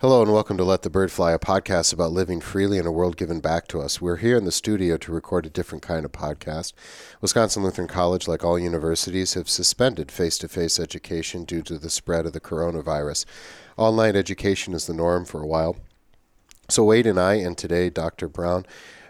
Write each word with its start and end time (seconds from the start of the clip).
Hello 0.00 0.22
and 0.22 0.32
welcome 0.32 0.56
to 0.56 0.62
Let 0.62 0.82
the 0.82 0.90
Bird 0.90 1.10
Fly, 1.10 1.32
a 1.32 1.40
podcast 1.40 1.92
about 1.92 2.12
living 2.12 2.40
freely 2.40 2.78
in 2.78 2.86
a 2.86 2.92
world 2.92 3.16
given 3.16 3.40
back 3.40 3.66
to 3.66 3.80
us. 3.80 4.00
We're 4.00 4.18
here 4.18 4.36
in 4.36 4.44
the 4.44 4.52
studio 4.52 4.96
to 4.96 5.10
record 5.10 5.44
a 5.44 5.50
different 5.50 5.82
kind 5.82 6.04
of 6.04 6.12
podcast. 6.12 6.72
Wisconsin 7.20 7.64
Lutheran 7.64 7.88
College, 7.88 8.28
like 8.28 8.44
all 8.44 8.60
universities, 8.60 9.34
have 9.34 9.48
suspended 9.48 10.12
face 10.12 10.38
to 10.38 10.46
face 10.46 10.78
education 10.78 11.42
due 11.42 11.62
to 11.62 11.78
the 11.78 11.90
spread 11.90 12.26
of 12.26 12.32
the 12.32 12.38
coronavirus. 12.38 13.24
Online 13.76 14.14
education 14.14 14.72
is 14.72 14.86
the 14.86 14.94
norm 14.94 15.24
for 15.24 15.42
a 15.42 15.48
while. 15.48 15.74
So 16.68 16.84
Wade 16.84 17.08
and 17.08 17.18
I, 17.18 17.34
and 17.34 17.58
today 17.58 17.90
Dr. 17.90 18.28
Brown, 18.28 18.66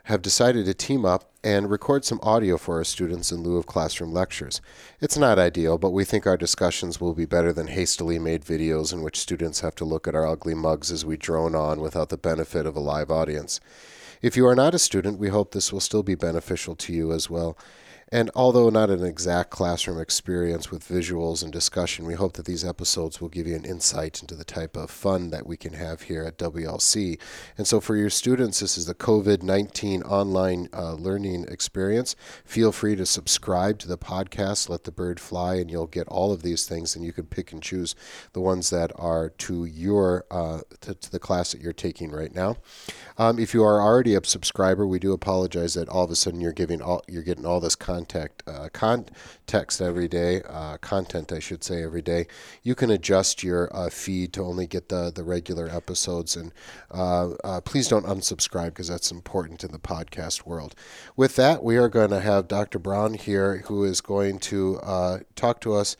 have 0.08 0.22
decided 0.22 0.64
to 0.64 0.72
team 0.72 1.04
up 1.04 1.30
and 1.44 1.70
record 1.70 2.02
some 2.02 2.18
audio 2.22 2.56
for 2.56 2.76
our 2.78 2.84
students 2.84 3.30
in 3.30 3.42
lieu 3.42 3.58
of 3.58 3.66
classroom 3.66 4.10
lectures. 4.10 4.62
It's 5.02 5.18
not 5.18 5.38
ideal, 5.38 5.76
but 5.76 5.90
we 5.90 6.02
think 6.02 6.26
our 6.26 6.38
discussions 6.38 6.98
will 6.98 7.12
be 7.12 7.26
better 7.26 7.52
than 7.52 7.66
hastily 7.66 8.18
made 8.18 8.42
videos 8.42 8.90
in 8.90 9.02
which 9.02 9.20
students 9.20 9.60
have 9.60 9.74
to 9.74 9.84
look 9.84 10.08
at 10.08 10.14
our 10.14 10.26
ugly 10.26 10.54
mugs 10.54 10.90
as 10.90 11.04
we 11.04 11.18
drone 11.18 11.54
on 11.54 11.82
without 11.82 12.08
the 12.08 12.16
benefit 12.16 12.64
of 12.64 12.74
a 12.74 12.80
live 12.80 13.10
audience. 13.10 13.60
If 14.22 14.34
you 14.34 14.46
are 14.46 14.54
not 14.54 14.74
a 14.74 14.78
student, 14.78 15.18
we 15.18 15.28
hope 15.28 15.52
this 15.52 15.74
will 15.74 15.78
still 15.78 16.02
be 16.02 16.14
beneficial 16.14 16.74
to 16.76 16.92
you 16.94 17.12
as 17.12 17.28
well. 17.28 17.58
And 18.10 18.30
although 18.34 18.70
not 18.70 18.88
an 18.88 19.04
exact 19.04 19.50
classroom 19.50 20.00
experience 20.00 20.70
with 20.70 20.88
visuals 20.88 21.42
and 21.42 21.52
discussion, 21.52 22.06
we 22.06 22.14
hope 22.14 22.34
that 22.34 22.46
these 22.46 22.64
episodes 22.64 23.20
will 23.20 23.28
give 23.28 23.46
you 23.46 23.54
an 23.54 23.66
insight 23.66 24.22
into 24.22 24.34
the 24.34 24.44
type 24.44 24.76
of 24.76 24.90
fun 24.90 25.28
that 25.30 25.46
we 25.46 25.58
can 25.58 25.74
have 25.74 26.02
here 26.02 26.24
at 26.24 26.38
WLC. 26.38 27.20
And 27.58 27.66
so, 27.66 27.80
for 27.80 27.96
your 27.96 28.08
students, 28.08 28.60
this 28.60 28.78
is 28.78 28.86
the 28.86 28.94
COVID 28.94 29.42
19 29.42 30.02
online 30.04 30.68
uh, 30.72 30.94
learning 30.94 31.46
experience. 31.48 32.16
Feel 32.44 32.72
free 32.72 32.96
to 32.96 33.04
subscribe 33.04 33.78
to 33.80 33.88
the 33.88 33.98
podcast, 33.98 34.70
Let 34.70 34.84
the 34.84 34.92
Bird 34.92 35.20
Fly, 35.20 35.56
and 35.56 35.70
you'll 35.70 35.86
get 35.86 36.08
all 36.08 36.32
of 36.32 36.42
these 36.42 36.66
things, 36.66 36.96
and 36.96 37.04
you 37.04 37.12
can 37.12 37.26
pick 37.26 37.52
and 37.52 37.62
choose 37.62 37.94
the 38.32 38.40
ones 38.40 38.70
that 38.70 38.90
are 38.96 39.28
to 39.28 39.66
your 39.66 40.24
uh, 40.30 40.60
to, 40.80 40.94
to 40.94 41.12
the 41.12 41.18
class 41.18 41.52
that 41.52 41.60
you're 41.60 41.74
taking 41.74 42.10
right 42.10 42.34
now. 42.34 42.56
Um, 43.18 43.38
if 43.38 43.52
you 43.52 43.62
are 43.64 43.82
already 43.82 44.14
a 44.14 44.24
subscriber, 44.24 44.86
we 44.86 44.98
do 44.98 45.12
apologize 45.12 45.74
that 45.74 45.88
all 45.90 46.04
of 46.04 46.10
a 46.10 46.16
sudden 46.16 46.40
you're 46.40 46.52
giving 46.52 46.80
all 46.80 47.02
you're 47.06 47.22
getting 47.22 47.44
all 47.44 47.60
this 47.60 47.76
contact 47.98 48.42
uh, 49.80 49.84
every 49.84 50.08
day, 50.08 50.42
uh, 50.48 50.76
content 50.78 51.32
I 51.32 51.38
should 51.38 51.64
say 51.64 51.82
every 51.82 52.02
day. 52.02 52.26
You 52.62 52.74
can 52.74 52.90
adjust 52.90 53.42
your 53.42 53.74
uh, 53.74 53.90
feed 53.90 54.32
to 54.34 54.42
only 54.42 54.66
get 54.66 54.88
the 54.88 55.10
the 55.14 55.24
regular 55.24 55.68
episodes, 55.68 56.36
and 56.36 56.52
uh, 56.90 57.30
uh, 57.44 57.60
please 57.62 57.88
don't 57.88 58.06
unsubscribe 58.06 58.68
because 58.68 58.88
that's 58.88 59.10
important 59.10 59.64
in 59.64 59.72
the 59.72 59.78
podcast 59.78 60.46
world. 60.46 60.74
With 61.16 61.36
that, 61.36 61.64
we 61.64 61.76
are 61.76 61.88
going 61.88 62.10
to 62.10 62.20
have 62.20 62.48
Dr. 62.48 62.78
Brown 62.78 63.14
here, 63.14 63.64
who 63.66 63.84
is 63.84 64.00
going 64.00 64.38
to 64.40 64.78
uh, 64.78 65.18
talk 65.34 65.60
to 65.62 65.74
us 65.74 65.96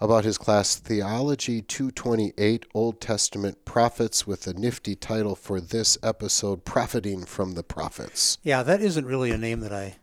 about 0.00 0.24
his 0.24 0.36
class 0.36 0.74
Theology 0.76 1.62
228 1.62 2.66
Old 2.74 3.00
Testament 3.00 3.64
Prophets 3.64 4.26
with 4.26 4.46
a 4.48 4.52
nifty 4.52 4.96
title 4.96 5.36
for 5.36 5.60
this 5.60 5.96
episode 6.02 6.64
Profiting 6.64 7.24
from 7.24 7.52
the 7.54 7.62
Prophets. 7.62 8.38
Yeah, 8.42 8.64
that 8.64 8.80
isn't 8.80 9.06
really 9.06 9.30
a 9.30 9.38
name 9.38 9.60
that 9.60 9.72
I 9.72 9.96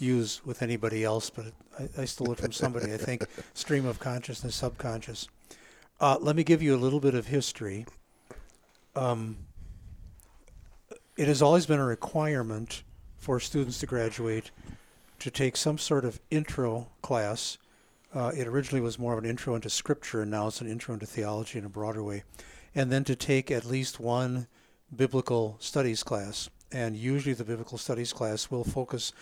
use 0.00 0.44
with 0.44 0.62
anybody 0.62 1.04
else, 1.04 1.30
but 1.30 1.46
I, 1.78 2.02
I 2.02 2.04
stole 2.04 2.32
it 2.32 2.38
from 2.38 2.52
somebody, 2.52 2.92
I 2.92 2.96
think. 2.96 3.24
Stream 3.54 3.86
of 3.86 3.98
consciousness, 3.98 4.54
subconscious. 4.54 5.28
Uh, 6.00 6.16
let 6.20 6.36
me 6.36 6.44
give 6.44 6.62
you 6.62 6.74
a 6.74 6.78
little 6.78 7.00
bit 7.00 7.14
of 7.14 7.26
history. 7.26 7.86
Um, 8.96 9.36
it 11.16 11.28
has 11.28 11.42
always 11.42 11.66
been 11.66 11.80
a 11.80 11.84
requirement 11.84 12.82
for 13.18 13.38
students 13.38 13.78
to 13.80 13.86
graduate 13.86 14.50
to 15.18 15.30
take 15.30 15.56
some 15.56 15.76
sort 15.76 16.04
of 16.04 16.18
intro 16.30 16.88
class 17.02 17.58
uh, 18.12 18.32
it 18.36 18.48
originally 18.48 18.80
was 18.80 18.98
more 18.98 19.12
of 19.12 19.22
an 19.22 19.28
intro 19.28 19.54
into 19.54 19.70
scripture, 19.70 20.22
and 20.22 20.30
now 20.30 20.48
it's 20.48 20.60
an 20.60 20.68
intro 20.68 20.94
into 20.94 21.06
theology 21.06 21.58
in 21.58 21.64
a 21.64 21.68
broader 21.68 22.02
way. 22.02 22.24
And 22.74 22.90
then 22.90 23.04
to 23.04 23.14
take 23.14 23.50
at 23.50 23.64
least 23.64 24.00
one 24.00 24.48
biblical 24.94 25.56
studies 25.60 26.02
class. 26.02 26.50
And 26.72 26.96
usually 26.96 27.34
the 27.34 27.44
biblical 27.44 27.78
studies 27.78 28.12
class 28.12 28.50
will 28.50 28.64
focus 28.64 29.12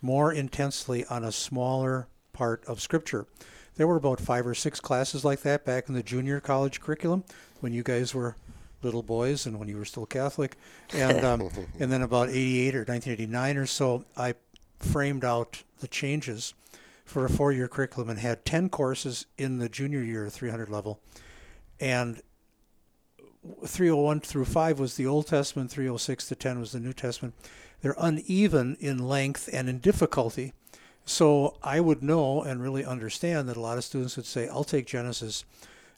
more 0.00 0.32
intensely 0.32 1.04
on 1.06 1.24
a 1.24 1.32
smaller 1.32 2.08
part 2.32 2.64
of 2.66 2.80
scripture. 2.80 3.26
There 3.76 3.86
were 3.86 3.96
about 3.96 4.20
five 4.20 4.46
or 4.46 4.54
six 4.54 4.80
classes 4.80 5.24
like 5.24 5.42
that 5.42 5.64
back 5.64 5.88
in 5.88 5.94
the 5.94 6.02
junior 6.02 6.40
college 6.40 6.80
curriculum 6.80 7.24
when 7.60 7.72
you 7.72 7.82
guys 7.82 8.14
were 8.14 8.36
little 8.82 9.02
boys 9.02 9.46
and 9.46 9.58
when 9.58 9.68
you 9.68 9.76
were 9.76 9.84
still 9.84 10.06
Catholic. 10.06 10.56
And, 10.92 11.24
um, 11.24 11.50
and 11.78 11.90
then 11.90 12.02
about 12.02 12.28
88 12.28 12.74
or 12.74 12.78
1989 12.80 13.56
or 13.56 13.66
so, 13.66 14.04
I 14.16 14.34
framed 14.78 15.24
out 15.24 15.62
the 15.80 15.88
changes 15.88 16.54
for 17.04 17.24
a 17.24 17.30
four 17.30 17.52
year 17.52 17.68
curriculum 17.68 18.10
and 18.10 18.18
had 18.18 18.44
10 18.44 18.68
courses 18.68 19.26
in 19.36 19.58
the 19.58 19.68
junior 19.68 20.02
year 20.02 20.28
300 20.28 20.68
level. 20.68 21.00
And 21.80 22.20
301 23.64 24.20
through 24.20 24.44
5 24.44 24.78
was 24.78 24.96
the 24.96 25.06
Old 25.06 25.26
Testament, 25.26 25.70
306 25.70 26.28
to 26.28 26.34
10 26.34 26.60
was 26.60 26.72
the 26.72 26.80
New 26.80 26.92
Testament. 26.92 27.34
They're 27.80 27.94
uneven 27.98 28.76
in 28.80 29.08
length 29.08 29.48
and 29.52 29.68
in 29.68 29.78
difficulty. 29.78 30.52
So 31.04 31.56
I 31.62 31.80
would 31.80 32.02
know 32.02 32.42
and 32.42 32.62
really 32.62 32.84
understand 32.84 33.48
that 33.48 33.56
a 33.56 33.60
lot 33.60 33.78
of 33.78 33.84
students 33.84 34.16
would 34.16 34.26
say, 34.26 34.48
I'll 34.48 34.64
take 34.64 34.86
Genesis, 34.86 35.44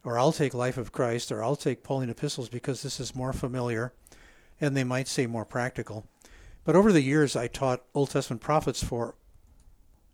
or 0.05 0.19
I'll 0.19 0.33
take 0.33 0.55
Life 0.55 0.79
of 0.79 0.93
Christ, 0.93 1.33
or 1.33 1.43
I'll 1.43 1.57
take 1.57 1.83
Pauline 1.83 2.11
epistles 2.11 2.49
because 2.49 2.83
this 2.83 3.01
is 3.01 3.15
more 3.15 3.33
familiar, 3.33 3.93
and 4.61 4.77
they 4.77 4.85
might 4.85 5.09
say 5.09 5.27
more 5.27 5.45
practical. 5.45 6.07
But 6.65 6.77
over 6.77 6.93
the 6.93 7.03
years, 7.03 7.35
I 7.35 7.49
taught 7.49 7.83
Old 7.95 8.11
Testament 8.11 8.41
prophets 8.41 8.85
for 8.85 9.15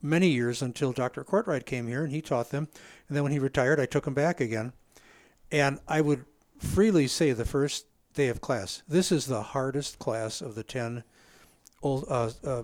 many 0.00 0.28
years 0.28 0.62
until 0.62 0.93
Dr. 0.93 1.25
Courtright 1.25 1.66
came 1.66 1.88
here 1.88 2.04
and 2.04 2.12
he 2.12 2.22
taught 2.22 2.50
them. 2.50 2.69
And 3.09 3.16
then 3.16 3.22
when 3.22 3.33
he 3.33 3.38
retired, 3.38 3.81
I 3.81 3.87
took 3.87 4.06
him 4.06 4.15
back 4.15 4.41
again. 4.41 4.72
And 5.50 5.81
I 5.88 6.00
would 6.00 6.25
freely 6.59 7.06
say 7.09 7.33
the 7.33 7.44
first 7.44 7.87
day 8.15 8.28
of 8.28 8.41
class, 8.41 8.83
this 8.88 9.12
is 9.12 9.27
the 9.27 9.43
hardest 9.43 9.98
class 9.98 10.41
of 10.41 10.54
the 10.54 10.62
10 10.62 11.04
old, 11.82 12.04
uh, 12.09 12.31
uh, 12.44 12.62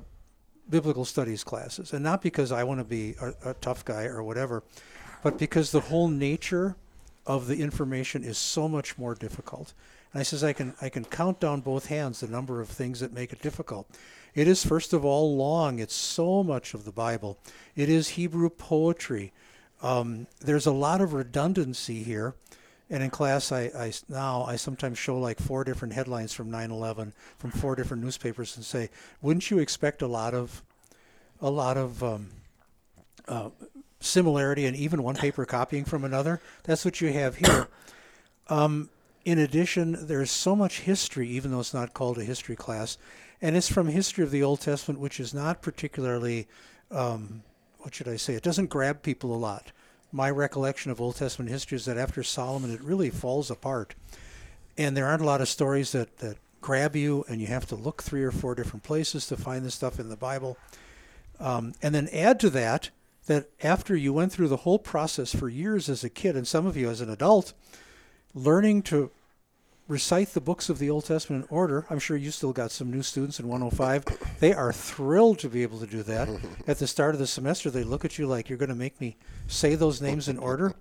biblical 0.69 1.05
studies 1.05 1.45
classes. 1.45 1.93
And 1.93 2.03
not 2.03 2.23
because 2.23 2.53
I 2.53 2.65
want 2.65 2.81
to 2.81 2.85
be 2.85 3.15
a, 3.21 3.51
a 3.51 3.55
tough 3.55 3.85
guy 3.85 4.05
or 4.05 4.23
whatever, 4.23 4.63
but 5.23 5.39
because 5.39 5.71
the 5.71 5.81
whole 5.81 6.09
nature 6.09 6.77
of 7.27 7.47
the 7.47 7.63
information 7.63 8.25
is 8.25 8.39
so 8.39 8.69
much 8.69 8.99
more 8.99 9.15
difficult. 9.15 9.75
And 10.13 10.21
I 10.21 10.25
says 10.25 10.43
I 10.43 10.53
can 10.53 10.75
I 10.81 10.89
can 10.89 11.05
count 11.05 11.41
down 11.41 11.61
both 11.61 11.87
hands 11.87 12.21
the 12.21 12.27
number 12.27 12.61
of 12.61 12.69
things 12.69 13.01
that 13.01 13.13
make 13.13 13.33
it 13.33 13.41
difficult. 13.41 13.89
It 14.35 14.49
is, 14.49 14.65
first 14.65 14.93
of 14.93 15.05
all, 15.05 15.37
long. 15.37 15.79
It's 15.79 15.95
so 15.95 16.43
much 16.43 16.75
of 16.75 16.85
the 16.85 16.93
Bible. 16.93 17.39
It 17.77 17.89
is 17.89 18.09
Hebrew 18.09 18.49
poetry. 18.49 19.33
Um, 19.83 20.27
there's 20.41 20.67
a 20.67 20.73
lot 20.73 21.01
of 21.01 21.13
redundancy 21.13 22.03
here. 22.03 22.35
And 22.91 23.03
in 23.03 23.11
class, 23.11 23.53
I, 23.53 23.71
I 23.75 23.93
now 24.09 24.45
I 24.45 24.57
sometimes 24.57 24.99
show 24.99 25.19
like 25.19 25.41
four 25.41 25.65
different 25.65 25.95
headlines 25.95 26.33
from 26.33 26.51
9/11 26.51 27.13
from 27.39 27.51
four 27.51 27.75
different 27.75 28.03
newspapers 28.03 28.57
and 28.57 28.65
say, 28.65 28.91
wouldn't 29.21 29.51
you 29.51 29.59
expect 29.59 30.03
a 30.03 30.07
lot 30.07 30.35
of, 30.35 30.63
a 31.41 31.51
lot 31.51 31.77
of 31.77 32.03
um, 32.03 32.29
uh, 33.29 33.51
similarity 34.01 34.67
and 34.67 34.77
even 34.77 35.03
one 35.03 35.15
paper 35.15 35.47
copying 35.47 35.85
from 35.85 36.05
another? 36.05 36.41
That's 36.65 36.85
what 36.85 37.01
you 37.01 37.13
have 37.13 37.37
here. 37.37 37.69
Um, 38.49 38.91
in 39.25 39.39
addition, 39.39 39.97
there's 40.09 40.31
so 40.31 40.57
much 40.57 40.81
history, 40.81 41.29
even 41.29 41.53
though 41.53 41.61
it's 41.61 41.73
not 41.73 41.95
called 41.95 42.19
a 42.19 42.25
history 42.25 42.57
class, 42.57 42.99
and 43.41 43.57
it's 43.57 43.73
from 43.73 43.87
history 43.87 44.25
of 44.25 44.31
the 44.31 44.43
Old 44.43 44.61
Testament, 44.61 45.01
which 45.01 45.21
is 45.21 45.33
not 45.33 45.63
particularly, 45.63 46.49
um, 46.91 47.43
what 47.79 47.95
should 47.95 48.09
I 48.09 48.17
say? 48.17 48.35
It 48.35 48.43
doesn't 48.43 48.69
grab 48.69 49.03
people 49.03 49.35
a 49.35 49.39
lot. 49.39 49.71
My 50.13 50.31
recollection 50.31 50.91
of 50.91 51.01
Old 51.01 51.17
Testament 51.17 51.51
history 51.51 51.77
is 51.77 51.87
that 51.87 51.97
after 51.97 52.23
Solomon, 52.23 52.71
it 52.71 52.83
really 52.83 53.09
falls 53.09 53.51
apart, 53.51 53.95
and 54.77 54.95
there 54.95 55.07
aren't 55.07 55.23
a 55.23 55.27
lot 55.27 55.41
of 55.41 55.49
stories 55.49 55.93
that 55.93 56.19
that 56.19 56.37
grab 56.61 56.95
you, 56.95 57.25
and 57.29 57.41
you 57.41 57.47
have 57.49 57.67
to 57.67 57.75
look 57.75 58.03
three 58.03 58.23
or 58.23 58.31
four 58.31 58.55
different 58.55 58.85
places 58.85 59.27
to 59.27 59.37
find 59.37 59.65
the 59.65 59.71
stuff 59.71 59.99
in 59.99 60.09
the 60.09 60.17
Bible. 60.17 60.57
Um, 61.41 61.75
and 61.83 61.95
then 61.95 62.09
add 62.13 62.39
to 62.41 62.51
that 62.51 62.91
that 63.27 63.49
after 63.63 63.97
you 63.97 64.13
went 64.13 64.33
through 64.33 64.49
the 64.49 64.59
whole 64.59 64.79
process 64.79 65.35
for 65.35 65.49
years 65.49 65.89
as 65.89 66.05
a 66.05 66.11
kid, 66.11 66.37
and 66.37 66.47
some 66.47 66.67
of 66.67 66.77
you 66.77 66.91
as 66.91 67.01
an 67.01 67.11
adult, 67.11 67.53
learning 68.35 68.83
to 68.83 69.11
recite 69.93 70.33
the 70.33 70.41
books 70.41 70.71
of 70.71 70.79
the 70.79 70.89
Old 70.89 71.05
Testament 71.05 71.45
in 71.45 71.57
order. 71.57 71.85
I'm 71.91 71.99
sure 71.99 72.17
you 72.17 72.31
still 72.31 72.53
got 72.53 72.71
some 72.71 72.91
new 72.91 73.03
students 73.03 73.39
in 73.39 73.47
105. 73.47 74.39
They 74.41 74.55
are 74.55 74.73
thrilled 74.73 75.39
to 75.41 75.49
be 75.49 75.63
able 75.63 75.79
to 75.81 75.87
do 75.87 76.03
that. 76.05 76.29
At 76.67 76.79
the 76.79 76.87
start 76.87 77.15
of 77.15 77.19
the 77.19 77.27
semester, 77.27 77.71
they 77.71 77.85
look 77.85 78.05
at 78.05 78.19
you 78.19 78.27
like 78.27 78.49
you're 78.49 78.59
going 78.59 78.71
to 78.71 78.75
make 78.75 79.01
me 79.01 79.17
say 79.47 79.75
those 79.75 80.01
names 80.01 80.29
in 80.29 80.39
order. 80.39 80.75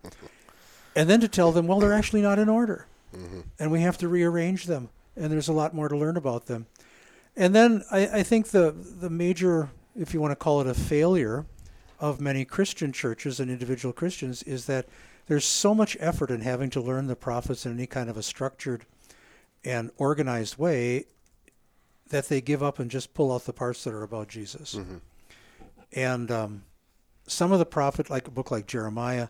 And 0.96 1.10
then 1.10 1.20
to 1.20 1.28
tell 1.28 1.52
them, 1.52 1.68
well, 1.68 1.80
they're 1.80 1.94
actually 1.94 2.22
not 2.22 2.40
in 2.40 2.48
order. 2.48 2.88
Mm-hmm. 3.16 3.42
And 3.60 3.72
we 3.72 3.82
have 3.82 3.98
to 4.00 4.08
rearrange 4.08 4.66
them. 4.66 4.90
And 5.18 5.32
there's 5.32 5.50
a 5.50 5.54
lot 5.54 5.76
more 5.76 5.90
to 5.90 5.98
learn 5.98 6.16
about 6.16 6.46
them. 6.46 6.68
And 7.36 7.54
then 7.54 7.84
I, 7.92 8.08
I 8.20 8.24
think 8.24 8.48
the, 8.48 8.72
the 8.72 9.10
major, 9.10 9.70
if 9.96 10.14
you 10.14 10.22
want 10.22 10.32
to 10.32 10.38
call 10.38 10.62
it 10.62 10.68
a 10.68 10.74
failure, 10.74 11.46
of 12.02 12.20
many 12.20 12.44
Christian 12.44 12.92
churches 12.92 13.40
and 13.40 13.52
individual 13.52 13.94
Christians 13.94 14.42
is 14.44 14.66
that 14.66 14.88
there's 15.28 15.46
so 15.46 15.76
much 15.76 15.96
effort 16.00 16.32
in 16.32 16.42
having 16.42 16.72
to 16.72 16.82
learn 16.82 17.06
the 17.06 17.16
prophets 17.16 17.66
in 17.66 17.74
any 17.74 17.86
kind 17.86 18.10
of 18.10 18.18
a 18.18 18.24
structured 18.24 18.86
and 19.64 19.92
organized 19.98 20.58
way 20.58 21.06
that 22.10 22.28
they 22.28 22.42
give 22.42 22.62
up 22.62 22.80
and 22.80 22.92
just 22.92 23.14
pull 23.14 23.34
out 23.34 23.46
the 23.46 23.54
parts 23.54 23.84
that 23.84 23.94
are 23.94 24.04
about 24.04 24.28
Jesus. 24.28 24.76
Mm-hmm. 24.76 24.98
And 25.94 26.32
um, 26.32 26.64
some 27.28 27.52
of 27.52 27.60
the 27.60 27.66
prophet, 27.66 28.10
like 28.10 28.28
a 28.28 28.32
book 28.32 28.52
like 28.52 28.68
Jeremiah, 28.68 29.30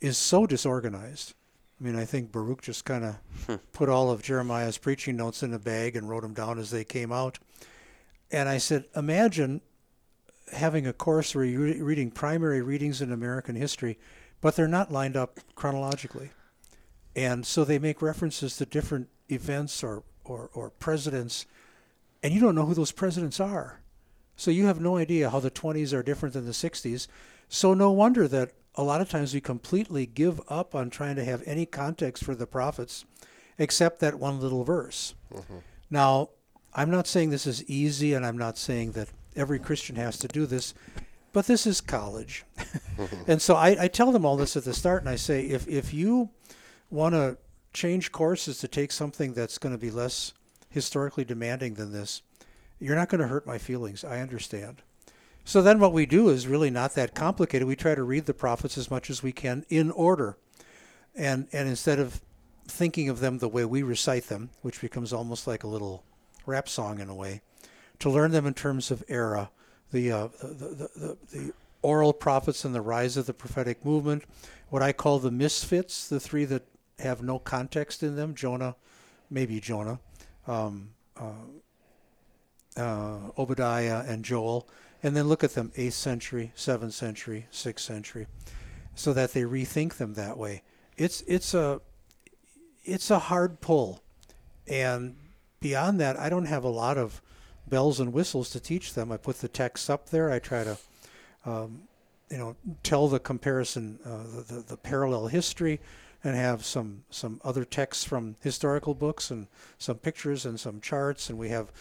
is 0.00 0.18
so 0.18 0.46
disorganized 0.46 1.34
I 1.80 1.84
mean, 1.84 1.96
I 1.96 2.04
think 2.04 2.32
Baruch 2.32 2.62
just 2.62 2.84
kind 2.84 3.04
of 3.04 3.72
put 3.72 3.88
all 3.88 4.10
of 4.10 4.22
Jeremiah's 4.22 4.78
preaching 4.78 5.16
notes 5.16 5.42
in 5.42 5.54
a 5.54 5.58
bag 5.58 5.94
and 5.94 6.08
wrote 6.08 6.22
them 6.22 6.34
down 6.34 6.58
as 6.58 6.70
they 6.70 6.84
came 6.84 7.12
out. 7.12 7.38
And 8.30 8.48
I 8.48 8.58
said, 8.58 8.86
imagine 8.96 9.60
having 10.52 10.86
a 10.86 10.92
course 10.92 11.34
where 11.34 11.44
you're 11.44 11.84
reading 11.84 12.10
primary 12.10 12.62
readings 12.62 13.00
in 13.00 13.12
American 13.12 13.54
history, 13.54 13.98
but 14.40 14.56
they're 14.56 14.66
not 14.66 14.90
lined 14.90 15.16
up 15.16 15.38
chronologically. 15.54 16.30
And 17.18 17.44
so 17.44 17.64
they 17.64 17.80
make 17.80 18.00
references 18.00 18.56
to 18.56 18.64
different 18.64 19.08
events 19.28 19.82
or, 19.82 20.04
or, 20.24 20.50
or 20.54 20.70
presidents, 20.70 21.46
and 22.22 22.32
you 22.32 22.40
don't 22.40 22.54
know 22.54 22.64
who 22.64 22.74
those 22.74 22.92
presidents 22.92 23.40
are. 23.40 23.80
So 24.36 24.52
you 24.52 24.66
have 24.66 24.80
no 24.80 24.98
idea 24.98 25.30
how 25.30 25.40
the 25.40 25.50
20s 25.50 25.92
are 25.92 26.04
different 26.04 26.34
than 26.34 26.46
the 26.46 26.52
60s. 26.52 27.08
So 27.48 27.74
no 27.74 27.90
wonder 27.90 28.28
that 28.28 28.52
a 28.76 28.84
lot 28.84 29.00
of 29.00 29.08
times 29.08 29.34
we 29.34 29.40
completely 29.40 30.06
give 30.06 30.40
up 30.48 30.76
on 30.76 30.90
trying 30.90 31.16
to 31.16 31.24
have 31.24 31.42
any 31.44 31.66
context 31.66 32.22
for 32.22 32.36
the 32.36 32.46
prophets 32.46 33.04
except 33.58 33.98
that 33.98 34.20
one 34.20 34.38
little 34.38 34.62
verse. 34.62 35.16
Mm-hmm. 35.34 35.56
Now, 35.90 36.28
I'm 36.72 36.90
not 36.92 37.08
saying 37.08 37.30
this 37.30 37.48
is 37.48 37.68
easy, 37.68 38.14
and 38.14 38.24
I'm 38.24 38.38
not 38.38 38.56
saying 38.56 38.92
that 38.92 39.08
every 39.34 39.58
Christian 39.58 39.96
has 39.96 40.18
to 40.18 40.28
do 40.28 40.46
this, 40.46 40.72
but 41.32 41.48
this 41.48 41.66
is 41.66 41.80
college. 41.80 42.44
and 43.26 43.42
so 43.42 43.56
I, 43.56 43.76
I, 43.80 43.88
tell 43.88 44.12
them 44.12 44.24
all 44.24 44.36
this 44.36 44.56
at 44.56 44.62
the 44.62 44.74
start, 44.74 45.02
and 45.02 45.08
I 45.08 45.16
say 45.16 45.46
if, 45.46 45.66
if 45.66 45.92
you 45.92 46.30
want 46.90 47.14
to 47.14 47.36
change 47.72 48.12
courses 48.12 48.58
to 48.58 48.68
take 48.68 48.92
something 48.92 49.34
that's 49.34 49.58
going 49.58 49.74
to 49.74 49.80
be 49.80 49.90
less 49.90 50.32
historically 50.70 51.24
demanding 51.24 51.74
than 51.74 51.92
this, 51.92 52.22
you're 52.78 52.96
not 52.96 53.08
going 53.08 53.20
to 53.20 53.28
hurt 53.28 53.46
my 53.46 53.58
feelings. 53.58 54.04
I 54.04 54.20
understand. 54.20 54.82
So 55.44 55.62
then 55.62 55.80
what 55.80 55.92
we 55.92 56.06
do 56.06 56.28
is 56.28 56.46
really 56.46 56.70
not 56.70 56.94
that 56.94 57.14
complicated. 57.14 57.66
We 57.66 57.76
try 57.76 57.94
to 57.94 58.02
read 58.02 58.26
the 58.26 58.34
prophets 58.34 58.76
as 58.76 58.90
much 58.90 59.08
as 59.08 59.22
we 59.22 59.32
can 59.32 59.64
in 59.68 59.90
order. 59.90 60.36
And 61.14 61.48
and 61.52 61.68
instead 61.68 61.98
of 61.98 62.20
thinking 62.66 63.08
of 63.08 63.20
them 63.20 63.38
the 63.38 63.48
way 63.48 63.64
we 63.64 63.82
recite 63.82 64.24
them, 64.24 64.50
which 64.60 64.80
becomes 64.80 65.12
almost 65.12 65.46
like 65.46 65.64
a 65.64 65.68
little 65.68 66.04
rap 66.44 66.68
song 66.68 67.00
in 67.00 67.08
a 67.08 67.14
way, 67.14 67.40
to 67.98 68.10
learn 68.10 68.30
them 68.30 68.46
in 68.46 68.54
terms 68.54 68.90
of 68.90 69.02
era, 69.08 69.50
the 69.90 70.12
uh, 70.12 70.28
the, 70.42 70.46
the, 70.46 70.90
the, 70.96 71.16
the 71.32 71.52
oral 71.80 72.12
prophets 72.12 72.64
and 72.64 72.74
the 72.74 72.80
rise 72.82 73.16
of 73.16 73.26
the 73.26 73.32
prophetic 73.32 73.84
movement, 73.84 74.24
what 74.68 74.82
I 74.82 74.92
call 74.92 75.18
the 75.18 75.30
misfits, 75.30 76.08
the 76.08 76.20
three 76.20 76.44
that 76.44 76.66
have 76.98 77.22
no 77.22 77.38
context 77.38 78.02
in 78.02 78.16
them, 78.16 78.34
Jonah, 78.34 78.76
maybe 79.30 79.60
Jonah, 79.60 80.00
um, 80.46 80.90
uh, 81.16 81.32
uh, 82.76 83.18
Obadiah, 83.36 84.04
and 84.06 84.24
Joel 84.24 84.68
and 85.02 85.16
then 85.16 85.28
look 85.28 85.44
at 85.44 85.54
them 85.54 85.72
8th 85.76 85.92
century, 85.92 86.52
7th 86.56 86.92
century, 86.92 87.46
6th 87.52 87.80
century, 87.80 88.26
so 88.94 89.12
that 89.12 89.32
they 89.32 89.42
rethink 89.42 89.94
them 89.94 90.14
that 90.14 90.36
way. 90.36 90.62
It's 90.96 91.22
it's 91.22 91.54
a 91.54 91.80
it's 92.84 93.10
a 93.10 93.18
hard 93.18 93.60
pull, 93.60 94.02
and 94.66 95.14
beyond 95.60 96.00
that, 96.00 96.18
I 96.18 96.28
don't 96.28 96.46
have 96.46 96.64
a 96.64 96.68
lot 96.68 96.98
of 96.98 97.22
bells 97.68 98.00
and 98.00 98.12
whistles 98.12 98.50
to 98.50 98.60
teach 98.60 98.94
them. 98.94 99.12
I 99.12 99.16
put 99.16 99.38
the 99.38 99.48
text 99.48 99.88
up 99.88 100.10
there. 100.10 100.32
I 100.32 100.38
try 100.38 100.64
to, 100.64 100.78
um, 101.44 101.82
you 102.30 102.38
know, 102.38 102.56
tell 102.82 103.06
the 103.08 103.20
comparison, 103.20 104.00
uh, 104.04 104.22
the, 104.24 104.54
the, 104.54 104.60
the 104.62 104.76
parallel 104.76 105.28
history, 105.28 105.80
and 106.24 106.34
have 106.34 106.64
some 106.64 107.04
some 107.10 107.40
other 107.44 107.64
texts 107.64 108.04
from 108.04 108.36
historical 108.42 108.94
books 108.94 109.30
and 109.30 109.46
some 109.78 109.96
pictures 109.96 110.44
and 110.44 110.58
some 110.58 110.80
charts, 110.80 111.30
and 111.30 111.38
we 111.38 111.48
have 111.50 111.72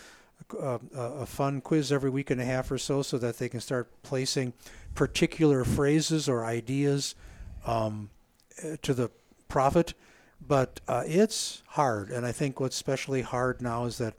uh, 0.60 0.78
a 0.96 1.26
fun 1.26 1.62
quiz 1.62 1.92
every 1.92 2.10
week 2.10 2.30
and 2.30 2.40
a 2.40 2.46
half 2.46 2.72
or 2.72 2.78
so 2.78 3.02
so 3.02 3.18
that 3.18 3.38
they 3.38 3.50
can 3.50 3.60
start 3.60 3.90
placing 4.04 4.54
particular 4.96 5.64
phrases 5.64 6.30
or 6.30 6.46
ideas 6.46 7.16
um, 7.66 8.10
uh, 8.64 8.78
to 8.82 8.94
the 8.94 9.10
prophet. 9.48 9.94
But 10.46 10.80
uh, 10.88 11.04
it's 11.08 11.64
hard, 11.70 12.12
and 12.12 12.26
I 12.26 12.32
think 12.32 12.60
what's 12.60 12.76
especially 12.76 13.24
hard 13.24 13.62
now 13.62 13.86
is 13.86 13.98
that 13.98 14.14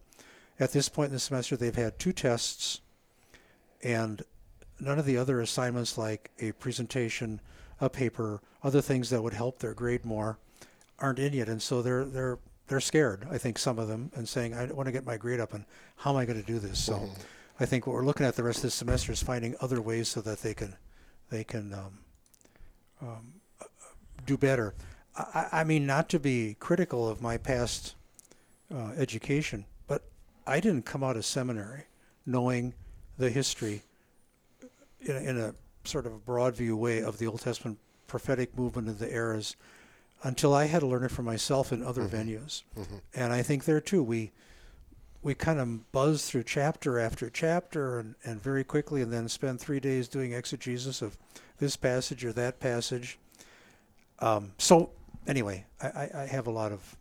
at 0.59 0.73
this 0.73 0.89
point 0.89 1.09
in 1.09 1.15
the 1.15 1.21
semester 1.21 1.57
they've 1.57 1.75
had 1.75 1.99
two 1.99 2.13
tests, 2.13 2.81
and 3.83 4.23
none 4.81 4.99
of 4.99 5.07
the 5.07 5.17
other 5.17 5.41
assignments 5.41 5.97
like 5.97 6.31
a 6.41 6.53
presentation, 6.53 7.41
a 7.81 7.89
paper, 7.89 8.41
other 8.63 8.81
things 8.81 9.11
that 9.11 9.23
would 9.23 9.35
help 9.35 9.59
their 9.59 9.75
grade 9.75 10.05
more 10.05 10.39
aren't 10.99 11.19
in 11.19 11.33
yet, 11.33 11.49
and 11.49 11.63
so 11.63 11.83
they're 11.83 12.05
they're 12.05 12.39
they're 12.67 12.81
scared. 12.81 13.27
I 13.31 13.39
think 13.39 13.59
some 13.59 13.79
of 13.79 13.89
them 13.89 14.11
and 14.15 14.29
saying, 14.29 14.55
"I 14.55 14.67
want 14.67 14.87
to 14.87 14.93
get 14.93 15.07
my 15.07 15.17
grade 15.17 15.41
up, 15.41 15.55
and 15.55 15.65
how 15.97 16.11
am 16.11 16.17
I 16.17 16.25
going 16.25 16.41
to 16.41 16.47
do 16.47 16.59
this?" 16.59 16.79
So, 16.79 16.95
mm-hmm. 16.95 17.23
I 17.61 17.67
think 17.67 17.87
what 17.87 17.95
we're 17.95 18.05
looking 18.05 18.27
at 18.27 18.37
the 18.37 18.43
rest 18.43 18.59
of 18.59 18.65
this 18.65 18.75
semester 18.75 19.13
is 19.13 19.23
finding 19.23 19.55
other 19.61 19.81
ways 19.81 20.09
so 20.09 20.21
that 20.21 20.43
they 20.43 20.55
can 20.55 20.77
they 21.31 21.45
can 21.45 21.73
um, 21.73 21.99
um, 23.01 23.33
do 24.27 24.37
better. 24.37 24.75
I, 25.17 25.49
I, 25.53 25.65
mean, 25.65 25.87
not 25.87 26.09
to 26.11 26.21
be 26.21 26.57
critical 26.61 27.09
of 27.09 27.21
my 27.21 27.39
past 27.39 27.95
uh, 28.73 28.93
education, 28.97 29.65
but 29.87 30.03
I 30.47 30.61
didn't 30.61 30.85
come 30.85 31.03
out 31.03 31.17
of 31.17 31.25
seminary 31.25 31.85
knowing 32.25 32.75
the 33.17 33.31
history 33.31 33.83
in 35.01 35.17
a, 35.17 35.21
in 35.21 35.39
a 35.39 35.55
sort 35.85 36.07
of 36.07 36.13
a 36.13 36.19
broad 36.19 36.57
view 36.57 36.77
way 36.77 37.03
of 37.03 37.19
the 37.19 37.27
Old 37.27 37.41
Testament 37.41 37.79
prophetic 38.07 38.57
movement 38.57 38.89
of 38.89 38.99
the 38.99 39.13
eras 39.13 39.57
until 40.23 40.55
I 40.55 40.65
had 40.65 40.81
to 40.81 40.87
learn 40.87 41.05
it 41.05 41.11
for 41.11 41.23
myself 41.23 41.73
in 41.73 41.83
other 41.83 42.03
mm-hmm. 42.03 42.17
venues. 42.17 42.63
Mm-hmm. 42.77 42.97
And 43.15 43.33
I 43.33 43.43
think 43.43 43.65
there 43.65 43.81
too, 43.81 44.03
we 44.03 44.33
we 45.23 45.35
kind 45.35 45.59
of 45.59 45.91
buzz 45.93 46.27
through 46.27 46.45
chapter 46.45 46.99
after 46.99 47.29
chapter 47.29 47.99
and, 47.99 48.15
and 48.25 48.41
very 48.41 48.63
quickly 48.63 49.03
and 49.03 49.13
then 49.13 49.29
spend 49.29 49.61
three 49.61 49.81
days 49.81 50.09
doing 50.09 50.33
exegesis 50.33 51.03
of 51.03 51.17
this 51.59 51.77
passage 51.77 52.25
or 52.25 52.33
that 52.33 52.61
passage. 52.61 53.19
Um, 54.21 54.53
so 54.59 54.91
anyway, 55.27 55.65
I, 55.83 56.09
I 56.15 56.27
have 56.27 56.47
a 56.47 56.51
lot 56.51 56.71
of 56.71 56.97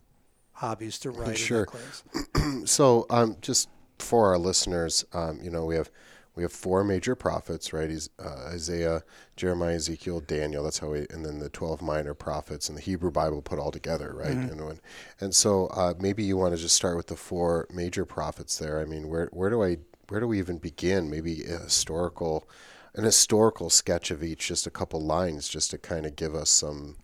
hobbies 0.52 0.98
to 1.00 1.10
write. 1.12 1.38
Sure. 1.38 1.68
so 2.64 3.06
um, 3.08 3.36
just 3.40 3.68
for 3.98 4.28
our 4.28 4.38
listeners, 4.38 5.04
um, 5.12 5.38
you 5.42 5.50
know, 5.50 5.64
we 5.64 5.76
have 5.76 5.90
we 6.38 6.44
have 6.44 6.52
four 6.52 6.84
major 6.84 7.16
prophets, 7.16 7.72
right? 7.72 7.90
Uh, 8.16 8.46
Isaiah, 8.46 9.02
Jeremiah, 9.34 9.74
Ezekiel, 9.74 10.20
Daniel. 10.20 10.62
That's 10.62 10.78
how 10.78 10.90
we, 10.90 11.04
and 11.10 11.26
then 11.26 11.40
the 11.40 11.48
twelve 11.48 11.82
minor 11.82 12.14
prophets 12.14 12.68
and 12.68 12.78
the 12.78 12.82
Hebrew 12.82 13.10
Bible 13.10 13.42
put 13.42 13.58
all 13.58 13.72
together, 13.72 14.14
right? 14.14 14.36
Mm-hmm. 14.36 14.68
And, 14.68 14.80
and 15.18 15.34
so 15.34 15.66
uh, 15.66 15.94
maybe 15.98 16.22
you 16.22 16.36
want 16.36 16.54
to 16.54 16.62
just 16.62 16.76
start 16.76 16.96
with 16.96 17.08
the 17.08 17.16
four 17.16 17.66
major 17.74 18.04
prophets 18.04 18.56
there. 18.56 18.80
I 18.80 18.84
mean, 18.84 19.08
where 19.08 19.26
where 19.32 19.50
do 19.50 19.64
I 19.64 19.78
where 20.10 20.20
do 20.20 20.28
we 20.28 20.38
even 20.38 20.58
begin? 20.58 21.10
Maybe 21.10 21.42
a 21.42 21.58
historical, 21.58 22.48
an 22.94 23.02
historical 23.02 23.68
sketch 23.68 24.12
of 24.12 24.22
each, 24.22 24.46
just 24.46 24.64
a 24.64 24.70
couple 24.70 25.02
lines, 25.02 25.48
just 25.48 25.72
to 25.72 25.78
kind 25.78 26.06
of 26.06 26.14
give 26.14 26.36
us 26.36 26.50
some 26.50 26.98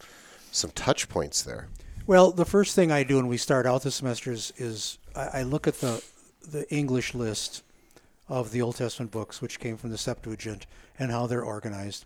some 0.52 0.70
touch 0.70 1.08
points 1.08 1.42
there. 1.42 1.66
Well, 2.06 2.31
the 2.31 2.44
first 2.44 2.76
thing 2.76 2.92
I 2.92 3.02
do 3.02 3.16
when 3.16 3.26
we 3.26 3.36
start 3.36 3.66
out 3.66 3.82
the 3.82 3.90
semester 3.90 4.31
is, 4.31 4.52
is 4.58 4.98
I, 5.17 5.41
I 5.41 5.43
look 5.43 5.67
at 5.67 5.81
the 5.81 6.05
the 6.48 6.72
English 6.72 7.17
list 7.17 7.63
of 8.28 8.50
the 8.50 8.62
Old 8.62 8.76
Testament 8.76 9.10
books, 9.10 9.43
which 9.43 9.60
came 9.60 9.76
from 9.76 9.90
the 9.90 9.98
Septuagint, 9.98 10.66
and 10.98 11.10
how 11.10 11.26
they're 11.26 11.44
organized. 11.44 12.04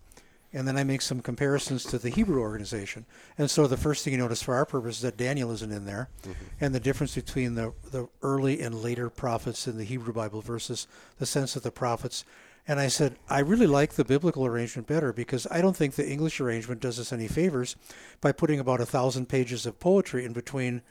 And 0.52 0.66
then 0.66 0.78
I 0.78 0.84
make 0.84 1.02
some 1.02 1.20
comparisons 1.20 1.84
to 1.84 1.98
the 1.98 2.08
Hebrew 2.08 2.40
organization. 2.40 3.04
And 3.36 3.50
so 3.50 3.66
the 3.66 3.76
first 3.76 4.02
thing 4.02 4.14
you 4.14 4.18
notice 4.18 4.42
for 4.42 4.54
our 4.54 4.64
purpose 4.64 4.96
is 4.96 5.02
that 5.02 5.18
Daniel 5.18 5.50
isn't 5.52 5.70
in 5.70 5.84
there, 5.84 6.08
mm-hmm. 6.22 6.44
and 6.60 6.74
the 6.74 6.80
difference 6.80 7.14
between 7.14 7.54
the, 7.54 7.74
the 7.90 8.08
early 8.22 8.60
and 8.60 8.74
later 8.74 9.10
prophets 9.10 9.68
in 9.68 9.76
the 9.76 9.84
Hebrew 9.84 10.12
Bible 10.12 10.40
versus 10.40 10.86
the 11.18 11.26
sense 11.26 11.54
of 11.54 11.62
the 11.62 11.70
prophets. 11.70 12.24
And 12.66 12.80
I 12.80 12.88
said, 12.88 13.16
I 13.28 13.40
really 13.40 13.66
like 13.66 13.94
the 13.94 14.04
biblical 14.04 14.44
arrangement 14.44 14.88
better 14.88 15.12
because 15.12 15.46
I 15.50 15.60
don't 15.60 15.76
think 15.76 15.94
the 15.94 16.08
English 16.08 16.40
arrangement 16.40 16.80
does 16.80 16.98
us 16.98 17.12
any 17.12 17.28
favors 17.28 17.76
by 18.20 18.32
putting 18.32 18.60
about 18.60 18.80
a 18.80 18.86
thousand 18.86 19.28
pages 19.28 19.66
of 19.66 19.80
poetry 19.80 20.24
in 20.24 20.32
between 20.32 20.82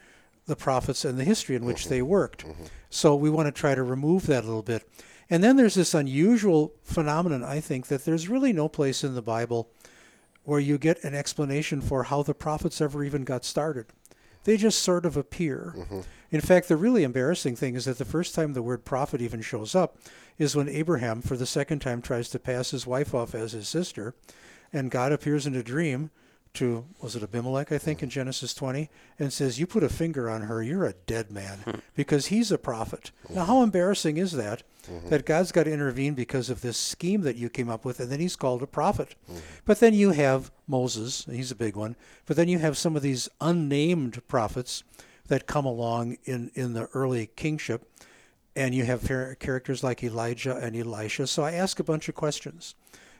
the 0.46 0.56
prophets 0.56 1.04
and 1.04 1.18
the 1.18 1.24
history 1.24 1.54
in 1.54 1.64
which 1.64 1.82
mm-hmm. 1.82 1.90
they 1.90 2.02
worked. 2.02 2.46
Mm-hmm. 2.46 2.64
So 2.90 3.14
we 3.14 3.30
want 3.30 3.46
to 3.46 3.52
try 3.52 3.74
to 3.74 3.82
remove 3.82 4.26
that 4.26 4.44
a 4.44 4.46
little 4.46 4.62
bit. 4.62 4.88
And 5.30 5.44
then 5.44 5.56
there's 5.56 5.74
this 5.74 5.94
unusual 5.94 6.72
phenomenon, 6.82 7.44
I 7.44 7.60
think, 7.60 7.88
that 7.88 8.04
there's 8.04 8.28
really 8.28 8.52
no 8.52 8.68
place 8.68 9.04
in 9.04 9.14
the 9.14 9.22
Bible 9.22 9.70
where 10.44 10.60
you 10.60 10.78
get 10.78 11.04
an 11.04 11.14
explanation 11.14 11.80
for 11.80 12.04
how 12.04 12.22
the 12.22 12.34
prophets 12.34 12.80
ever 12.80 13.04
even 13.04 13.24
got 13.24 13.44
started. 13.44 13.86
They 14.44 14.56
just 14.56 14.80
sort 14.80 15.04
of 15.04 15.16
appear. 15.16 15.74
Mm-hmm. 15.76 16.00
In 16.30 16.40
fact, 16.40 16.68
the 16.68 16.76
really 16.76 17.02
embarrassing 17.02 17.56
thing 17.56 17.74
is 17.74 17.84
that 17.84 17.98
the 17.98 18.06
first 18.06 18.34
time 18.34 18.54
the 18.54 18.62
word 18.62 18.86
prophet 18.86 19.20
even 19.20 19.42
shows 19.42 19.74
up 19.74 19.98
is 20.38 20.56
when 20.56 20.68
Abraham, 20.68 21.20
for 21.20 21.36
the 21.36 21.44
second 21.44 21.80
time, 21.80 22.00
tries 22.00 22.30
to 22.30 22.38
pass 22.38 22.70
his 22.70 22.86
wife 22.86 23.14
off 23.14 23.34
as 23.34 23.52
his 23.52 23.68
sister, 23.68 24.14
and 24.72 24.90
God 24.90 25.12
appears 25.12 25.46
in 25.46 25.54
a 25.54 25.62
dream 25.62 26.10
to 26.58 26.84
was 27.00 27.14
it 27.14 27.22
Abimelech 27.22 27.70
I 27.72 27.78
think 27.78 28.02
in 28.02 28.10
Genesis 28.10 28.52
20 28.52 28.90
and 29.18 29.32
says 29.32 29.58
you 29.60 29.66
put 29.66 29.82
a 29.82 29.88
finger 29.88 30.28
on 30.28 30.42
her 30.42 30.62
you're 30.62 30.84
a 30.84 30.92
dead 30.92 31.30
man 31.30 31.58
hmm. 31.58 31.78
because 31.94 32.26
he's 32.26 32.50
a 32.50 32.58
prophet. 32.58 33.10
Now 33.28 33.44
how 33.44 33.62
embarrassing 33.62 34.16
is 34.16 34.32
that 34.32 34.62
mm-hmm. 34.90 35.08
that 35.08 35.26
God's 35.26 35.52
got 35.52 35.64
to 35.64 35.72
intervene 35.72 36.14
because 36.14 36.50
of 36.50 36.60
this 36.60 36.76
scheme 36.76 37.22
that 37.22 37.36
you 37.36 37.48
came 37.48 37.68
up 37.68 37.84
with 37.84 38.00
and 38.00 38.10
then 38.10 38.20
he's 38.20 38.36
called 38.36 38.62
a 38.62 38.66
prophet. 38.66 39.14
Mm-hmm. 39.30 39.40
But 39.64 39.80
then 39.80 39.94
you 39.94 40.10
have 40.10 40.50
Moses, 40.66 41.26
he's 41.30 41.50
a 41.50 41.56
big 41.56 41.76
one. 41.76 41.96
But 42.26 42.36
then 42.36 42.48
you 42.48 42.58
have 42.58 42.76
some 42.76 42.96
of 42.96 43.02
these 43.02 43.28
unnamed 43.40 44.26
prophets 44.26 44.82
that 45.28 45.46
come 45.46 45.64
along 45.64 46.16
in 46.24 46.50
in 46.54 46.72
the 46.72 46.88
early 46.94 47.28
kingship 47.36 47.88
and 48.56 48.74
you 48.74 48.84
have 48.84 49.06
characters 49.38 49.84
like 49.84 50.02
Elijah 50.02 50.56
and 50.56 50.74
Elisha. 50.74 51.28
So 51.28 51.44
I 51.44 51.52
ask 51.52 51.78
a 51.78 51.84
bunch 51.84 52.08
of 52.08 52.16
questions. 52.16 52.74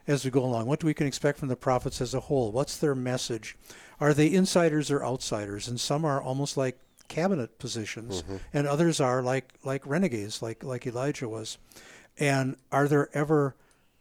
As 0.09 0.25
we 0.25 0.31
go 0.33 0.45
along. 0.45 0.67
What 0.67 0.81
do 0.81 0.87
we 0.89 0.95
can 0.95 1.07
expect 1.07 1.39
from 1.39 1.47
the 1.49 1.55
prophets 1.57 2.01
as 2.01 2.15
a 2.15 2.21
whole? 2.21 2.51
What's 2.51 2.77
their 2.77 2.97
message? 2.97 3.57
Are 4.01 4.13
they 4.13 4.33
insiders 4.33 4.91
or 4.91 5.05
outsiders? 5.05 5.69
And 5.69 5.79
some 5.79 6.05
are 6.05 6.21
almost 6.21 6.57
like 6.57 6.79
cabinet 7.09 7.59
positions, 7.61 8.23
Mm-hmm. 8.23 8.37
and 8.53 8.67
others 8.67 9.01
are 9.01 9.23
like 9.23 9.55
like 9.65 9.87
renegades, 9.87 10.43
like 10.43 10.65
like 10.65 10.87
Elijah 10.87 11.29
was. 11.29 11.59
And 12.19 12.57
are 12.73 12.89
there 12.89 13.09
ever 13.15 13.55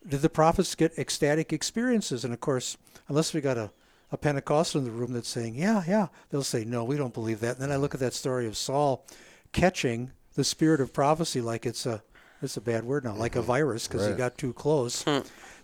did 0.07 0.21
the 0.21 0.29
prophets 0.29 0.73
get 0.75 0.97
ecstatic 0.97 1.53
experiences? 1.53 2.23
And 2.25 2.33
of 2.33 2.39
course, 2.39 2.77
unless 3.07 3.33
we 3.33 3.41
got 3.41 3.57
a 3.57 3.71
a 4.09 4.17
Pentecostal 4.17 4.79
in 4.79 4.85
the 4.85 4.91
room 4.91 5.11
that's 5.13 5.27
saying, 5.27 5.55
"Yeah, 5.55 5.83
yeah," 5.87 6.07
they'll 6.29 6.41
say, 6.43 6.63
"No, 6.63 6.83
we 6.85 6.95
don't 6.95 7.13
believe 7.13 7.41
that." 7.41 7.55
And 7.55 7.61
then 7.61 7.71
I 7.71 7.75
look 7.75 7.93
at 7.93 7.99
that 7.99 8.13
story 8.13 8.47
of 8.47 8.55
Saul 8.55 9.05
catching 9.51 10.11
the 10.35 10.43
spirit 10.43 10.79
of 10.79 10.93
prophecy 10.93 11.41
like 11.41 11.65
it's 11.65 11.85
a 11.85 12.01
it's 12.41 12.55
a 12.57 12.61
bad 12.61 12.83
word 12.85 13.03
now, 13.03 13.15
like 13.15 13.35
a 13.35 13.41
virus 13.41 13.87
because 13.87 14.05
he 14.07 14.13
got 14.13 14.37
too 14.37 14.53
close, 14.53 15.03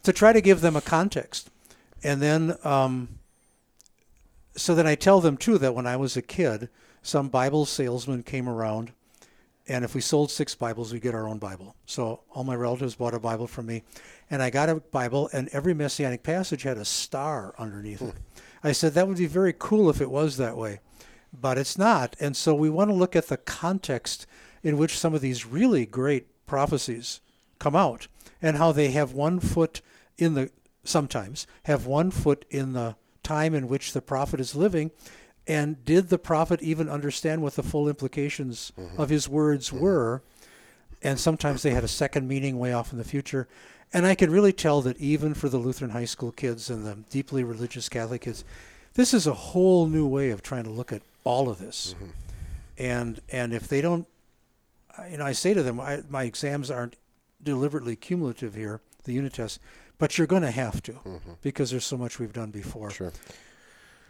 to 0.04 0.14
try 0.14 0.34
to 0.34 0.42
give 0.42 0.62
them 0.62 0.76
a 0.76 0.82
context, 0.82 1.50
and 2.04 2.22
then 2.22 2.58
um, 2.64 3.20
so 4.56 4.76
then 4.76 4.88
I 4.88 4.96
tell 4.96 5.22
them 5.22 5.38
too 5.38 5.58
that 5.58 5.74
when 5.74 5.88
I 5.88 5.96
was 5.96 6.16
a 6.16 6.22
kid, 6.22 6.70
some 7.02 7.30
Bible 7.30 7.66
salesman 7.66 8.24
came 8.24 8.48
around, 8.48 8.92
and 9.68 9.84
if 9.84 9.96
we 9.96 10.02
sold 10.02 10.30
six 10.30 10.56
Bibles, 10.56 10.94
we 10.94 11.00
get 11.00 11.16
our 11.16 11.28
own 11.28 11.40
Bible. 11.40 11.76
So 11.86 12.22
all 12.32 12.44
my 12.44 12.56
relatives 12.56 12.96
bought 12.96 13.14
a 13.14 13.20
Bible 13.20 13.48
from 13.48 13.66
me, 13.66 13.84
and 14.30 14.42
I 14.42 14.50
got 14.50 14.70
a 14.70 14.76
Bible, 14.76 15.30
and 15.34 15.50
every 15.50 15.74
messianic 15.74 16.24
passage 16.24 16.64
had 16.64 16.78
a 16.78 16.86
star 16.86 17.56
underneath 17.58 18.02
it. 18.02 18.16
I 18.64 18.72
said 18.74 18.94
that 18.94 19.08
would 19.08 19.18
be 19.18 19.26
very 19.26 19.54
cool 19.58 19.90
if 19.90 20.02
it 20.02 20.12
was 20.12 20.38
that 20.38 20.58
way, 20.58 20.80
but 21.34 21.58
it's 21.58 21.78
not. 21.78 22.16
And 22.20 22.36
so 22.38 22.54
we 22.54 22.70
want 22.70 22.90
to 22.90 22.96
look 22.96 23.16
at 23.16 23.28
the 23.28 23.38
context 23.38 24.28
in 24.62 24.78
which 24.78 24.98
some 24.98 25.14
of 25.14 25.22
these 25.22 25.46
really 25.46 25.86
great 25.86 26.28
prophecies 26.46 27.22
come 27.60 27.76
out, 27.76 28.08
and 28.42 28.58
how 28.58 28.72
they 28.72 28.92
have 28.92 29.14
one 29.14 29.40
foot 29.40 29.82
in 30.18 30.34
the 30.34 30.52
sometimes 30.84 31.48
have 31.64 31.86
one 31.86 32.12
foot 32.12 32.46
in 32.50 32.74
the 32.74 32.96
time 33.24 33.54
in 33.54 33.68
which 33.70 33.94
the 33.94 34.02
prophet 34.02 34.40
is 34.40 34.54
living 34.56 34.92
and 35.48 35.84
did 35.86 36.10
the 36.10 36.18
prophet 36.18 36.62
even 36.62 36.90
understand 36.90 37.42
what 37.42 37.56
the 37.56 37.64
full 37.64 37.88
implications 37.88 38.72
mm-hmm. 38.78 39.02
of 39.02 39.10
his 39.10 39.28
words 39.28 39.70
mm-hmm. 39.70 39.80
were? 39.80 40.22
And 41.02 41.20
sometimes 41.20 41.64
they 41.64 41.72
had 41.72 41.84
a 41.84 41.90
second 41.90 42.28
meaning 42.28 42.58
way 42.60 42.72
off 42.72 42.94
in 42.94 42.98
the 42.98 43.04
future. 43.04 43.48
And 43.92 44.08
i 44.08 44.16
could 44.16 44.32
really 44.32 44.54
tell 44.54 44.82
that 44.82 44.98
even 44.98 45.36
for 45.36 45.50
the 45.50 45.60
lutheran 45.60 45.92
high 45.92 46.06
school 46.06 46.32
kids 46.32 46.70
and 46.72 46.84
the 46.84 46.96
deeply 47.12 47.44
religious 47.44 47.90
catholic 47.90 48.22
kids 48.22 48.44
this 48.96 49.14
is 49.14 49.28
a 49.28 49.34
whole 49.34 49.88
new 49.88 50.08
way 50.08 50.30
of 50.30 50.42
trying 50.42 50.64
to 50.64 50.70
look 50.70 50.92
at 50.92 51.02
all 51.24 51.50
of 51.50 51.60
this. 51.60 51.96
Mm-hmm. 51.96 52.10
And 52.78 53.22
and 53.30 53.54
if 53.54 53.68
they 53.68 53.82
don't 53.82 54.08
you 55.10 55.18
know 55.18 55.26
i 55.26 55.32
say 55.32 55.54
to 55.54 55.64
them 55.64 55.80
I, 55.80 56.02
my 56.10 56.24
exams 56.24 56.72
aren't 56.72 56.96
deliberately 57.42 57.96
cumulative 57.96 58.56
here 58.56 58.82
the 59.04 59.14
unit 59.14 59.34
tests 59.34 59.60
but 59.98 60.18
you're 60.18 60.28
going 60.28 60.42
to 60.42 60.52
have 60.52 60.82
to 60.84 61.00
because 61.42 61.72
there's 61.72 61.86
so 61.86 61.98
much 61.98 62.20
we've 62.20 62.34
done 62.34 62.52
before 62.52 62.90
Sure. 62.92 63.12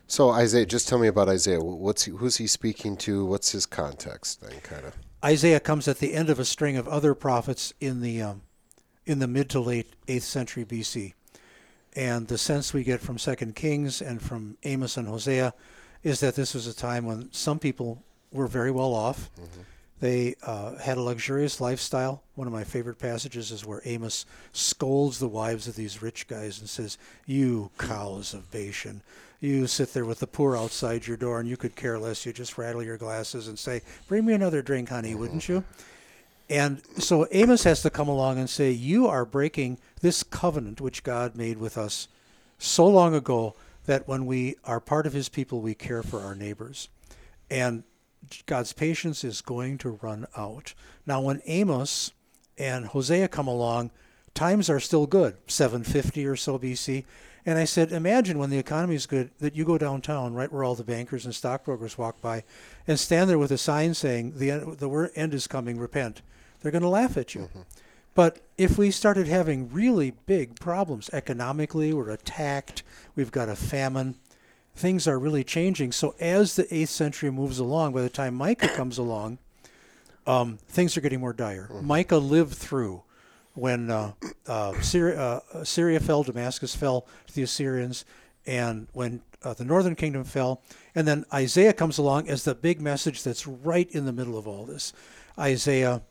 So 0.08 0.32
Isaiah, 0.32 0.66
just 0.66 0.88
tell 0.88 1.00
me 1.00 1.08
about 1.08 1.30
Isaiah. 1.30 1.60
What's 1.60 2.04
he, 2.04 2.12
who's 2.12 2.38
he 2.38 2.46
speaking 2.46 2.98
to? 2.98 3.26
What's 3.26 3.52
his 3.52 3.66
context 3.66 4.42
then, 4.42 4.60
kind 4.62 4.86
of? 4.86 4.96
Isaiah 5.24 5.60
comes 5.60 5.88
at 5.88 6.00
the 6.00 6.14
end 6.14 6.30
of 6.30 6.40
a 6.40 6.46
string 6.46 6.76
of 6.76 6.88
other 6.88 7.16
prophets 7.16 7.74
in 7.80 8.02
the 8.02 8.22
um, 8.22 8.42
in 9.06 9.20
the 9.20 9.28
mid 9.28 9.50
to 9.52 9.60
late 9.60 9.94
eighth 10.08 10.26
century 10.26 10.66
BC, 10.66 11.14
and 11.96 12.28
the 12.28 12.38
sense 12.38 12.74
we 12.74 12.84
get 12.84 13.00
from 13.00 13.18
Second 13.18 13.56
Kings 13.56 14.02
and 14.02 14.22
from 14.22 14.58
Amos 14.64 14.98
and 14.98 15.08
Hosea 15.08 15.54
is 16.04 16.20
that 16.20 16.36
this 16.36 16.54
was 16.54 16.68
a 16.68 16.76
time 16.76 17.06
when 17.06 17.32
some 17.32 17.58
people 17.58 18.04
were 18.32 18.48
very 18.48 18.72
well 18.72 18.94
off. 18.94 19.30
They 20.04 20.36
uh, 20.44 20.76
had 20.76 20.98
a 20.98 21.02
luxurious 21.02 21.62
lifestyle. 21.62 22.24
One 22.36 22.46
of 22.46 22.52
my 22.52 22.66
favorite 22.66 23.00
passages 23.00 23.52
is 23.52 23.66
where 23.66 23.82
Amos 23.86 24.26
scolds 24.52 25.18
the 25.18 25.30
wives 25.30 25.66
of 25.66 25.78
these 25.78 26.02
rich 26.02 26.28
guys 26.28 26.60
and 26.60 26.68
says, 26.68 26.98
"You 27.26 27.72
cows 27.78 28.34
of 28.34 28.52
Bashan, 28.52 29.02
you 29.40 29.66
sit 29.66 29.94
there 29.94 30.04
with 30.04 30.20
the 30.20 30.28
poor 30.28 30.58
outside 30.58 31.08
your 31.08 31.16
door, 31.16 31.40
and 31.40 31.48
you 31.48 31.56
could 31.56 31.78
care 31.78 31.98
less. 31.98 32.26
You 32.26 32.34
just 32.34 32.58
rattle 32.58 32.84
your 32.84 32.98
glasses 32.98 33.48
and 33.48 33.58
say, 33.58 33.82
"Bring 34.10 34.26
me 34.26 34.34
another 34.34 34.62
drink, 34.62 34.90
honey, 34.90 35.16
wouldn't 35.16 35.48
you?" 35.48 35.64
And 36.50 36.82
so 36.98 37.26
Amos 37.32 37.64
has 37.64 37.82
to 37.84 37.90
come 37.90 38.10
along 38.10 38.40
and 38.40 38.50
say, 38.50 38.72
You 38.72 39.08
are 39.08 39.24
breaking 39.24 39.78
this 40.02 40.22
covenant 40.22 40.82
which 40.82 41.04
God 41.04 41.38
made 41.38 41.60
with 41.60 41.78
us 41.78 42.10
so 42.58 42.86
long 42.86 43.16
ago 43.16 43.56
that 43.86 44.06
when 44.06 44.26
we 44.26 44.58
are 44.66 44.82
part 44.82 45.08
of 45.08 45.14
his 45.14 45.30
people, 45.30 45.62
we 45.62 45.74
care 45.74 46.04
for 46.04 46.20
our 46.20 46.36
neighbors. 46.36 46.90
And 47.50 47.84
God's 48.46 48.74
patience 48.74 49.24
is 49.24 49.42
going 49.42 49.78
to 49.80 50.00
run 50.02 50.26
out. 50.36 50.74
Now, 51.06 51.22
when 51.22 51.42
Amos 51.46 52.12
and 52.58 52.86
Hosea 52.86 53.28
come 53.28 53.48
along, 53.48 53.92
times 54.34 54.70
are 54.70 54.80
still 54.80 55.06
good, 55.06 55.38
750 55.48 56.26
or 56.26 56.36
so 56.36 56.58
BC. 56.58 57.06
And 57.46 57.60
I 57.60 57.66
said, 57.66 57.92
imagine 57.92 58.38
when 58.38 58.50
the 58.50 58.58
economy 58.58 58.96
is 58.96 59.06
good 59.06 59.32
that 59.40 59.56
you 59.56 59.66
go 59.66 59.78
downtown, 59.78 60.34
right 60.34 60.52
where 60.52 60.64
all 60.64 60.76
the 60.76 60.84
bankers 60.84 61.26
and 61.26 61.36
stockbrokers 61.36 61.98
walk 61.98 62.22
by, 62.22 62.44
and 62.88 62.98
stand 62.98 63.30
there 63.30 63.40
with 63.40 63.52
a 63.52 63.58
sign 63.58 63.94
saying, 63.94 64.34
the 64.38 64.52
end, 64.52 64.78
the 64.78 65.12
end 65.16 65.34
is 65.34 65.48
coming, 65.48 65.78
repent. 65.78 66.22
They're 66.62 66.72
going 66.72 66.84
to 66.84 66.88
laugh 66.88 67.18
at 67.18 67.36
you. 67.36 67.42
Mm-hmm. 67.42 67.62
But 68.16 68.40
if 68.58 68.78
we 68.78 68.92
started 68.92 69.28
having 69.28 69.72
really 69.74 70.12
big 70.26 70.60
problems 70.60 71.10
economically, 71.12 71.94
we're 71.94 72.12
attacked, 72.12 72.84
we've 73.16 73.32
got 73.32 73.50
a 73.50 73.56
famine, 73.56 74.16
things 74.76 75.08
are 75.08 75.20
really 75.20 75.44
changing. 75.44 75.92
So 75.92 76.16
as 76.20 76.56
the 76.56 76.64
8th 76.66 76.88
century 76.88 77.32
moves 77.32 77.60
along, 77.60 77.94
by 77.94 78.02
the 78.02 78.10
time 78.10 78.36
Micah 78.36 78.70
comes 78.70 78.98
along, 78.98 79.38
um, 80.26 80.58
things 80.68 80.98
are 80.98 81.02
getting 81.02 81.20
more 81.20 81.34
dire. 81.34 81.70
Micah 81.82 82.18
lived 82.18 82.56
through 82.56 83.04
when 83.54 83.92
uh, 83.92 84.14
uh, 84.48 84.80
Syria, 84.82 85.42
uh, 85.54 85.64
Syria 85.64 86.00
fell, 86.00 86.24
Damascus 86.24 86.76
fell 86.76 87.06
to 87.28 87.34
the 87.34 87.44
Assyrians, 87.44 88.04
and 88.46 88.88
when 88.94 89.22
uh, 89.44 89.54
the 89.54 89.66
northern 89.66 89.96
kingdom 89.96 90.24
fell. 90.24 90.62
And 90.96 91.08
then 91.08 91.26
Isaiah 91.34 91.74
comes 91.74 91.98
along 91.98 92.30
as 92.30 92.44
the 92.44 92.56
big 92.56 92.82
message 92.82 93.24
that's 93.24 93.46
right 93.46 93.90
in 93.92 94.06
the 94.06 94.14
middle 94.14 94.38
of 94.38 94.48
all 94.48 94.66
this. 94.66 94.94
Isaiah 95.38 96.02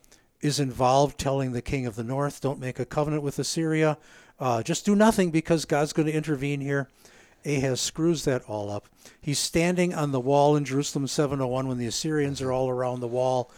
is 0.41 0.59
involved 0.59 1.17
telling 1.17 1.51
the 1.51 1.61
king 1.61 1.85
of 1.85 1.95
the 1.95 2.03
north, 2.03 2.41
don't 2.41 2.59
make 2.59 2.79
a 2.79 2.85
covenant 2.85 3.23
with 3.23 3.39
Assyria. 3.39 3.97
Uh, 4.39 4.61
just 4.61 4.85
do 4.85 4.95
nothing 4.95 5.31
because 5.31 5.65
God's 5.65 5.93
going 5.93 6.07
to 6.07 6.13
intervene 6.13 6.59
here. 6.59 6.89
Ahaz 7.45 7.81
screws 7.81 8.25
that 8.25 8.43
all 8.47 8.69
up. 8.69 8.87
He's 9.21 9.39
standing 9.39 9.93
on 9.93 10.11
the 10.11 10.19
wall 10.19 10.55
in 10.55 10.65
Jerusalem 10.65 11.07
701 11.07 11.67
when 11.67 11.77
the 11.77 11.87
Assyrians 11.87 12.41
are 12.41 12.51
all 12.51 12.69
around 12.69 12.99
the 12.99 13.07
wall. 13.07 13.51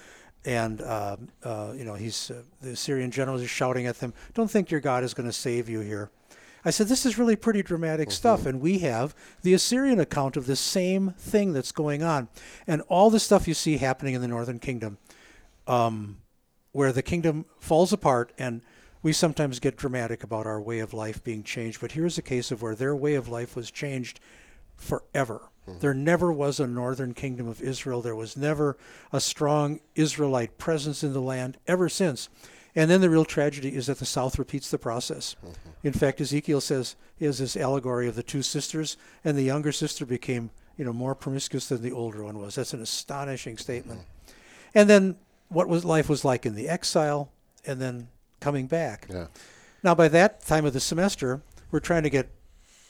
And, 0.45 0.81
uh, 0.81 1.17
uh, 1.43 1.73
you 1.75 1.83
know, 1.83 1.95
he's 1.95 2.29
uh, 2.29 2.43
the 2.61 2.71
Assyrian 2.71 3.11
generals 3.11 3.41
are 3.41 3.47
shouting 3.47 3.87
at 3.87 3.99
them, 3.99 4.13
don't 4.33 4.49
think 4.49 4.69
your 4.69 4.79
God 4.79 5.03
is 5.03 5.13
going 5.13 5.27
to 5.27 5.33
save 5.33 5.67
you 5.67 5.79
here. 5.79 6.11
I 6.67 6.71
said, 6.71 6.87
this 6.87 7.05
is 7.05 7.19
really 7.19 7.35
pretty 7.35 7.61
dramatic 7.61 8.09
stuff. 8.11 8.47
And 8.47 8.59
we 8.59 8.79
have 8.79 9.15
the 9.43 9.53
Assyrian 9.53 9.99
account 9.99 10.35
of 10.35 10.47
the 10.47 10.55
same 10.55 11.11
thing 11.11 11.53
that's 11.53 11.71
going 11.71 12.01
on. 12.01 12.27
And 12.65 12.81
all 12.87 13.11
the 13.11 13.19
stuff 13.19 13.47
you 13.47 13.53
see 13.53 13.77
happening 13.77 14.15
in 14.15 14.21
the 14.21 14.27
northern 14.27 14.57
kingdom, 14.57 14.97
um, 15.67 16.17
where 16.71 16.91
the 16.91 17.03
kingdom 17.03 17.45
falls 17.59 17.93
apart 17.93 18.33
and 18.39 18.61
we 19.05 19.13
sometimes 19.13 19.59
get 19.59 19.77
dramatic 19.77 20.23
about 20.23 20.47
our 20.47 20.59
way 20.59 20.79
of 20.79 20.91
life 20.91 21.23
being 21.23 21.43
changed. 21.43 21.79
But 21.79 21.91
here's 21.91 22.17
a 22.17 22.23
case 22.23 22.49
of 22.49 22.63
where 22.63 22.73
their 22.73 22.95
way 22.95 23.13
of 23.13 23.29
life 23.29 23.55
was 23.55 23.69
changed 23.69 24.19
forever. 24.77 25.51
Mm-hmm. 25.69 25.77
There 25.77 25.93
never 25.93 26.33
was 26.33 26.59
a 26.59 26.65
northern 26.65 27.13
kingdom 27.13 27.47
of 27.47 27.61
Israel. 27.61 28.01
There 28.01 28.15
was 28.15 28.35
never 28.35 28.77
a 29.13 29.21
strong 29.21 29.79
Israelite 29.93 30.57
presence 30.57 31.03
in 31.03 31.13
the 31.13 31.21
land 31.21 31.59
ever 31.67 31.87
since. 31.87 32.29
And 32.75 32.89
then 32.89 32.99
the 32.99 33.11
real 33.11 33.25
tragedy 33.25 33.75
is 33.75 33.85
that 33.85 33.99
the 33.99 34.07
South 34.07 34.39
repeats 34.39 34.71
the 34.71 34.79
process. 34.79 35.35
Mm-hmm. 35.45 35.69
In 35.83 35.93
fact, 35.93 36.19
Ezekiel 36.19 36.59
says 36.59 36.95
he 37.15 37.25
has 37.25 37.37
this 37.37 37.55
allegory 37.55 38.07
of 38.07 38.15
the 38.15 38.23
two 38.23 38.41
sisters, 38.41 38.97
and 39.23 39.37
the 39.37 39.43
younger 39.43 39.71
sister 39.71 40.07
became, 40.07 40.49
you 40.77 40.83
know, 40.83 40.93
more 40.93 41.13
promiscuous 41.13 41.69
than 41.69 41.83
the 41.83 41.91
older 41.91 42.23
one 42.23 42.39
was. 42.39 42.55
That's 42.55 42.73
an 42.73 42.81
astonishing 42.81 43.59
statement. 43.59 43.99
Mm-hmm. 43.99 44.31
And 44.73 44.89
then 44.89 45.17
what 45.49 45.67
was 45.67 45.85
life 45.85 46.09
was 46.09 46.25
like 46.25 46.43
in 46.43 46.55
the 46.55 46.67
exile, 46.67 47.29
and 47.67 47.79
then 47.79 48.07
coming 48.45 48.67
back. 48.67 49.07
Yeah. 49.09 49.25
Now, 49.81 49.95
by 49.95 50.07
that 50.09 50.45
time 50.45 50.65
of 50.65 50.73
the 50.73 50.79
semester, 50.79 51.41
we're 51.71 51.79
trying 51.79 52.03
to 52.03 52.11
get 52.11 52.29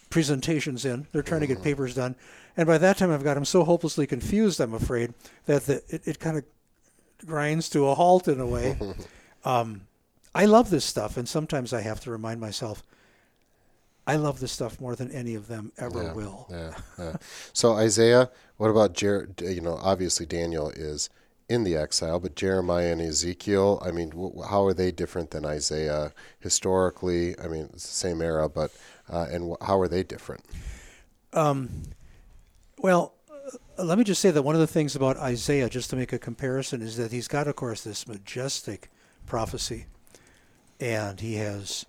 presentations 0.10 0.84
in. 0.84 1.08
They're 1.14 1.24
trying 1.24 1.40
to 1.42 1.48
get 1.48 1.64
papers 1.64 1.96
done, 1.96 2.16
and 2.58 2.68
by 2.68 2.78
that 2.78 2.98
time, 2.98 3.10
I've 3.10 3.24
got 3.24 3.36
them 3.36 3.46
so 3.46 3.64
hopelessly 3.64 4.06
confused. 4.06 4.60
I'm 4.60 4.74
afraid 4.74 5.14
that 5.46 5.66
the, 5.66 5.76
it, 5.88 6.02
it 6.06 6.20
kind 6.20 6.38
of 6.38 6.44
grinds 7.26 7.70
to 7.70 7.88
a 7.88 7.96
halt 7.96 8.28
in 8.28 8.42
a 8.42 8.46
way. 8.46 8.78
um, 9.46 9.88
I 10.34 10.44
love 10.44 10.70
this 10.70 10.84
stuff, 10.84 11.16
and 11.16 11.28
sometimes 11.28 11.72
I 11.72 11.80
have 11.80 12.02
to 12.02 12.12
remind 12.12 12.42
myself. 12.42 12.84
I 14.06 14.18
love 14.18 14.42
this 14.42 14.52
stuff 14.52 14.82
more 14.82 14.96
than 14.96 15.10
any 15.12 15.36
of 15.36 15.48
them 15.48 15.72
ever 15.78 16.04
yeah, 16.04 16.14
will. 16.14 16.48
Yeah, 16.52 16.74
yeah. 17.00 17.16
So 17.54 17.74
Isaiah, 17.74 18.30
what 18.58 18.70
about 18.70 18.94
Jer? 18.94 19.30
You 19.40 19.62
know, 19.62 19.80
obviously 19.82 20.26
Daniel 20.26 20.70
is 20.70 21.10
in 21.48 21.64
the 21.64 21.76
exile, 21.76 22.20
but 22.20 22.36
Jeremiah 22.36 22.92
and 22.92 23.02
Ezekiel. 23.02 23.82
I 23.86 23.92
mean, 23.92 24.12
wh- 24.12 24.50
how 24.50 24.66
are 24.66 24.74
they 24.74 24.92
different 24.92 25.32
than 25.32 25.46
Isaiah 25.46 26.14
historically? 26.40 27.40
I 27.40 27.48
mean, 27.48 27.70
it's 27.74 27.86
the 27.86 27.94
same 27.94 28.22
era, 28.22 28.50
but 28.50 28.72
uh, 29.10 29.28
and 29.32 29.52
wh- 29.52 29.66
how 29.66 29.80
are 29.80 29.88
they 29.88 30.04
different? 30.04 30.44
Um, 31.34 31.70
well, 32.80 33.14
uh, 33.78 33.84
let 33.84 33.98
me 33.98 34.04
just 34.04 34.22
say 34.22 34.32
that 34.32 34.42
one 34.42 34.56
of 34.56 34.62
the 34.62 34.68
things 34.68 34.96
about 34.96 35.18
Isaiah, 35.18 35.70
just 35.70 35.90
to 35.92 35.96
make 35.96 36.14
a 36.14 36.20
comparison, 36.20 36.82
is 36.82 36.98
that 36.98 37.12
he's 37.12 37.28
got, 37.28 37.48
of 37.48 37.56
course, 37.56 37.84
this 37.84 38.08
majestic 38.08 38.90
prophecy, 39.28 39.86
and 40.80 41.20
he 41.20 41.36
has 41.36 41.86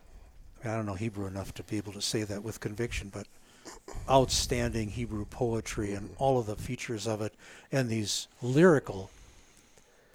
I 0.65 0.75
don't 0.75 0.87
know 0.87 0.95
Hebrew 0.95 1.27
enough 1.27 1.55
to 1.55 1.63
be 1.63 1.77
able 1.77 1.93
to 1.93 2.03
say 2.03 2.25
that 2.25 2.43
with 2.43 2.61
conviction, 2.61 3.11
but 3.13 3.27
outstanding 4.09 4.91
Hebrew 4.91 5.25
poetry 5.25 5.93
and 5.93 6.11
all 6.19 6.39
of 6.39 6.47
the 6.47 6.57
features 6.57 7.07
of 7.07 7.21
it, 7.23 7.35
and 7.71 7.89
these 7.89 8.27
lyrical 8.43 9.11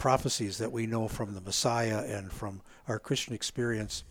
prophecies 0.02 0.58
that 0.58 0.72
we 0.72 0.84
know 0.84 1.06
from 1.06 1.32
the 1.32 1.40
Messiah 1.40 2.02
and 2.04 2.32
from 2.32 2.60
our 2.88 2.98
Christian 2.98 3.34
experience. 3.34 4.02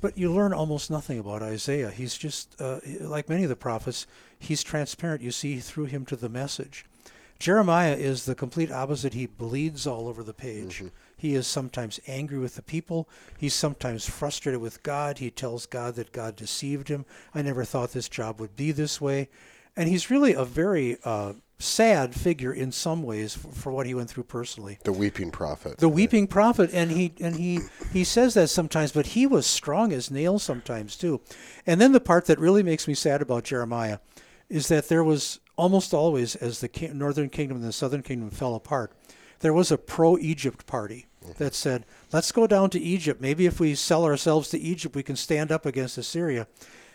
But 0.00 0.18
you 0.18 0.32
learn 0.32 0.52
almost 0.52 0.90
nothing 0.90 1.20
about 1.20 1.44
Isaiah. 1.44 1.92
He's 1.92 2.18
just, 2.18 2.60
uh, 2.60 2.80
like 3.00 3.28
many 3.28 3.44
of 3.44 3.48
the 3.48 3.54
prophets, 3.54 4.08
he's 4.36 4.64
transparent. 4.64 5.22
You 5.22 5.30
see 5.30 5.60
through 5.60 5.84
him 5.84 6.04
to 6.06 6.16
the 6.16 6.28
message. 6.28 6.86
Jeremiah 7.38 7.94
is 7.94 8.24
the 8.24 8.34
complete 8.34 8.72
opposite. 8.72 9.14
He 9.14 9.26
bleeds 9.26 9.86
all 9.86 10.08
over 10.08 10.24
the 10.24 10.34
page. 10.34 10.78
Mm-hmm. 10.78 10.88
He 11.16 11.36
is 11.36 11.46
sometimes 11.46 12.00
angry 12.08 12.38
with 12.38 12.56
the 12.56 12.62
people. 12.62 13.08
He's 13.38 13.54
sometimes 13.54 14.04
frustrated 14.08 14.60
with 14.60 14.82
God. 14.82 15.18
He 15.18 15.30
tells 15.30 15.66
God 15.66 15.94
that 15.94 16.10
God 16.10 16.34
deceived 16.34 16.88
him. 16.88 17.04
I 17.32 17.42
never 17.42 17.64
thought 17.64 17.92
this 17.92 18.08
job 18.08 18.40
would 18.40 18.56
be 18.56 18.72
this 18.72 19.00
way. 19.00 19.28
And 19.76 19.88
he's 19.88 20.10
really 20.10 20.32
a 20.32 20.44
very 20.44 20.96
uh, 21.04 21.34
sad 21.62 22.14
figure 22.14 22.52
in 22.52 22.72
some 22.72 23.02
ways 23.02 23.34
for, 23.34 23.48
for, 23.48 23.72
what 23.72 23.86
he 23.86 23.94
went 23.94 24.10
through 24.10 24.24
personally. 24.24 24.78
The 24.84 24.92
weeping 24.92 25.30
prophet. 25.30 25.78
The 25.78 25.88
weeping 25.88 26.26
prophet, 26.26 26.70
and 26.72 26.90
he 26.90 27.12
and 27.20 27.36
he 27.36 27.60
he 27.92 28.04
says 28.04 28.34
that 28.34 28.48
sometimes, 28.48 28.92
but 28.92 29.06
he 29.06 29.26
was 29.26 29.46
strong 29.46 29.92
as 29.92 30.10
nails 30.10 30.42
sometimes 30.42 30.96
too. 30.96 31.20
And 31.66 31.80
then 31.80 31.92
the 31.92 32.00
part 32.00 32.26
that 32.26 32.38
really 32.38 32.62
makes 32.62 32.86
me 32.86 32.94
sad 32.94 33.22
about 33.22 33.44
Jeremiah 33.44 33.98
is 34.48 34.68
that 34.68 34.88
there 34.88 35.04
was 35.04 35.40
almost 35.56 35.94
always, 35.94 36.36
as 36.36 36.60
the 36.60 36.90
northern 36.92 37.30
kingdom 37.30 37.58
and 37.58 37.66
the 37.66 37.72
southern 37.72 38.02
kingdom 38.02 38.30
fell 38.30 38.54
apart, 38.54 38.92
there 39.40 39.52
was 39.52 39.70
a 39.70 39.78
pro-Egypt 39.78 40.66
party 40.66 41.06
that 41.38 41.54
said, 41.54 41.84
let's 42.12 42.32
go 42.32 42.46
down 42.46 42.70
to 42.70 42.80
Egypt. 42.80 43.20
Maybe 43.20 43.46
if 43.46 43.60
we 43.60 43.74
sell 43.74 44.04
ourselves 44.04 44.48
to 44.50 44.58
Egypt, 44.58 44.94
we 44.94 45.02
can 45.02 45.16
stand 45.16 45.52
up 45.52 45.66
against 45.66 45.98
Assyria. 45.98 46.46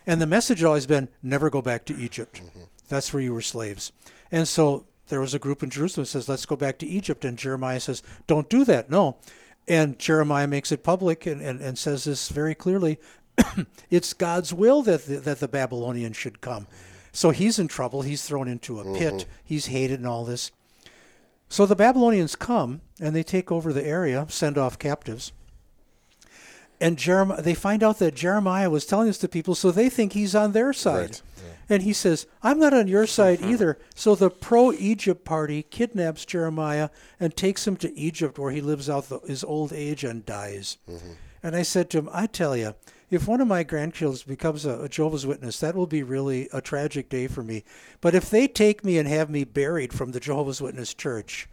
And 0.05 0.21
the 0.21 0.27
message 0.27 0.59
had 0.59 0.67
always 0.67 0.87
been, 0.87 1.09
never 1.21 1.49
go 1.49 1.61
back 1.61 1.85
to 1.85 1.97
Egypt. 1.97 2.41
Mm-hmm. 2.41 2.63
That's 2.89 3.13
where 3.13 3.21
you 3.21 3.33
were 3.33 3.41
slaves. 3.41 3.91
And 4.31 4.47
so 4.47 4.85
there 5.07 5.21
was 5.21 5.33
a 5.33 5.39
group 5.39 5.63
in 5.63 5.69
Jerusalem 5.69 6.03
that 6.03 6.09
says, 6.09 6.29
let's 6.29 6.45
go 6.45 6.55
back 6.55 6.77
to 6.79 6.87
Egypt. 6.87 7.25
And 7.25 7.37
Jeremiah 7.37 7.79
says, 7.79 8.03
don't 8.27 8.49
do 8.49 8.65
that. 8.65 8.89
No. 8.89 9.17
And 9.67 9.99
Jeremiah 9.99 10.47
makes 10.47 10.71
it 10.71 10.83
public 10.83 11.25
and, 11.25 11.41
and, 11.41 11.61
and 11.61 11.77
says 11.77 12.05
this 12.05 12.29
very 12.29 12.55
clearly. 12.55 12.99
it's 13.89 14.13
God's 14.13 14.53
will 14.53 14.81
that 14.83 15.05
the, 15.05 15.17
that 15.17 15.39
the 15.39 15.47
Babylonians 15.47 16.17
should 16.17 16.41
come. 16.41 16.67
So 17.11 17.31
he's 17.31 17.59
in 17.59 17.67
trouble. 17.67 18.03
He's 18.03 18.25
thrown 18.25 18.47
into 18.47 18.79
a 18.79 18.97
pit. 18.97 19.13
Mm-hmm. 19.13 19.29
He's 19.43 19.67
hated 19.67 19.99
and 19.99 20.07
all 20.07 20.23
this. 20.25 20.51
So 21.49 21.65
the 21.65 21.75
Babylonians 21.75 22.35
come 22.35 22.81
and 22.99 23.15
they 23.15 23.23
take 23.23 23.51
over 23.51 23.71
the 23.71 23.85
area, 23.85 24.25
send 24.29 24.57
off 24.57 24.77
captives. 24.77 25.31
And 26.79 26.97
Jeremiah, 26.97 27.41
they 27.41 27.55
find 27.55 27.81
out 27.81 27.99
that 27.99 28.13
Jeremiah 28.13 28.69
was 28.69 28.85
telling 28.85 29.07
this 29.07 29.17
to 29.19 29.27
people, 29.27 29.55
so 29.55 29.71
they 29.71 29.89
think 29.89 30.13
he's 30.13 30.35
on 30.35 30.51
their 30.51 30.73
side. 30.73 30.99
Right. 30.99 31.21
And 31.69 31.83
he 31.83 31.93
says, 31.93 32.27
I'm 32.41 32.59
not 32.59 32.73
on 32.73 32.87
your 32.87 33.07
side 33.07 33.41
either. 33.41 33.77
So 33.93 34.15
the 34.15 34.29
pro 34.29 34.71
Egypt 34.71 35.25
party 35.25 35.63
kidnaps 35.63 36.25
Jeremiah 36.25 36.89
and 37.19 37.35
takes 37.35 37.67
him 37.67 37.75
to 37.77 37.97
Egypt, 37.97 38.39
where 38.39 38.51
he 38.51 38.61
lives 38.61 38.89
out 38.89 39.09
the, 39.09 39.19
his 39.19 39.43
old 39.43 39.73
age 39.73 40.03
and 40.03 40.25
dies. 40.25 40.77
Mm-hmm. 40.89 41.11
And 41.43 41.55
I 41.55 41.63
said 41.63 41.89
to 41.89 41.99
him, 41.99 42.09
I 42.11 42.27
tell 42.27 42.55
you, 42.55 42.75
if 43.09 43.27
one 43.27 43.41
of 43.41 43.47
my 43.47 43.63
grandchildren 43.63 44.23
becomes 44.27 44.65
a, 44.65 44.81
a, 44.83 44.89
Jehovah's 44.89 45.25
Witness, 45.25 45.59
that 45.59 45.75
will 45.75 45.87
be 45.87 46.03
really 46.03 46.49
a 46.51 46.61
tragic 46.61 47.09
day 47.09 47.27
for 47.27 47.43
me. 47.43 47.63
But 48.01 48.15
if 48.15 48.29
they 48.29 48.47
take 48.47 48.83
me 48.83 48.97
and 48.97 49.07
have 49.07 49.29
me 49.29 49.43
buried 49.43 49.93
from 49.93 50.11
the 50.11 50.19
Jehovah's 50.19 50.61
Witness 50.61 50.93
church, 50.93 51.47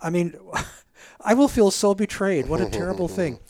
I 0.00 0.10
mean, 0.10 0.34
I 1.20 1.34
will 1.34 1.48
feel 1.48 1.70
so 1.70 1.94
betrayed. 1.94 2.48
What 2.48 2.60
a 2.60 2.68
terrible 2.68 3.08
thing. 3.08 3.38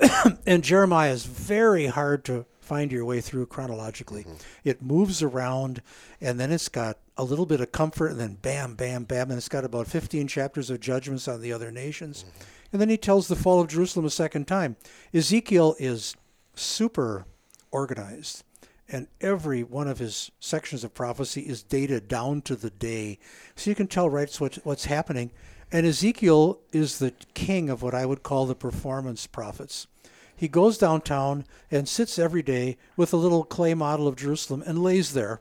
and 0.46 0.62
Jeremiah 0.62 1.12
is 1.12 1.24
very 1.24 1.86
hard 1.86 2.24
to 2.26 2.46
find 2.66 2.92
your 2.92 3.04
way 3.04 3.20
through 3.20 3.46
chronologically. 3.46 4.24
Mm-hmm. 4.24 4.36
It 4.64 4.82
moves 4.82 5.22
around, 5.22 5.82
and 6.20 6.38
then 6.38 6.52
it's 6.52 6.68
got 6.68 6.98
a 7.16 7.24
little 7.24 7.46
bit 7.46 7.60
of 7.60 7.72
comfort, 7.72 8.10
and 8.12 8.20
then 8.20 8.34
bam, 8.34 8.74
bam, 8.74 9.04
bam, 9.04 9.30
and 9.30 9.38
it's 9.38 9.48
got 9.48 9.64
about 9.64 9.86
15 9.86 10.28
chapters 10.28 10.70
of 10.70 10.80
judgments 10.80 11.28
on 11.28 11.40
the 11.40 11.52
other 11.52 11.70
nations. 11.70 12.24
Mm-hmm. 12.24 12.44
And 12.72 12.80
then 12.80 12.88
he 12.88 12.96
tells 12.96 13.28
the 13.28 13.36
fall 13.36 13.60
of 13.60 13.68
Jerusalem 13.68 14.04
a 14.04 14.10
second 14.10 14.46
time. 14.46 14.76
Ezekiel 15.14 15.76
is 15.78 16.16
super 16.54 17.26
organized. 17.70 18.42
And 18.88 19.08
every 19.20 19.62
one 19.62 19.88
of 19.88 19.98
his 19.98 20.30
sections 20.38 20.84
of 20.84 20.94
prophecy 20.94 21.42
is 21.42 21.62
dated 21.62 22.06
down 22.06 22.42
to 22.42 22.54
the 22.54 22.70
day. 22.70 23.18
So 23.56 23.70
you 23.70 23.74
can 23.74 23.88
tell 23.88 24.08
right 24.08 24.32
what's, 24.38 24.56
what's 24.58 24.84
happening. 24.84 25.32
And 25.72 25.84
Ezekiel 25.84 26.60
is 26.72 26.98
the 26.98 27.12
king 27.34 27.68
of 27.68 27.82
what 27.82 27.94
I 27.94 28.06
would 28.06 28.22
call 28.22 28.46
the 28.46 28.54
performance 28.54 29.26
prophets. 29.26 29.88
He 30.36 30.48
goes 30.48 30.78
downtown 30.78 31.44
and 31.70 31.88
sits 31.88 32.18
every 32.18 32.42
day 32.42 32.76
with 32.96 33.12
a 33.12 33.16
little 33.16 33.44
clay 33.44 33.74
model 33.74 34.06
of 34.06 34.16
Jerusalem 34.16 34.62
and 34.66 34.82
lays 34.82 35.14
there. 35.14 35.40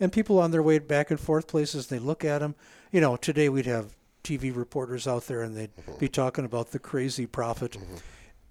And 0.00 0.12
people 0.12 0.38
on 0.38 0.50
their 0.50 0.62
way 0.62 0.78
back 0.78 1.10
and 1.10 1.20
forth 1.20 1.46
places, 1.46 1.86
they 1.86 1.98
look 1.98 2.24
at 2.24 2.42
him. 2.42 2.54
You 2.92 3.00
know, 3.00 3.16
today 3.16 3.48
we'd 3.48 3.66
have 3.66 3.96
TV 4.22 4.54
reporters 4.54 5.06
out 5.06 5.26
there 5.26 5.42
and 5.42 5.56
they'd 5.56 5.74
mm-hmm. 5.76 5.98
be 5.98 6.08
talking 6.08 6.44
about 6.44 6.72
the 6.72 6.78
crazy 6.78 7.26
prophet. 7.26 7.72
Mm-hmm. 7.72 7.94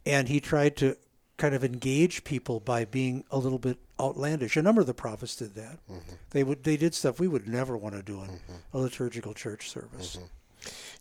And 0.06 0.28
he 0.28 0.40
tried 0.40 0.76
to 0.78 0.98
kind 1.38 1.56
of 1.56 1.64
engage 1.64 2.24
people 2.24 2.60
by 2.60 2.86
being 2.86 3.24
a 3.32 3.38
little 3.38 3.60
bit 3.60 3.78
outlandish. 4.00 4.56
A 4.56 4.62
number 4.62 4.82
of 4.82 4.88
the 4.88 4.94
prophets 4.94 5.36
did 5.36 5.56
that. 5.56 5.80
Mm-hmm. 5.90 6.14
They 6.30 6.44
would 6.44 6.64
they 6.64 6.78
did 6.78 6.94
stuff 6.94 7.20
we 7.20 7.28
would 7.28 7.48
never 7.48 7.76
want 7.76 7.96
to 7.96 8.04
do 8.04 8.22
in 8.22 8.28
mm-hmm. 8.28 8.78
a 8.78 8.78
liturgical 8.78 9.34
church 9.34 9.70
service. 9.70 10.18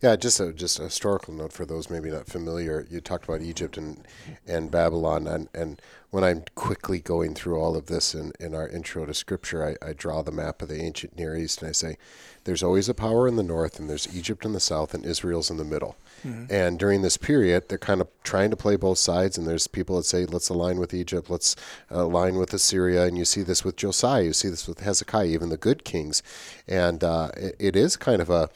Yeah, 0.01 0.16
just 0.16 0.40
a 0.40 0.53
just 0.53 0.81
a 0.81 0.85
historical 0.85 1.33
note 1.33 1.53
for 1.53 1.64
those 1.64 1.88
maybe 1.88 2.11
not 2.11 2.27
familiar. 2.27 2.87
You 2.90 3.01
talked 3.01 3.25
about 3.25 3.40
Egypt 3.40 3.77
and 3.77 4.07
and 4.46 4.70
Babylon, 4.70 5.27
and, 5.27 5.48
and 5.55 5.81
when 6.11 6.25
I'm 6.25 6.44
quickly 6.55 6.98
going 6.98 7.35
through 7.35 7.59
all 7.59 7.75
of 7.75 7.87
this 7.87 8.14
in, 8.14 8.33
in 8.38 8.55
our 8.55 8.68
intro 8.68 9.07
to 9.07 9.14
Scripture, 9.14 9.77
I, 9.83 9.88
I 9.88 9.92
draw 9.94 10.22
the 10.22 10.31
map 10.31 10.61
of 10.61 10.68
the 10.68 10.81
ancient 10.81 11.16
Near 11.16 11.35
East, 11.37 11.62
and 11.62 11.70
I 11.70 11.72
say, 11.72 11.96
there's 12.44 12.62
always 12.62 12.88
a 12.88 12.94
power 12.94 13.27
in 13.27 13.37
the 13.37 13.42
north, 13.42 13.79
and 13.79 13.88
there's 13.88 14.14
Egypt 14.14 14.44
in 14.44 14.53
the 14.53 14.61
south, 14.61 14.92
and 14.92 15.07
Israel's 15.07 15.51
in 15.51 15.57
the 15.57 15.64
middle. 15.64 15.96
Mm-hmm. 16.22 16.53
And 16.53 16.79
during 16.79 17.01
this 17.01 17.16
period, 17.16 17.68
they're 17.68 17.79
kind 17.79 18.03
of 18.03 18.09
trying 18.25 18.51
to 18.51 18.57
play 18.57 18.77
both 18.77 18.98
sides. 18.98 19.38
And 19.38 19.46
there's 19.46 19.66
people 19.66 19.96
that 19.96 20.05
say, 20.05 20.27
let's 20.27 20.51
align 20.51 20.79
with 20.79 20.92
Egypt, 20.92 21.31
let's 21.31 21.57
align 21.88 22.37
with 22.37 22.53
Assyria. 22.53 23.05
And 23.05 23.16
you 23.16 23.25
see 23.25 23.42
this 23.42 23.64
with 23.64 23.77
Josiah, 23.77 24.25
you 24.25 24.33
see 24.33 24.48
this 24.48 24.68
with 24.68 24.81
Hezekiah, 24.81 25.27
even 25.27 25.48
the 25.48 25.57
good 25.57 25.83
kings. 25.83 26.22
And 26.68 27.03
uh, 27.03 27.31
it, 27.37 27.57
it 27.59 27.77
is 27.77 27.96
kind 27.96 28.20
of 28.20 28.29
a 28.29 28.51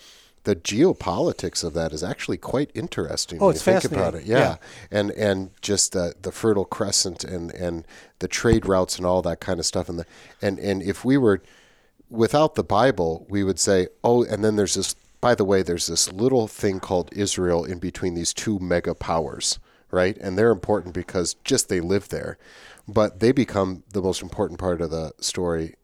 the 0.47 0.55
geopolitics 0.55 1.65
of 1.65 1.75
that 1.75 1.93
is 1.93 2.05
actually 2.05 2.37
quite 2.37 2.71
interesting. 2.73 3.43
Oh, 3.43 3.51
it's 3.51 3.63
think 3.63 3.85
about 3.85 4.15
it. 4.15 4.25
Yeah. 4.25 4.39
yeah. 4.39 4.57
And 4.93 5.11
and 5.11 5.51
just 5.61 5.93
the 5.93 6.15
the 6.23 6.31
fertile 6.31 6.65
crescent 6.65 7.25
and 7.25 7.53
and 7.53 7.85
the 8.21 8.29
trade 8.29 8.65
routes 8.65 8.97
and 8.97 9.05
all 9.05 9.23
that 9.23 9.41
kind 9.41 9.59
of 9.59 9.67
stuff 9.67 9.89
and 9.89 9.99
the 9.99 10.07
and 10.41 10.61
and 10.61 10.85
if 10.85 11.05
we 11.05 11.19
were 11.19 11.43
without 12.09 12.55
the 12.55 12.63
Bible, 12.63 13.27
we 13.29 13.43
would 13.43 13.59
say, 13.59 13.89
"Oh, 14.05 14.23
and 14.23 14.45
then 14.45 14.55
there's 14.55 14.75
this 14.75 14.95
by 15.21 15.35
the 15.35 15.45
way, 15.45 15.63
there's 15.63 15.89
this 15.89 16.13
little 16.13 16.47
thing 16.47 16.79
called 16.79 17.11
Israel 17.13 17.65
in 17.65 17.81
between 17.81 18.15
these 18.15 18.33
two 18.33 18.61
mega 18.61 18.95
powers, 18.95 19.59
right? 19.91 20.17
And 20.19 20.39
they're 20.39 20.53
important 20.53 20.95
because 20.95 21.35
just 21.43 21.69
they 21.69 21.81
live 21.81 22.11
there. 22.11 22.39
But 22.87 23.19
they 23.19 23.33
become 23.33 23.83
the 23.93 24.03
most 24.03 24.23
important 24.23 24.61
part 24.61 24.81
of 24.81 24.93
the 24.93 25.11
story 25.19 25.75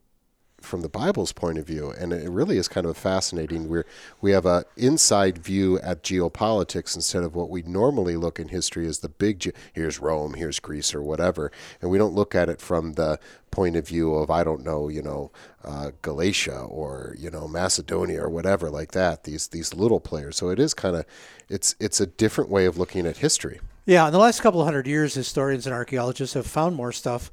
from 0.63 0.81
the 0.81 0.89
Bible's 0.89 1.31
point 1.31 1.57
of 1.57 1.67
view, 1.67 1.91
and 1.91 2.13
it 2.13 2.29
really 2.29 2.57
is 2.57 2.67
kind 2.67 2.85
of 2.85 2.97
fascinating. 2.97 3.67
We're 3.67 3.85
we 4.21 4.31
have 4.31 4.45
a 4.45 4.65
inside 4.75 5.37
view 5.37 5.79
at 5.79 6.03
geopolitics 6.03 6.95
instead 6.95 7.23
of 7.23 7.35
what 7.35 7.49
we 7.49 7.61
normally 7.63 8.15
look 8.15 8.39
in 8.39 8.49
history 8.49 8.87
as 8.87 8.99
the 8.99 9.09
big. 9.09 9.39
Ge- 9.39 9.51
here's 9.73 9.99
Rome, 9.99 10.35
here's 10.35 10.59
Greece, 10.59 10.95
or 10.95 11.01
whatever, 11.01 11.51
and 11.81 11.91
we 11.91 11.97
don't 11.97 12.13
look 12.15 12.33
at 12.35 12.49
it 12.49 12.61
from 12.61 12.93
the 12.93 13.19
point 13.51 13.75
of 13.75 13.87
view 13.87 14.15
of 14.15 14.31
I 14.31 14.43
don't 14.43 14.63
know, 14.63 14.89
you 14.89 15.01
know, 15.01 15.31
uh, 15.63 15.91
Galatia 16.01 16.59
or 16.59 17.15
you 17.19 17.29
know 17.29 17.47
Macedonia 17.47 18.23
or 18.23 18.29
whatever 18.29 18.69
like 18.69 18.91
that. 18.91 19.23
These 19.23 19.49
these 19.49 19.73
little 19.73 19.99
players. 19.99 20.37
So 20.37 20.49
it 20.49 20.59
is 20.59 20.73
kind 20.73 20.95
of 20.95 21.05
it's 21.49 21.75
it's 21.79 22.01
a 22.01 22.07
different 22.07 22.49
way 22.49 22.65
of 22.65 22.77
looking 22.77 23.05
at 23.05 23.17
history. 23.17 23.59
Yeah, 23.85 24.07
in 24.07 24.13
the 24.13 24.19
last 24.19 24.41
couple 24.41 24.61
of 24.61 24.65
hundred 24.65 24.87
years, 24.87 25.13
historians 25.13 25.67
and 25.67 25.73
archaeologists 25.73 26.35
have 26.35 26.47
found 26.47 26.75
more 26.75 26.93
stuff 26.93 27.31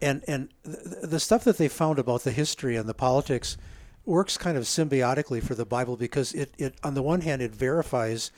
and 0.00 0.22
and 0.26 0.48
the 0.64 1.20
stuff 1.20 1.44
that 1.44 1.58
they 1.58 1.68
found 1.68 1.98
about 1.98 2.24
the 2.24 2.32
history 2.32 2.76
and 2.76 2.88
the 2.88 2.94
politics 2.94 3.56
works 4.04 4.38
kind 4.38 4.56
of 4.56 4.64
symbiotically 4.64 5.42
for 5.42 5.54
the 5.54 5.66
Bible 5.66 5.96
because 5.96 6.32
it, 6.32 6.52
it 6.58 6.74
on 6.82 6.94
the 6.94 7.02
one 7.02 7.20
hand 7.20 7.42
it 7.42 7.54
verifies 7.54 8.30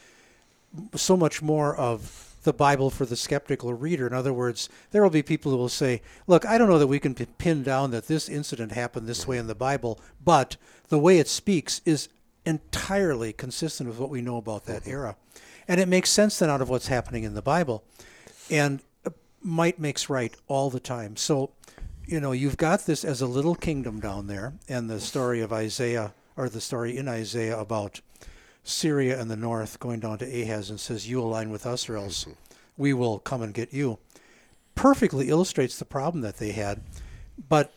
so 0.95 1.17
much 1.17 1.43
more 1.43 1.75
of 1.77 2.37
the 2.45 2.53
Bible 2.53 2.91
for 2.91 3.07
the 3.07 3.17
skeptical 3.17 3.73
reader. 3.73 4.07
In 4.07 4.13
other 4.13 4.33
words, 4.33 4.69
there 4.91 5.03
will 5.03 5.11
be 5.11 5.23
people 5.23 5.53
who 5.53 5.59
will 5.59 5.69
say, 5.69 6.03
"Look, 6.27 6.45
I 6.45 6.59
don't 6.59 6.69
know 6.69 6.79
that 6.79 6.89
we 6.89 6.99
can 6.99 7.15
pin 7.15 7.63
down 7.63 7.93
that 7.93 8.09
this 8.09 8.29
incident 8.29 8.73
happened 8.73 9.07
this 9.07 9.27
way 9.27 9.39
in 9.39 9.47
the 9.47 9.55
Bible, 9.55 10.01
but 10.25 10.57
the 10.89 10.99
way 10.99 11.19
it 11.19 11.29
speaks 11.29 11.81
is 11.85 12.09
entirely 12.45 13.33
consistent 13.33 13.89
with 13.89 13.99
what 13.99 14.11
we 14.11 14.21
know 14.21 14.37
about 14.37 14.65
that 14.67 14.83
mm-hmm. 14.83 14.91
era." 14.91 15.17
And 15.69 15.81
it 15.81 15.89
makes 15.89 16.11
sense 16.11 16.39
then 16.39 16.51
out 16.51 16.61
of 16.61 16.69
what's 16.69 16.89
happening 16.89 17.23
in 17.23 17.35
the 17.35 17.43
Bible. 17.43 17.85
And 18.51 18.83
might 19.45 19.79
makes 19.79 20.09
right 20.09 20.35
all 20.49 20.71
the 20.71 20.81
time. 20.81 21.17
So, 21.17 21.51
you 22.07 22.21
know, 22.21 22.33
you've 22.33 22.57
got 22.57 22.87
this 22.87 23.05
as 23.05 23.21
a 23.21 23.27
little 23.27 23.55
kingdom 23.55 24.01
down 24.01 24.27
there, 24.27 24.55
and 24.69 24.89
the 24.89 25.01
story 25.01 25.41
of 25.41 25.53
Isaiah, 25.53 26.15
or 26.37 26.49
the 26.49 26.61
story 26.61 26.97
in 26.97 27.09
Isaiah 27.09 27.59
about 27.59 28.01
Syria 28.65 29.21
and 29.21 29.31
the 29.31 29.37
north 29.37 29.81
going 29.81 30.01
down 30.01 30.19
to 30.19 30.43
Ahaz 30.43 30.71
and 30.71 30.79
says, 30.79 31.09
You 31.09 31.21
align 31.21 31.51
with 31.51 31.67
us, 31.67 31.89
or 31.89 31.97
else 31.97 32.27
we 32.77 32.93
will 32.93 33.19
come 33.19 33.43
and 33.43 33.55
get 33.55 33.73
you. 33.73 33.99
perfectly 34.75 35.29
illustrates 35.29 35.79
the 35.79 35.85
problem 35.85 36.23
that 36.23 36.39
they 36.39 36.53
had. 36.53 36.81
But 37.49 37.75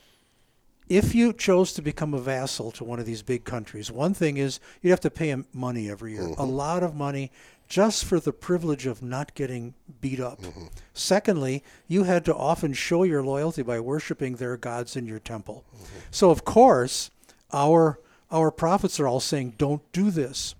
if 0.88 1.14
you 1.14 1.32
chose 1.32 1.72
to 1.74 1.82
become 1.82 2.14
a 2.14 2.20
vassal 2.20 2.70
to 2.72 2.84
one 2.84 2.98
of 2.98 3.06
these 3.06 3.22
big 3.22 3.44
countries, 3.44 3.90
one 3.90 4.14
thing 4.14 4.36
is 4.36 4.60
you'd 4.80 4.90
have 4.90 5.00
to 5.00 5.10
pay 5.10 5.30
them 5.30 5.46
money 5.52 5.90
every 5.90 6.12
year, 6.12 6.22
mm-hmm. 6.22 6.40
a 6.40 6.44
lot 6.44 6.82
of 6.82 6.94
money 6.94 7.30
just 7.68 8.04
for 8.04 8.20
the 8.20 8.32
privilege 8.32 8.86
of 8.86 9.02
not 9.02 9.34
getting 9.34 9.74
beat 10.00 10.20
up. 10.20 10.40
Mm-hmm. 10.40 10.66
Secondly, 10.94 11.64
you 11.88 12.04
had 12.04 12.24
to 12.26 12.34
often 12.34 12.72
show 12.72 13.02
your 13.02 13.22
loyalty 13.22 13.62
by 13.62 13.80
worshiping 13.80 14.36
their 14.36 14.56
gods 14.56 14.96
in 14.96 15.06
your 15.06 15.18
temple. 15.18 15.64
Mm-hmm. 15.74 15.98
So 16.10 16.30
of 16.30 16.44
course, 16.44 17.10
our 17.52 17.98
our 18.30 18.50
prophets 18.50 18.98
are 18.98 19.06
all 19.06 19.20
saying 19.20 19.54
don't 19.58 19.82
do 19.92 20.10
this. 20.10 20.54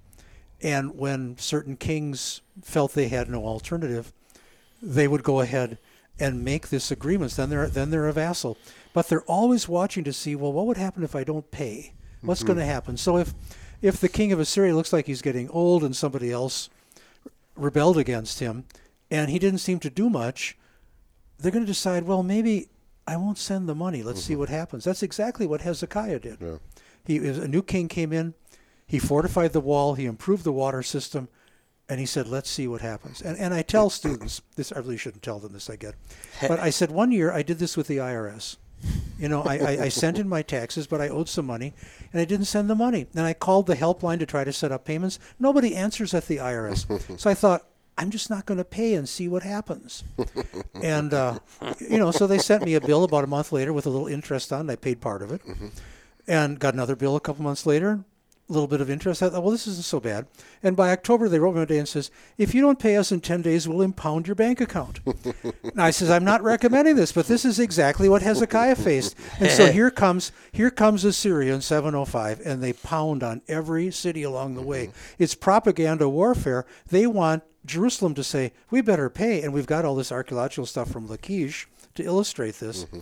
And 0.62 0.96
when 0.96 1.36
certain 1.38 1.76
kings 1.76 2.40
felt 2.62 2.94
they 2.94 3.08
had 3.08 3.28
no 3.28 3.44
alternative, 3.44 4.12
they 4.80 5.06
would 5.06 5.22
go 5.22 5.40
ahead 5.40 5.78
and 6.18 6.44
make 6.44 6.68
this 6.68 6.90
agreement. 6.90 7.32
Then 7.32 7.50
they're 7.50 7.68
then 7.68 7.90
they're 7.90 8.08
a 8.08 8.12
vassal. 8.12 8.56
But 8.92 9.08
they're 9.08 9.22
always 9.22 9.68
watching 9.68 10.04
to 10.04 10.12
see, 10.12 10.34
well, 10.34 10.52
what 10.52 10.66
would 10.66 10.78
happen 10.78 11.04
if 11.04 11.14
I 11.14 11.22
don't 11.22 11.50
pay? 11.50 11.92
What's 12.22 12.40
mm-hmm. 12.40 12.46
going 12.46 12.58
to 12.58 12.64
happen? 12.64 12.96
So 12.96 13.18
if 13.18 13.34
if 13.82 14.00
the 14.00 14.08
king 14.08 14.32
of 14.32 14.40
Assyria 14.40 14.74
looks 14.74 14.92
like 14.92 15.06
he's 15.06 15.22
getting 15.22 15.50
old 15.50 15.84
and 15.84 15.94
somebody 15.94 16.32
else 16.32 16.70
rebelled 17.56 17.98
against 17.98 18.40
him 18.40 18.64
and 19.10 19.30
he 19.30 19.38
didn't 19.38 19.58
seem 19.58 19.78
to 19.80 19.90
do 19.90 20.10
much, 20.10 20.56
they're 21.38 21.52
going 21.52 21.64
to 21.64 21.72
decide, 21.72 22.04
well, 22.04 22.22
maybe 22.22 22.68
I 23.06 23.16
won't 23.16 23.38
send 23.38 23.68
the 23.68 23.74
money. 23.74 24.02
Let's 24.02 24.22
see 24.22 24.32
mm-hmm. 24.32 24.40
what 24.40 24.48
happens. 24.48 24.84
That's 24.84 25.02
exactly 25.02 25.46
what 25.46 25.60
Hezekiah 25.60 26.20
did. 26.20 26.38
Yeah. 26.40 26.56
He 27.04 27.18
a 27.18 27.46
new 27.46 27.62
king 27.62 27.86
came 27.86 28.12
in, 28.12 28.34
he 28.86 28.98
fortified 28.98 29.52
the 29.52 29.60
wall, 29.60 29.94
he 29.94 30.06
improved 30.06 30.42
the 30.42 30.52
water 30.52 30.82
system, 30.82 31.28
and 31.88 32.00
he 32.00 32.06
said, 32.06 32.26
"Let's 32.26 32.50
see 32.50 32.66
what 32.66 32.80
happens." 32.80 33.22
And 33.22 33.38
and 33.38 33.54
I 33.54 33.62
tell 33.62 33.90
students 33.90 34.42
this. 34.56 34.72
I 34.72 34.78
really 34.78 34.96
shouldn't 34.96 35.22
tell 35.22 35.38
them 35.38 35.52
this. 35.52 35.70
I 35.70 35.76
get, 35.76 35.94
but 36.40 36.58
I 36.58 36.70
said 36.70 36.90
one 36.90 37.12
year 37.12 37.32
I 37.32 37.42
did 37.42 37.60
this 37.60 37.76
with 37.76 37.86
the 37.86 37.98
IRS. 37.98 38.56
You 39.18 39.28
know, 39.28 39.42
I, 39.42 39.56
I, 39.56 39.70
I 39.84 39.88
sent 39.88 40.18
in 40.18 40.28
my 40.28 40.42
taxes, 40.42 40.86
but 40.86 41.00
I 41.00 41.08
owed 41.08 41.28
some 41.28 41.46
money, 41.46 41.72
and 42.12 42.20
I 42.20 42.24
didn't 42.24 42.46
send 42.46 42.68
the 42.68 42.74
money. 42.74 43.06
And 43.14 43.24
I 43.24 43.32
called 43.32 43.66
the 43.66 43.76
helpline 43.76 44.18
to 44.18 44.26
try 44.26 44.44
to 44.44 44.52
set 44.52 44.72
up 44.72 44.84
payments. 44.84 45.18
Nobody 45.38 45.74
answers 45.74 46.12
at 46.12 46.26
the 46.26 46.36
IRS. 46.36 47.18
so 47.20 47.30
I 47.30 47.34
thought, 47.34 47.64
I'm 47.98 48.10
just 48.10 48.28
not 48.28 48.44
going 48.44 48.58
to 48.58 48.64
pay 48.64 48.94
and 48.94 49.08
see 49.08 49.26
what 49.26 49.42
happens. 49.42 50.04
and, 50.74 51.14
uh, 51.14 51.38
you 51.80 51.96
know, 51.96 52.10
so 52.10 52.26
they 52.26 52.36
sent 52.38 52.62
me 52.62 52.74
a 52.74 52.80
bill 52.80 53.04
about 53.04 53.24
a 53.24 53.26
month 53.26 53.52
later 53.52 53.72
with 53.72 53.86
a 53.86 53.90
little 53.90 54.06
interest 54.06 54.52
on 54.52 54.68
it. 54.68 54.72
I 54.72 54.76
paid 54.76 55.00
part 55.00 55.22
of 55.22 55.32
it. 55.32 55.40
And 56.28 56.58
got 56.58 56.74
another 56.74 56.96
bill 56.96 57.16
a 57.16 57.20
couple 57.20 57.42
months 57.42 57.64
later, 57.64 58.04
little 58.52 58.68
bit 58.68 58.80
of 58.80 58.88
interest. 58.88 59.22
I 59.22 59.28
thought, 59.28 59.42
well, 59.42 59.50
this 59.50 59.66
isn't 59.66 59.84
so 59.84 59.98
bad. 59.98 60.26
And 60.62 60.76
by 60.76 60.90
October, 60.90 61.28
they 61.28 61.38
wrote 61.38 61.54
me 61.54 61.60
one 61.60 61.66
day 61.66 61.78
and 61.78 61.88
says, 61.88 62.10
if 62.38 62.54
you 62.54 62.60
don't 62.62 62.78
pay 62.78 62.96
us 62.96 63.10
in 63.10 63.20
10 63.20 63.42
days, 63.42 63.66
we'll 63.66 63.82
impound 63.82 64.28
your 64.28 64.36
bank 64.36 64.60
account. 64.60 65.00
and 65.62 65.80
I 65.80 65.90
says, 65.90 66.10
I'm 66.10 66.24
not 66.24 66.42
recommending 66.42 66.96
this, 66.96 67.12
but 67.12 67.26
this 67.26 67.44
is 67.44 67.58
exactly 67.58 68.08
what 68.08 68.22
Hezekiah 68.22 68.76
faced. 68.76 69.16
And 69.40 69.50
so 69.50 69.72
here 69.72 69.90
comes 69.90 70.32
here 70.52 70.70
comes 70.70 71.04
Assyria 71.04 71.54
in 71.54 71.60
705, 71.60 72.40
and 72.44 72.62
they 72.62 72.72
pound 72.72 73.22
on 73.22 73.42
every 73.48 73.90
city 73.90 74.22
along 74.22 74.54
the 74.54 74.62
way. 74.62 74.86
Mm-hmm. 74.86 75.22
It's 75.22 75.34
propaganda 75.34 76.08
warfare. 76.08 76.66
They 76.88 77.06
want 77.06 77.42
Jerusalem 77.64 78.14
to 78.14 78.24
say, 78.24 78.52
we 78.70 78.80
better 78.80 79.10
pay. 79.10 79.42
And 79.42 79.52
we've 79.52 79.66
got 79.66 79.84
all 79.84 79.96
this 79.96 80.12
archaeological 80.12 80.66
stuff 80.66 80.90
from 80.90 81.08
Lachish 81.08 81.68
to 81.96 82.04
illustrate 82.04 82.56
this. 82.56 82.84
Mm-hmm. 82.84 83.00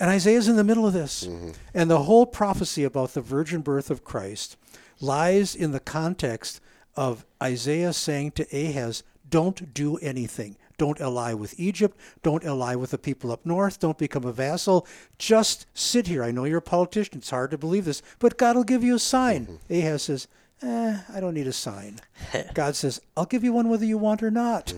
And 0.00 0.10
Isaiah's 0.10 0.48
in 0.48 0.56
the 0.56 0.64
middle 0.64 0.86
of 0.86 0.92
this. 0.92 1.24
Mm-hmm. 1.24 1.50
And 1.72 1.90
the 1.90 2.02
whole 2.02 2.26
prophecy 2.26 2.84
about 2.84 3.14
the 3.14 3.20
virgin 3.20 3.60
birth 3.60 3.90
of 3.90 4.04
Christ 4.04 4.56
lies 5.04 5.54
in 5.54 5.72
the 5.72 5.80
context 5.80 6.60
of 6.96 7.24
Isaiah 7.42 7.92
saying 7.92 8.32
to 8.32 8.42
Ahaz, 8.52 9.02
don't 9.28 9.74
do 9.74 9.96
anything. 9.98 10.56
Don't 10.76 11.00
ally 11.00 11.34
with 11.34 11.58
Egypt. 11.58 11.96
Don't 12.22 12.44
ally 12.44 12.74
with 12.74 12.90
the 12.90 12.98
people 12.98 13.30
up 13.30 13.46
north. 13.46 13.78
Don't 13.78 13.98
become 13.98 14.24
a 14.24 14.32
vassal. 14.32 14.86
Just 15.18 15.66
sit 15.74 16.08
here. 16.08 16.24
I 16.24 16.30
know 16.30 16.44
you're 16.44 16.58
a 16.58 16.62
politician. 16.62 17.18
It's 17.18 17.30
hard 17.30 17.52
to 17.52 17.58
believe 17.58 17.84
this, 17.84 18.02
but 18.18 18.36
God 18.36 18.56
will 18.56 18.64
give 18.64 18.82
you 18.82 18.96
a 18.96 18.98
sign. 18.98 19.60
Ahaz 19.70 20.04
says, 20.04 20.28
eh, 20.62 20.98
I 21.12 21.20
don't 21.20 21.34
need 21.34 21.46
a 21.46 21.52
sign. 21.52 22.00
God 22.54 22.74
says, 22.74 23.00
I'll 23.16 23.26
give 23.26 23.44
you 23.44 23.52
one 23.52 23.68
whether 23.68 23.84
you 23.84 23.98
want 23.98 24.22
or 24.22 24.30
not. 24.30 24.74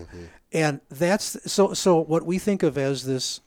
And 0.53 0.81
that's 0.89 1.51
so 1.51 1.73
so 1.73 1.99
what 1.99 2.25
we 2.25 2.39
think 2.39 2.63
of 2.63 2.77
as 2.77 3.03
this 3.05 3.41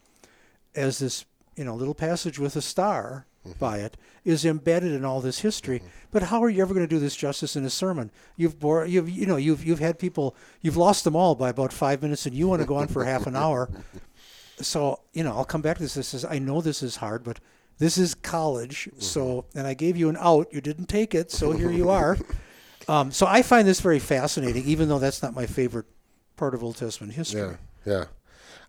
as 0.74 0.98
this 0.98 1.24
you 1.56 1.64
know 1.64 1.74
little 1.74 1.94
passage 1.94 2.38
with 2.38 2.56
a 2.56 2.62
star 2.62 3.26
by 3.58 3.78
it 3.78 3.96
is 4.24 4.44
embedded 4.44 4.92
in 4.92 5.04
all 5.04 5.20
this 5.20 5.40
history. 5.40 5.82
But 6.10 6.24
how 6.24 6.42
are 6.42 6.50
you 6.50 6.62
ever 6.62 6.74
going 6.74 6.86
to 6.86 6.94
do 6.94 6.98
this 6.98 7.16
justice 7.16 7.56
in 7.56 7.64
a 7.64 7.70
sermon? 7.70 8.10
You've 8.36 8.58
bore, 8.58 8.84
you've 8.84 9.08
you 9.08 9.26
know 9.26 9.36
you've 9.36 9.64
you've 9.64 9.78
had 9.78 9.98
people 9.98 10.36
you've 10.60 10.76
lost 10.76 11.04
them 11.04 11.16
all 11.16 11.34
by 11.34 11.48
about 11.48 11.72
five 11.72 12.02
minutes, 12.02 12.26
and 12.26 12.34
you 12.34 12.48
want 12.48 12.60
to 12.60 12.66
go 12.66 12.76
on 12.76 12.88
for 12.88 13.04
half 13.04 13.26
an 13.26 13.36
hour. 13.36 13.68
So 14.62 15.00
you 15.14 15.24
know 15.24 15.34
I'll 15.34 15.46
come 15.46 15.62
back 15.62 15.78
to 15.78 15.82
this. 15.82 15.94
This 15.94 16.12
is 16.12 16.22
I 16.22 16.38
know 16.38 16.60
this 16.60 16.82
is 16.82 16.96
hard, 16.96 17.24
but 17.24 17.40
this 17.78 17.96
is 17.96 18.14
college. 18.14 18.90
So 18.98 19.46
and 19.54 19.66
I 19.66 19.72
gave 19.72 19.96
you 19.96 20.10
an 20.10 20.18
out. 20.20 20.48
You 20.52 20.60
didn't 20.60 20.90
take 20.90 21.14
it, 21.14 21.30
so 21.30 21.52
here 21.52 21.70
you 21.70 21.88
are. 21.88 22.18
Um, 22.88 23.12
so 23.12 23.24
I 23.24 23.42
find 23.42 23.68
this 23.68 23.80
very 23.80 24.00
fascinating, 24.00 24.64
even 24.64 24.88
though 24.88 24.98
that's 24.98 25.22
not 25.22 25.32
my 25.32 25.46
favorite 25.46 25.86
part 26.36 26.54
of 26.54 26.64
Old 26.64 26.76
Testament 26.76 27.12
history. 27.12 27.56
Yeah, 27.84 27.92
yeah. 27.92 28.04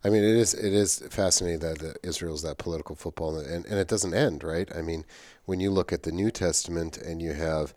I 0.03 0.09
mean, 0.09 0.23
it 0.23 0.35
is 0.35 0.53
it 0.53 0.73
is 0.73 0.99
fascinating 1.09 1.59
that 1.59 1.83
uh, 1.83 1.93
Israel's 2.03 2.41
that 2.41 2.57
political 2.57 2.95
football, 2.95 3.37
and 3.37 3.65
and 3.65 3.79
it 3.79 3.87
doesn't 3.87 4.13
end, 4.13 4.43
right? 4.43 4.69
I 4.75 4.81
mean, 4.81 5.05
when 5.45 5.59
you 5.59 5.69
look 5.71 5.93
at 5.93 6.03
the 6.03 6.11
New 6.11 6.31
Testament 6.31 6.97
and 6.97 7.21
you 7.21 7.33
have 7.33 7.73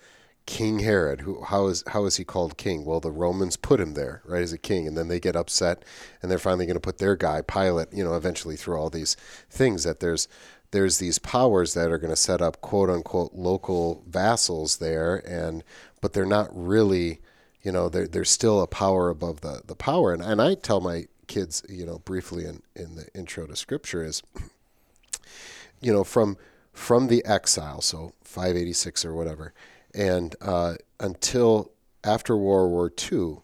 King 0.46 0.80
Herod, 0.80 1.22
who 1.22 1.42
how 1.44 1.66
is 1.66 1.84
how 1.88 2.04
is 2.06 2.16
he 2.16 2.24
called 2.24 2.56
king? 2.56 2.84
Well, 2.84 3.00
the 3.00 3.10
Romans 3.10 3.56
put 3.56 3.80
him 3.80 3.94
there, 3.94 4.22
right, 4.24 4.42
as 4.42 4.52
a 4.52 4.58
king, 4.58 4.86
and 4.86 4.96
then 4.96 5.08
they 5.08 5.20
get 5.20 5.36
upset, 5.36 5.84
and 6.22 6.30
they're 6.30 6.38
finally 6.38 6.66
going 6.66 6.76
to 6.76 6.80
put 6.80 6.98
their 6.98 7.16
guy 7.16 7.42
Pilate, 7.42 7.92
you 7.92 8.04
know, 8.04 8.14
eventually 8.14 8.56
through 8.56 8.76
all 8.76 8.90
these 8.90 9.16
things 9.50 9.84
that 9.84 10.00
there's 10.00 10.28
there's 10.70 10.98
these 10.98 11.18
powers 11.18 11.74
that 11.74 11.90
are 11.90 11.98
going 11.98 12.10
to 12.10 12.16
set 12.16 12.42
up 12.42 12.60
quote 12.60 12.90
unquote 12.90 13.32
local 13.34 14.02
vassals 14.08 14.78
there, 14.78 15.16
and 15.26 15.62
but 16.00 16.12
they're 16.14 16.26
not 16.26 16.48
really, 16.52 17.20
you 17.62 17.72
know, 17.72 17.88
there 17.88 18.08
there's 18.08 18.30
still 18.30 18.60
a 18.62 18.66
power 18.66 19.08
above 19.10 19.40
the 19.40 19.62
the 19.66 19.76
power, 19.76 20.12
and 20.12 20.22
and 20.22 20.42
I 20.42 20.54
tell 20.54 20.80
my 20.80 21.06
kids, 21.24 21.62
you 21.68 21.84
know, 21.84 21.98
briefly 21.98 22.44
in 22.44 22.62
in 22.74 22.96
the 22.96 23.06
intro 23.14 23.46
to 23.46 23.56
Scripture 23.56 24.04
is, 24.04 24.22
you 25.80 25.92
know, 25.92 26.04
from 26.04 26.36
from 26.72 27.06
the 27.06 27.24
exile, 27.24 27.80
so 27.80 28.12
586 28.22 29.04
or 29.04 29.14
whatever, 29.14 29.54
and 29.94 30.34
uh, 30.40 30.74
until 30.98 31.70
after 32.02 32.36
World 32.36 32.70
War 32.70 32.92
II, 33.12 33.38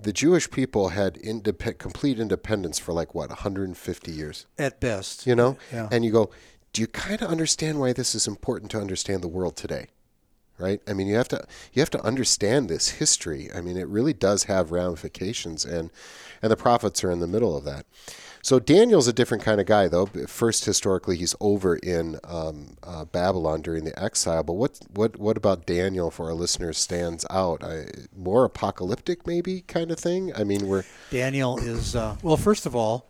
the 0.00 0.12
Jewish 0.12 0.50
people 0.50 0.90
had 0.90 1.14
indep- 1.14 1.78
complete 1.78 2.18
independence 2.18 2.78
for 2.78 2.92
like 2.92 3.14
what 3.14 3.30
150 3.30 4.12
years, 4.12 4.46
At 4.58 4.80
best, 4.80 5.26
you 5.26 5.34
know. 5.34 5.56
Yeah. 5.72 5.88
And 5.90 6.04
you 6.04 6.12
go, 6.12 6.30
do 6.72 6.82
you 6.82 6.86
kind 6.86 7.22
of 7.22 7.30
understand 7.30 7.80
why 7.80 7.92
this 7.92 8.14
is 8.14 8.26
important 8.26 8.70
to 8.72 8.80
understand 8.80 9.22
the 9.22 9.28
world 9.28 9.56
today? 9.56 9.86
Right? 10.58 10.80
I 10.88 10.94
mean, 10.94 11.06
you 11.06 11.16
have 11.16 11.28
to 11.28 11.46
you 11.72 11.80
have 11.80 11.90
to 11.90 12.02
understand 12.02 12.68
this 12.68 12.88
history. 12.90 13.50
I 13.54 13.60
mean, 13.60 13.76
it 13.76 13.88
really 13.88 14.14
does 14.14 14.44
have 14.44 14.70
ramifications, 14.70 15.64
and 15.64 15.90
and 16.40 16.50
the 16.50 16.56
prophets 16.56 17.04
are 17.04 17.10
in 17.10 17.20
the 17.20 17.26
middle 17.26 17.56
of 17.56 17.64
that. 17.64 17.86
So 18.46 18.60
Daniel's 18.60 19.08
a 19.08 19.12
different 19.12 19.42
kind 19.42 19.60
of 19.60 19.66
guy, 19.66 19.88
though. 19.88 20.06
First, 20.06 20.66
historically, 20.66 21.16
he's 21.16 21.34
over 21.40 21.74
in 21.74 22.20
um, 22.22 22.76
uh, 22.84 23.04
Babylon 23.04 23.60
during 23.60 23.82
the 23.82 24.00
exile. 24.00 24.44
But 24.44 24.52
what 24.52 24.78
what 24.94 25.16
what 25.18 25.36
about 25.36 25.66
Daniel 25.66 26.12
for 26.12 26.26
our 26.26 26.34
listeners 26.34 26.78
stands 26.78 27.26
out? 27.28 27.64
I, 27.64 27.86
more 28.16 28.44
apocalyptic, 28.44 29.26
maybe 29.26 29.62
kind 29.62 29.90
of 29.90 29.98
thing. 29.98 30.32
I 30.36 30.44
mean, 30.44 30.68
we're 30.68 30.84
Daniel 31.10 31.58
is 31.58 31.96
uh, 31.96 32.14
well. 32.22 32.36
First 32.36 32.66
of 32.66 32.76
all, 32.76 33.08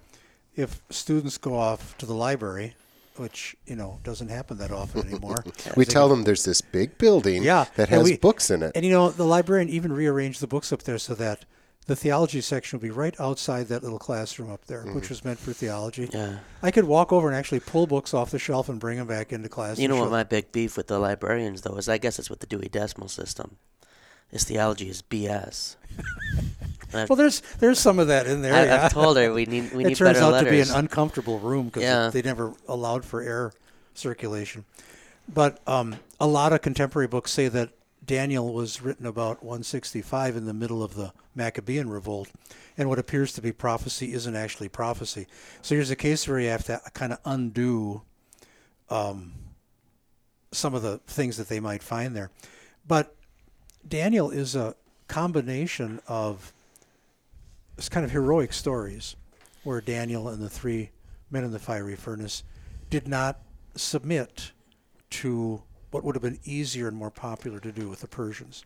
if 0.55 0.81
students 0.89 1.37
go 1.37 1.55
off 1.55 1.99
to 1.99 2.07
the 2.07 2.15
library, 2.15 2.75
which 3.19 3.57
you 3.67 3.77
know 3.77 3.99
doesn't 4.05 4.29
happen 4.29 4.59
that 4.59 4.71
often 4.71 5.07
anymore, 5.07 5.45
we 5.77 5.85
they 5.85 5.91
tell 5.91 6.09
them 6.09 6.25
there's 6.25 6.45
this 6.45 6.61
big 6.61 6.99
building 6.99 7.43
Yeah, 7.43 7.67
that 7.77 7.89
has 7.89 8.05
we- 8.05 8.17
books 8.17 8.51
in 8.51 8.63
it. 8.63 8.73
And 8.75 8.85
you 8.85 8.91
know, 8.91 9.11
the 9.11 9.25
librarian 9.25 9.69
even 9.69 9.93
rearranged 9.93 10.41
the 10.41 10.47
books 10.47 10.73
up 10.73 10.83
there 10.83 10.99
so 10.99 11.15
that 11.15 11.45
the 11.87 11.95
theology 11.95 12.41
section 12.41 12.79
will 12.81 12.83
be 12.83 12.91
right 12.91 13.15
outside 13.21 13.69
that 13.69 13.83
little 13.85 13.99
classroom 14.01 14.51
up 14.51 14.65
there, 14.67 14.81
Mm-hmm. 14.83 14.95
which 14.97 15.09
was 15.09 15.25
meant 15.25 15.39
for 15.39 15.53
theology. 15.53 16.11
Yeah. 16.13 16.39
I 16.61 16.73
could 16.73 16.83
walk 16.85 17.13
over 17.13 17.29
and 17.29 17.37
actually 17.37 17.61
pull 17.61 17.87
books 17.87 18.13
off 18.13 18.33
the 18.33 18.41
shelf 18.41 18.69
and 18.69 18.81
bring 18.81 18.99
them 18.99 19.07
back 19.07 19.33
into 19.33 19.49
class. 19.49 19.79
You 19.79 19.87
know 19.87 20.01
what 20.01 20.11
my 20.11 20.25
big 20.25 20.51
beef 20.51 20.77
with 20.77 20.89
the 20.89 20.99
librarians 20.99 21.63
though 21.63 21.77
is 21.77 21.89
I 21.89 21.99
guess 21.99 22.19
it's 22.19 22.29
with 22.29 22.41
the 22.41 22.47
Dewey 22.47 22.69
Decimal 22.69 23.07
System. 23.09 23.57
This 24.33 24.43
theology 24.43 24.89
is 24.89 25.01
BS. 25.03 25.77
I've, 26.95 27.09
Well, 27.11 27.17
there's 27.17 27.41
there's 27.59 27.79
some 27.79 27.99
of 27.99 28.09
that 28.09 28.27
in 28.27 28.43
there. 28.43 28.55
I, 28.55 28.65
yeah. 28.65 28.85
I've 28.87 28.93
told 28.93 29.17
her 29.17 29.33
we 29.33 29.47
need 29.47 29.73
we 29.73 29.85
need. 29.85 29.93
it 29.93 29.97
turns 29.99 30.19
out 30.19 30.33
letters. 30.33 30.49
to 30.49 30.51
be 30.51 30.61
an 30.73 30.79
uncomfortable 30.79 31.39
room 31.39 31.67
because 31.67 31.83
Yeah. 31.83 32.11
they 32.11 32.23
never 32.23 32.53
allowed 32.69 33.05
for 33.05 33.21
air 33.23 33.53
circulation. 33.95 34.65
But 35.33 35.61
um, 35.67 35.97
a 36.21 36.27
lot 36.27 36.53
of 36.53 36.63
contemporary 36.63 37.09
books 37.09 37.33
say 37.33 37.49
that 37.49 37.71
Daniel 38.05 38.53
was 38.55 38.81
written 38.83 39.07
about 39.07 39.43
165 39.43 40.37
in 40.37 40.45
the 40.47 40.55
middle 40.55 40.83
of 40.83 40.95
the 40.95 41.13
Maccabean 41.35 41.91
revolt, 41.91 42.29
and 42.79 42.89
what 42.89 43.01
appears 43.01 43.33
to 43.33 43.43
be 43.43 43.51
prophecy 43.51 44.13
isn't 44.13 44.37
actually 44.37 44.69
prophecy. 44.69 45.27
So 45.63 45.75
here's 45.75 45.91
a 45.91 45.97
case 45.97 46.29
where 46.29 46.39
you 46.39 46.49
have 46.51 46.65
to 46.67 46.81
kind 46.95 47.13
of 47.13 47.19
undo 47.25 48.03
um, 48.89 49.33
some 50.53 50.75
of 50.75 50.83
the 50.83 50.99
things 51.09 51.37
that 51.39 51.49
they 51.49 51.59
might 51.59 51.83
find 51.83 52.15
there. 52.15 52.31
But 52.87 53.15
Daniel 53.87 54.31
is 54.31 54.55
a 54.55 54.77
combination 55.09 56.01
of 56.07 56.53
it's 57.77 57.89
kind 57.89 58.05
of 58.05 58.13
heroic 58.13 58.53
stories. 58.53 59.17
where 59.65 59.81
Daniel 59.81 60.29
and 60.29 60.41
the 60.41 60.49
three 60.49 60.91
men 61.29 61.43
in 61.43 61.51
the 61.51 61.59
fiery 61.59 61.97
furnace 61.97 62.45
did 62.89 63.09
not 63.09 63.41
submit 63.75 64.53
to 65.11 65.63
what 65.91 66.05
would 66.05 66.15
have 66.15 66.23
been 66.23 66.39
easier 66.45 66.87
and 66.89 66.97
more 66.97 67.11
popular 67.11 67.59
to 67.59 67.73
do 67.73 67.89
with 67.89 68.01
the 68.01 68.07
Persians. 68.07 68.65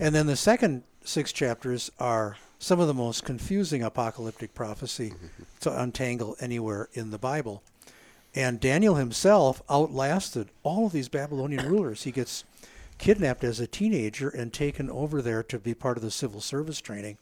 And 0.00 0.14
then 0.14 0.26
the 0.26 0.36
second 0.36 0.82
six 1.04 1.32
chapters 1.32 1.90
are 1.98 2.36
some 2.58 2.80
of 2.80 2.88
the 2.88 2.94
most 2.94 3.24
confusing 3.24 3.82
apocalyptic 3.82 4.54
prophecy 4.54 5.10
mm-hmm. 5.10 5.42
to 5.60 5.80
untangle 5.80 6.36
anywhere 6.40 6.88
in 6.92 7.10
the 7.10 7.18
Bible. 7.18 7.62
And 8.34 8.60
Daniel 8.60 8.96
himself 8.96 9.62
outlasted 9.70 10.48
all 10.62 10.86
of 10.86 10.92
these 10.92 11.08
Babylonian 11.08 11.66
rulers. 11.70 12.02
He 12.02 12.10
gets 12.10 12.44
kidnapped 12.98 13.44
as 13.44 13.60
a 13.60 13.66
teenager 13.66 14.28
and 14.28 14.52
taken 14.52 14.90
over 14.90 15.22
there 15.22 15.42
to 15.44 15.58
be 15.58 15.74
part 15.74 15.96
of 15.96 16.02
the 16.02 16.10
civil 16.10 16.40
service 16.40 16.80
training. 16.80 17.18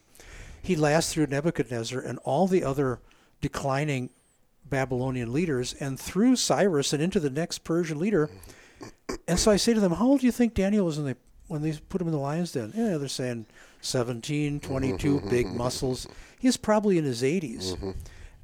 He 0.66 0.74
lasts 0.74 1.12
through 1.12 1.28
Nebuchadnezzar 1.28 2.00
and 2.00 2.18
all 2.24 2.48
the 2.48 2.64
other 2.64 2.98
declining 3.40 4.10
Babylonian 4.68 5.32
leaders 5.32 5.74
and 5.74 5.98
through 5.98 6.34
Cyrus 6.34 6.92
and 6.92 7.00
into 7.00 7.20
the 7.20 7.30
next 7.30 7.60
Persian 7.60 8.00
leader. 8.00 8.28
And 9.28 9.38
so 9.38 9.52
I 9.52 9.58
say 9.58 9.74
to 9.74 9.80
them, 9.80 9.92
How 9.92 10.06
old 10.06 10.20
do 10.20 10.26
you 10.26 10.32
think 10.32 10.54
Daniel 10.54 10.86
was 10.86 10.96
when 10.96 11.06
they 11.06 11.14
when 11.46 11.62
they 11.62 11.78
put 11.88 12.00
him 12.00 12.08
in 12.08 12.12
the 12.12 12.18
lion's 12.18 12.50
den? 12.50 12.72
Yeah, 12.74 12.96
they're 12.96 13.06
saying 13.06 13.46
17, 13.80 14.58
22, 14.58 15.18
mm-hmm. 15.18 15.28
big 15.28 15.46
muscles. 15.46 16.08
He's 16.36 16.56
probably 16.56 16.98
in 16.98 17.04
his 17.04 17.22
80s. 17.22 17.74
Mm-hmm. 17.74 17.90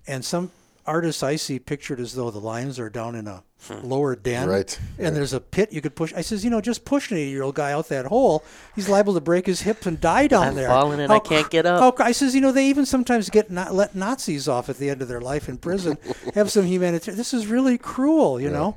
And 0.06 0.24
some 0.24 0.52
artists 0.86 1.22
I 1.22 1.36
see 1.36 1.58
pictured 1.58 2.00
as 2.00 2.14
though 2.14 2.30
the 2.30 2.40
lions 2.40 2.78
are 2.78 2.90
down 2.90 3.14
in 3.14 3.26
a 3.28 3.44
lower 3.82 4.16
den. 4.16 4.48
Right, 4.48 4.78
And 4.98 5.06
right. 5.06 5.14
there's 5.14 5.32
a 5.32 5.40
pit 5.40 5.72
you 5.72 5.80
could 5.80 5.94
push. 5.94 6.12
I 6.14 6.20
says, 6.22 6.42
you 6.44 6.50
know, 6.50 6.60
just 6.60 6.84
push 6.84 7.10
an 7.12 7.18
80 7.18 7.30
year 7.30 7.42
old 7.44 7.54
guy 7.54 7.70
out 7.72 7.88
that 7.88 8.06
hole. 8.06 8.42
He's 8.74 8.88
liable 8.88 9.14
to 9.14 9.20
break 9.20 9.46
his 9.46 9.60
hips 9.62 9.86
and 9.86 10.00
die 10.00 10.26
down 10.26 10.48
I've 10.48 10.54
there. 10.56 10.68
fallen 10.68 10.98
and 10.98 11.12
I 11.12 11.20
can't 11.20 11.48
get 11.50 11.64
up. 11.66 11.98
how- 11.98 12.04
I 12.04 12.10
says, 12.12 12.34
you 12.34 12.40
know, 12.40 12.50
they 12.52 12.66
even 12.68 12.84
sometimes 12.86 13.30
get 13.30 13.50
not, 13.50 13.72
let 13.74 13.94
Nazis 13.94 14.48
off 14.48 14.68
at 14.68 14.78
the 14.78 14.90
end 14.90 15.00
of 15.02 15.08
their 15.08 15.20
life 15.20 15.48
in 15.48 15.58
prison. 15.58 15.96
have 16.34 16.50
some 16.50 16.66
humanitarian. 16.66 17.16
This 17.16 17.32
is 17.32 17.46
really 17.46 17.78
cruel, 17.78 18.40
you 18.40 18.50
know. 18.50 18.76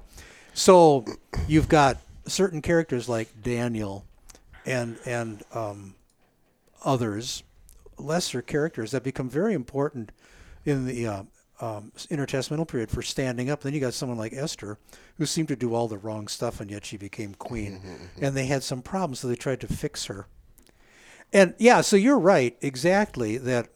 So 0.54 1.06
you've 1.48 1.68
got 1.68 1.98
certain 2.28 2.62
characters 2.62 3.10
like 3.10 3.30
Daniel 3.44 4.06
and 4.66 4.98
and 5.06 5.44
um, 5.54 5.96
others, 6.84 7.44
lesser 7.98 8.42
characters 8.42 8.92
that 8.92 9.04
become 9.04 9.30
very 9.30 9.54
important 9.54 10.12
in 10.64 10.86
the 10.86 11.08
uh, 11.08 11.24
um, 11.62 11.92
intertestamental 11.96 12.68
period 12.68 12.92
for 12.92 13.02
standing 13.02 13.50
up. 13.50 13.62
Then 13.62 13.74
you 13.74 13.80
got 13.80 13.94
someone 13.94 14.18
like 14.18 14.34
Esther, 14.34 14.78
who 15.18 15.26
seemed 15.26 15.48
to 15.50 15.56
do 15.56 15.74
all 15.74 15.88
the 15.88 15.98
wrong 15.98 16.28
stuff, 16.28 16.60
and 16.60 16.70
yet 16.70 16.86
she 16.86 16.98
became 16.98 17.34
queen. 17.36 17.78
Mm-hmm, 17.78 17.88
mm-hmm. 17.88 18.26
And 18.26 18.36
they 18.36 18.46
had 18.46 18.64
some 18.64 18.82
problems, 18.82 19.20
so 19.20 19.28
they 19.28 19.36
tried 19.36 19.62
to 19.62 19.68
fix 19.68 20.06
her. 20.06 20.28
And 21.32 21.54
yeah, 21.58 21.82
so 21.82 21.96
you're 21.96 22.20
right, 22.20 22.58
exactly, 22.62 23.38
that 23.38 23.70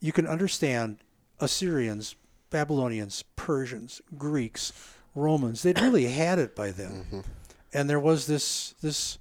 you 0.00 0.12
can 0.12 0.26
understand 0.26 0.98
Assyrians, 1.38 2.16
Babylonians, 2.50 3.24
Persians, 3.36 4.00
Greeks, 4.16 4.72
Romans. 5.14 5.62
They'd 5.62 5.80
really 5.80 6.04
had 6.06 6.38
it 6.38 6.56
by 6.56 6.70
then. 6.70 7.04
Mm-hmm. 7.04 7.20
And 7.72 7.88
there 7.88 8.00
was 8.00 8.26
this 8.26 8.74
this 8.80 9.18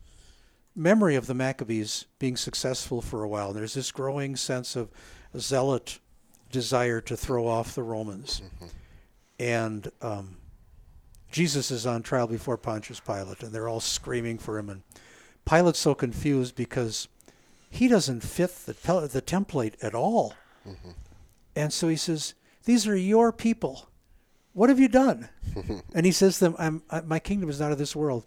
memory 0.76 1.16
of 1.16 1.28
the 1.28 1.34
Maccabees 1.34 2.06
being 2.18 2.38
successful 2.38 3.02
for 3.02 3.24
a 3.24 3.28
while. 3.28 3.54
There's 3.54 3.74
this 3.74 3.92
growing 3.92 4.36
sense 4.36 4.76
of 4.76 4.90
zealot 5.38 6.00
desire 6.52 7.02
to 7.02 7.16
throw 7.18 7.48
off 7.48 7.76
the 7.76 7.84
Romans. 7.84 8.42
Mm-hmm. 8.42 8.66
And 9.40 9.92
um, 10.02 10.38
Jesus 11.32 11.72
is 11.72 11.86
on 11.86 12.04
trial 12.04 12.28
before 12.28 12.58
Pontius 12.58 13.00
Pilate, 13.00 13.44
and 13.44 13.52
they're 13.52 13.70
all 13.70 13.80
screaming 13.80 14.38
for 14.38 14.58
him. 14.58 14.70
And 14.70 14.84
Pilate's 15.46 15.80
so 15.80 15.96
confused 15.96 16.56
because 16.56 17.08
he 17.70 17.88
doesn't 17.88 18.22
fit 18.22 18.50
the, 18.66 18.74
the 19.12 19.22
template 19.22 19.76
at 19.82 19.94
all. 19.94 20.34
Mm-hmm. 20.68 20.92
And 21.56 21.72
so 21.72 21.88
he 21.88 21.96
says, 21.96 22.34
These 22.66 22.88
are 22.88 22.96
your 22.96 23.32
people. 23.32 23.90
What 24.54 24.70
have 24.70 24.80
you 24.80 24.88
done? 24.88 25.30
and 25.94 26.06
he 26.06 26.12
says 26.12 26.40
to 26.40 26.46
them, 26.46 26.56
I'm, 26.58 26.84
I, 26.90 27.02
My 27.02 27.20
kingdom 27.20 27.50
is 27.50 27.60
not 27.60 27.72
of 27.72 27.78
this 27.78 27.96
world. 27.96 28.26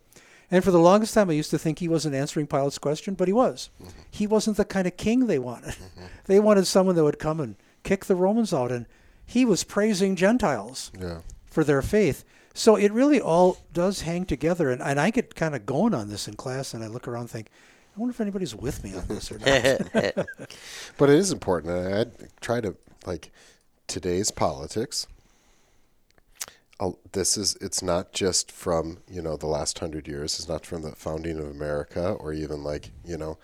And 0.51 0.63
for 0.63 0.71
the 0.71 0.79
longest 0.79 1.15
time, 1.15 1.31
I 1.31 1.33
used 1.33 1.51
to 1.51 1.59
think 1.59 1.79
he 1.79 1.89
wasn't 1.89 2.15
answering 2.15 2.47
Pilate's 2.47 2.79
question, 2.79 3.15
but 3.15 3.27
he 3.27 3.33
was. 3.33 3.71
Mm-hmm. 3.83 4.01
He 4.11 4.27
wasn't 4.27 4.59
the 4.59 4.67
kind 4.67 4.87
of 4.87 4.99
king 4.99 5.27
they 5.27 5.39
wanted. 5.39 5.75
they 6.27 6.39
wanted 6.41 6.67
someone 6.67 6.95
that 6.95 7.05
would 7.05 7.19
come 7.19 7.41
and 7.41 7.57
kick 7.83 8.05
the 8.07 8.17
Romans 8.17 8.53
out, 8.55 8.71
and 8.73 8.87
he 9.25 9.45
was 9.45 9.65
praising 9.65 10.17
Gentiles 10.17 10.91
Yeah. 10.99 11.19
for 11.47 11.65
their 11.65 11.83
faith. 11.83 12.25
So 12.55 12.77
it 12.77 12.93
really 12.93 13.21
all 13.21 13.59
does 13.73 14.03
hang 14.03 14.27
together. 14.27 14.71
And, 14.71 14.83
and 14.83 15.01
I 15.01 15.11
get 15.11 15.35
kind 15.35 15.55
of 15.55 15.65
going 15.65 15.95
on 15.95 16.09
this 16.11 16.29
in 16.29 16.35
class, 16.35 16.75
and 16.75 16.85
I 16.85 16.87
look 16.89 17.09
around 17.09 17.23
and 17.23 17.31
think, 17.31 17.49
I 17.97 18.01
wonder 18.01 18.11
if 18.13 18.21
anybody's 18.21 18.55
with 18.55 18.83
me 18.85 18.95
on 18.95 19.07
this 19.07 19.31
or 19.33 19.39
not. 19.39 19.47
But 20.99 21.11
it 21.11 21.17
is 21.17 21.31
important. 21.33 21.73
and 21.73 21.95
I'd 21.95 22.41
try 22.41 22.61
to 22.61 22.75
like 23.07 23.31
today's 23.87 24.31
politics. 24.31 25.07
This 27.13 27.37
is 27.37 27.57
it's 27.61 27.81
not 27.83 28.13
just 28.13 28.51
from 28.51 28.99
you 29.09 29.23
know 29.23 29.37
the 29.37 29.47
last 29.47 29.79
hundred 29.79 30.09
years. 30.09 30.39
It's 30.41 30.49
not 30.49 30.67
from 30.67 30.83
the 30.83 30.93
founding 30.97 31.39
of 31.39 31.47
America 31.47 32.11
or 32.19 32.33
even 32.33 32.65
like 32.65 32.91
you 33.05 33.17
know 33.17 33.39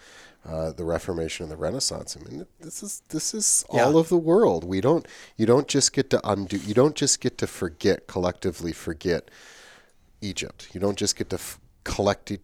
uh, 0.49 0.73
the 0.73 0.85
Reformation 0.85 1.45
and 1.45 1.53
the 1.53 1.57
Renaissance. 1.57 2.17
I 2.19 2.29
mean, 2.29 2.47
this 2.61 2.83
is 2.83 3.03
this 3.11 3.35
is 3.35 3.65
Yeah. 3.73 3.85
all 3.85 3.99
of 3.99 4.09
the 4.09 4.17
world. 4.17 4.65
We 4.65 4.81
don't 4.81 5.07
you 5.37 5.47
don't 5.47 5.69
just 5.69 5.93
get 5.93 6.09
to 6.11 6.21
undo. 6.29 6.57
You 6.57 6.75
don't 6.75 6.97
just 6.97 7.21
get 7.21 7.37
to 7.39 7.47
forget 7.47 8.07
collectively 8.07 8.73
forget 8.73 9.31
Egypt. 10.21 10.69
You 10.73 10.81
don't 10.81 10.99
just 10.99 11.17
get 11.17 11.31
to 11.31 11.37
f- 11.37 11.61
collect 11.85 12.31
it, 12.31 12.43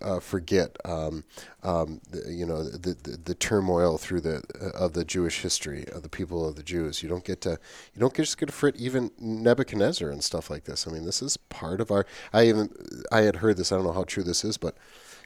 uh, 0.00 0.20
forget, 0.20 0.76
um, 0.84 1.24
um, 1.62 2.00
the, 2.10 2.30
you 2.32 2.44
know, 2.46 2.62
the, 2.62 2.94
the 3.02 3.16
the 3.24 3.34
turmoil 3.34 3.98
through 3.98 4.20
the 4.20 4.42
uh, 4.60 4.84
of 4.84 4.92
the 4.92 5.04
Jewish 5.04 5.40
history 5.42 5.84
of 5.92 6.02
the 6.02 6.08
people 6.08 6.46
of 6.48 6.56
the 6.56 6.62
Jews. 6.62 7.02
You 7.02 7.08
don't 7.08 7.24
get 7.24 7.40
to, 7.42 7.58
you 7.94 8.00
don't 8.00 8.14
just 8.14 8.38
get 8.38 8.46
to 8.46 8.52
forget 8.52 8.80
even 8.80 9.10
Nebuchadnezzar 9.18 10.10
and 10.10 10.22
stuff 10.22 10.50
like 10.50 10.64
this. 10.64 10.86
I 10.86 10.92
mean, 10.92 11.04
this 11.04 11.22
is 11.22 11.36
part 11.36 11.80
of 11.80 11.90
our. 11.90 12.04
I 12.32 12.46
even 12.48 12.70
I 13.10 13.22
had 13.22 13.36
heard 13.36 13.56
this. 13.56 13.72
I 13.72 13.76
don't 13.76 13.84
know 13.86 13.92
how 13.92 14.04
true 14.04 14.22
this 14.22 14.44
is, 14.44 14.56
but. 14.58 14.76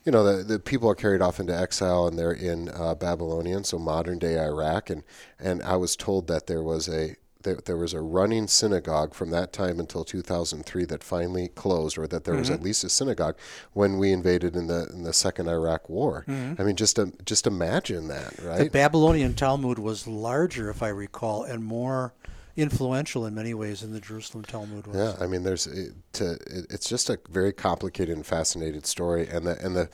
You 0.04 0.12
know, 0.12 0.24
the, 0.24 0.42
the 0.42 0.58
people 0.58 0.88
are 0.88 0.94
carried 0.94 1.20
off 1.20 1.38
into 1.40 1.56
exile 1.56 2.06
and 2.06 2.18
they're 2.18 2.32
in 2.32 2.70
uh, 2.70 2.94
Babylonian, 2.94 3.64
so 3.64 3.78
modern 3.78 4.18
day 4.18 4.38
Iraq. 4.38 4.88
And, 4.88 5.02
and 5.38 5.62
I 5.62 5.76
was 5.76 5.94
told 5.94 6.26
that 6.28 6.46
there 6.46 6.62
was 6.62 6.88
a 6.88 7.16
there, 7.42 7.58
there 7.64 7.76
was 7.76 7.94
a 7.94 8.00
running 8.00 8.46
synagogue 8.48 9.14
from 9.14 9.30
that 9.30 9.52
time 9.52 9.80
until 9.80 10.04
2003 10.04 10.84
that 10.84 11.02
finally 11.02 11.48
closed, 11.48 11.96
or 11.96 12.06
that 12.06 12.24
there 12.24 12.34
was 12.34 12.50
at 12.50 12.62
least 12.62 12.84
a 12.84 12.88
synagogue 12.88 13.36
when 13.72 13.96
we 13.98 14.12
invaded 14.12 14.56
in 14.56 14.66
the 14.66 14.88
in 14.92 15.04
the 15.04 15.12
second 15.12 15.48
Iraq 15.48 15.88
War. 15.88 16.24
I 16.58 16.64
mean, 16.64 16.76
just 16.76 16.98
um, 16.98 17.14
just 17.24 17.46
imagine 17.46 18.08
that, 18.08 18.38
right? 18.42 18.64
The? 18.64 18.68
Babylonian 18.70 19.34
Talmud 19.34 19.78
was 19.78 20.06
larger, 20.06 20.68
if 20.68 20.82
I 20.82 20.88
recall, 20.88 21.44
and 21.44 21.64
more 21.64 22.12
influential 22.56 23.26
in 23.26 23.34
many 23.34 23.54
ways 23.54 23.82
in 23.82 23.92
the 23.92 24.00
Jerusalem 24.00 24.44
Talmud 24.44 24.86
was. 24.86 24.96
Yeah, 24.96 25.22
I 25.22 25.26
mean, 25.26 25.42
there's 25.42 25.66
it, 25.66 25.94
to 26.14 26.32
it, 26.32 26.66
it's 26.70 26.88
just 26.88 27.10
a 27.10 27.18
very 27.28 27.52
complicated 27.52 28.14
and 28.14 28.26
fascinating 28.26 28.82
story, 28.82 29.28
and 29.28 29.46
the 29.46 29.64
and 29.64 29.76
the 29.76 29.88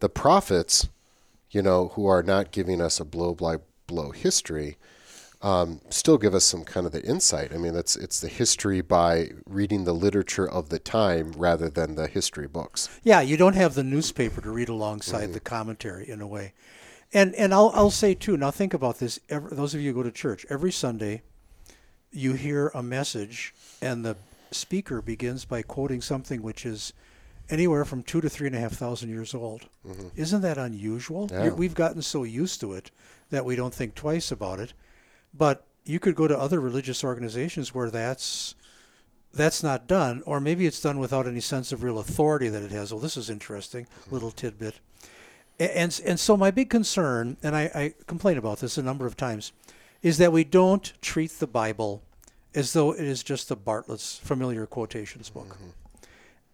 the 0.00 0.08
prophets, 0.08 0.88
you 1.50 1.62
know, 1.62 1.88
who 1.88 2.06
are 2.06 2.22
not 2.22 2.50
giving 2.50 2.80
us 2.80 3.00
a 3.00 3.04
blow 3.04 3.34
by 3.34 3.56
blow 3.86 4.10
history. 4.10 4.76
Um, 5.42 5.80
still 5.90 6.18
give 6.18 6.36
us 6.36 6.44
some 6.44 6.62
kind 6.62 6.86
of 6.86 6.92
the 6.92 7.02
insight. 7.02 7.52
I 7.52 7.56
mean, 7.56 7.74
it's 7.74 7.96
it's 7.96 8.20
the 8.20 8.28
history 8.28 8.80
by 8.80 9.30
reading 9.44 9.82
the 9.84 9.92
literature 9.92 10.48
of 10.48 10.68
the 10.68 10.78
time 10.78 11.32
rather 11.32 11.68
than 11.68 11.96
the 11.96 12.06
history 12.06 12.46
books. 12.46 12.88
Yeah, 13.02 13.22
you 13.22 13.36
don't 13.36 13.56
have 13.56 13.74
the 13.74 13.82
newspaper 13.82 14.40
to 14.40 14.50
read 14.50 14.68
alongside 14.68 15.32
the 15.32 15.40
commentary 15.40 16.08
in 16.08 16.20
a 16.20 16.28
way. 16.28 16.52
And 17.12 17.34
and 17.34 17.52
I'll 17.52 17.72
I'll 17.74 17.90
say 17.90 18.14
too. 18.14 18.36
Now 18.36 18.52
think 18.52 18.72
about 18.72 19.00
this. 19.00 19.18
Every, 19.28 19.54
those 19.54 19.74
of 19.74 19.80
you 19.80 19.92
who 19.92 19.96
go 19.96 20.02
to 20.04 20.12
church 20.12 20.46
every 20.48 20.70
Sunday, 20.70 21.22
you 22.12 22.34
hear 22.34 22.70
a 22.74 22.82
message, 22.82 23.54
and 23.80 24.04
the 24.04 24.16
speaker 24.50 25.00
begins 25.00 25.44
by 25.44 25.62
quoting 25.62 26.00
something 26.00 26.42
which 26.42 26.66
is 26.66 26.92
anywhere 27.48 27.84
from 27.84 28.02
two 28.02 28.20
to 28.20 28.28
three 28.28 28.46
and 28.46 28.56
a 28.56 28.60
half 28.60 28.72
thousand 28.72 29.08
years 29.08 29.34
old. 29.34 29.66
Mm-hmm. 29.86 30.08
Isn't 30.16 30.42
that 30.42 30.58
unusual? 30.58 31.28
Yeah. 31.30 31.50
We've 31.50 31.74
gotten 31.74 32.02
so 32.02 32.24
used 32.24 32.60
to 32.60 32.72
it 32.72 32.90
that 33.30 33.44
we 33.44 33.56
don't 33.56 33.74
think 33.74 33.94
twice 33.94 34.30
about 34.30 34.60
it. 34.60 34.72
But 35.34 35.66
you 35.84 35.98
could 35.98 36.14
go 36.14 36.28
to 36.28 36.38
other 36.38 36.60
religious 36.60 37.02
organizations 37.02 37.74
where 37.74 37.90
that's 37.90 38.54
that's 39.34 39.62
not 39.62 39.86
done, 39.86 40.22
or 40.26 40.40
maybe 40.40 40.66
it's 40.66 40.80
done 40.80 40.98
without 40.98 41.26
any 41.26 41.40
sense 41.40 41.72
of 41.72 41.82
real 41.82 41.98
authority 41.98 42.48
that 42.48 42.62
it 42.62 42.70
has. 42.70 42.92
Well, 42.92 43.00
this 43.00 43.16
is 43.16 43.30
interesting, 43.30 43.84
mm-hmm. 43.86 44.14
little 44.14 44.30
tidbit. 44.30 44.74
And 45.58 45.98
and 46.04 46.20
so 46.20 46.36
my 46.36 46.50
big 46.50 46.70
concern, 46.70 47.36
and 47.42 47.56
I, 47.56 47.62
I 47.74 47.94
complain 48.06 48.36
about 48.36 48.58
this 48.60 48.78
a 48.78 48.82
number 48.82 49.06
of 49.06 49.16
times, 49.16 49.52
is 50.02 50.18
that 50.18 50.32
we 50.32 50.44
don't 50.44 50.92
treat 51.00 51.30
the 51.38 51.46
Bible 51.46 52.02
as 52.54 52.72
though 52.72 52.92
it 52.92 53.00
is 53.04 53.22
just 53.22 53.50
a 53.50 53.56
Bartlett's 53.56 54.18
familiar 54.18 54.66
quotations 54.66 55.30
book. 55.30 55.56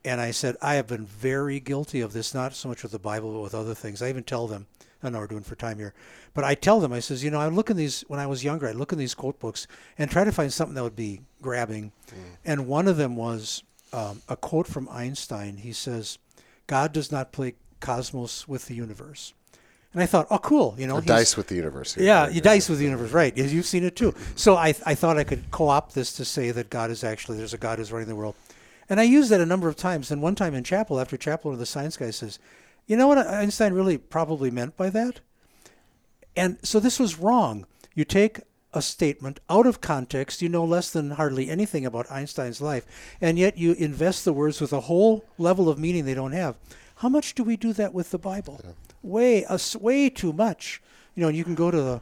And 0.05 0.21
I 0.21 0.31
said, 0.31 0.57
I 0.63 0.75
have 0.75 0.87
been 0.87 1.05
very 1.07 1.59
guilty 1.59 2.01
of 2.01 2.13
this, 2.13 2.33
not 2.35 2.55
so 2.55 2.69
much 2.69 2.83
with 2.83 2.93
the 2.93 2.99
Bible, 2.99 3.33
but 3.33 3.41
with 3.41 3.55
other 3.55 3.75
things. 3.75 4.01
I 4.01 4.09
even 4.09 4.23
tell 4.23 4.47
them, 4.47 4.67
I 5.03 5.11
know 5.11 5.19
we're 5.19 5.27
doing 5.27 5.43
for 5.43 5.57
time 5.57 5.79
here, 5.79 5.93
but 6.35 6.45
I 6.45 6.55
tell 6.55 6.79
them, 6.81 6.93
I 6.93 7.01
says, 7.01 7.25
you 7.25 7.31
know, 7.31 7.41
I 7.41 7.49
look 7.49 7.71
in 7.71 7.77
these, 7.77 8.03
when 8.09 8.21
I 8.21 8.27
was 8.27 8.45
younger, 8.45 8.69
I'd 8.69 8.77
look 8.77 8.93
in 8.93 8.99
these 8.99 9.15
quote 9.15 9.39
books 9.41 9.67
and 9.97 10.11
try 10.11 10.25
to 10.25 10.33
find 10.33 10.53
something 10.53 10.75
that 10.75 10.85
would 10.85 10.97
be 10.97 11.21
grabbing. 11.43 11.93
And 12.45 12.69
one 12.69 12.87
of 12.87 12.97
them 12.97 13.17
was 13.17 13.65
um, 13.93 14.23
a 14.29 14.37
quote 14.37 14.67
from 14.67 14.89
Einstein. 14.89 15.57
He 15.57 15.73
says, 15.73 16.19
God 16.67 16.93
does 16.93 17.11
not 17.11 17.33
play 17.33 17.55
cosmos 17.81 18.47
with 18.47 18.67
the 18.67 18.75
universe. 18.75 19.35
And 19.99 20.05
I 20.05 20.07
thought, 20.07 20.29
oh, 20.31 20.39
cool. 20.39 20.77
You 20.79 20.87
know, 20.87 21.01
dice 21.01 21.37
with 21.37 21.49
the 21.49 21.57
universe. 21.57 21.95
here. 21.95 22.05
yeah, 22.05 22.29
you 22.29 22.41
dice 22.41 22.69
with 22.69 22.79
the 22.79 22.85
universe, 22.85 23.11
right? 23.11 23.37
You've 23.37 23.67
seen 23.67 23.83
it 23.83 23.97
too. 23.97 24.15
So 24.37 24.55
I, 24.55 24.69
I 24.87 24.95
thought 24.95 25.19
I 25.19 25.25
could 25.25 25.51
co-opt 25.51 25.97
this 25.97 26.13
to 26.13 26.25
say 26.25 26.53
that 26.53 26.71
God 26.71 26.93
is 26.93 27.03
actually 27.03 27.37
there's 27.37 27.53
a 27.53 27.59
God 27.59 27.81
who's 27.81 27.91
running 27.91 28.07
the 28.07 28.15
world, 28.15 28.37
and 28.89 29.01
I 29.01 29.03
used 29.03 29.29
that 29.31 29.41
a 29.41 29.45
number 29.45 29.67
of 29.67 29.75
times. 29.75 30.13
And 30.13 30.23
one 30.23 30.37
time 30.37 30.55
in 30.55 30.63
chapel, 30.63 31.01
after 31.01 31.17
chapel, 31.17 31.49
one 31.49 31.55
of 31.55 31.59
the 31.59 31.67
science 31.67 31.97
guy 31.97 32.11
says, 32.11 32.39
"You 32.87 32.97
know 32.97 33.09
what 33.09 33.19
Einstein 33.19 33.73
really 33.73 33.99
probably 33.99 34.53
meant 34.53 34.77
by 34.77 34.89
that?" 34.91 35.19
And 36.37 36.59
so 36.63 36.79
this 36.79 37.01
was 37.01 37.19
wrong. 37.19 37.67
You 37.97 38.05
take 38.05 38.43
a 38.73 38.81
statement 38.81 39.41
out 39.51 39.67
of 39.67 39.81
context, 39.81 40.43
you 40.43 40.49
know 40.49 40.65
less 40.65 40.91
than 40.91 41.11
hardly 41.11 41.51
anything 41.51 41.85
about 41.85 42.09
Einstein's 42.09 42.61
life, 42.61 42.87
and 43.21 43.37
yet 43.37 43.59
you 43.59 43.73
invest 43.73 44.25
the 44.25 44.33
words 44.33 44.61
with 44.61 44.73
a 44.73 44.83
whole 44.83 45.25
level 45.39 45.69
of 45.69 45.77
meaning 45.77 46.05
they 46.05 46.15
don't 46.15 46.31
have. 46.31 46.57
How 46.99 47.09
much 47.09 47.35
do 47.35 47.43
we 47.43 47.57
do 47.57 47.73
that 47.73 47.93
with 47.93 48.13
the 48.13 48.19
Bible? 48.19 48.61
Way, 49.03 49.45
us 49.45 49.77
way 49.77 50.11
too 50.11 50.33
much. 50.33 50.83
You 51.15 51.23
know, 51.23 51.29
and 51.29 51.37
you 51.37 51.45
can 51.45 51.55
go 51.55 51.71
to 51.71 51.81
the, 51.81 52.01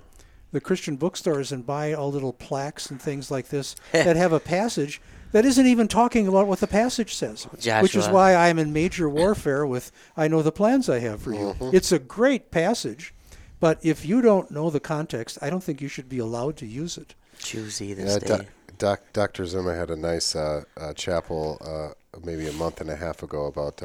the 0.53 0.61
Christian 0.61 0.97
bookstores 0.97 1.53
and 1.53 1.65
buy 1.67 1.93
all 1.93 2.11
little 2.11 2.33
plaques 2.33 2.91
and 2.91 3.01
things 3.01 3.31
like 3.31 3.49
this 3.49 3.77
that 3.93 4.17
have 4.17 4.33
a 4.33 4.41
passage 4.41 5.01
that 5.33 5.45
isn't 5.45 5.67
even 5.67 5.89
talking 5.89 6.27
about 6.29 6.47
what 6.47 6.61
the 6.61 6.67
passage 6.67 7.15
says. 7.15 7.45
Which 7.45 7.97
is 7.97 8.09
why 8.09 8.35
I'm 8.35 8.59
in 8.59 8.73
major 8.73 9.09
warfare 9.09 9.67
with 9.67 9.93
I 10.17 10.29
know 10.29 10.43
the 10.43 10.53
plans 10.53 10.89
I 10.89 11.01
have 11.01 11.21
for 11.23 11.33
you. 11.33 11.55
It's 11.73 11.93
a 11.93 11.99
great 11.99 12.51
passage, 12.51 13.13
but 13.61 13.79
if 13.83 14.07
you 14.07 14.23
don't 14.23 14.51
know 14.51 14.71
the 14.71 14.81
context, 14.81 15.39
I 15.43 15.51
don't 15.51 15.63
think 15.63 15.81
you 15.81 15.89
should 15.89 16.09
be 16.09 16.19
allowed 16.19 16.57
to 16.59 16.67
use 16.67 16.97
it. 16.97 17.15
Choosy 17.39 17.93
this 17.93 18.15
Yeah, 18.15 18.19
day. 18.19 18.27
doc, 18.27 18.47
doc, 18.79 19.01
Dr. 19.13 19.45
Zuma 19.47 19.75
had 19.75 19.91
a 19.91 19.97
nice 19.97 20.35
uh, 20.35 20.63
uh, 20.77 20.93
chapel 20.95 21.59
uh, 21.61 22.19
maybe 22.25 22.47
a 22.47 22.53
month 22.53 22.81
and 22.81 22.89
a 22.89 22.97
half 22.97 23.23
ago 23.23 23.47
about. 23.47 23.83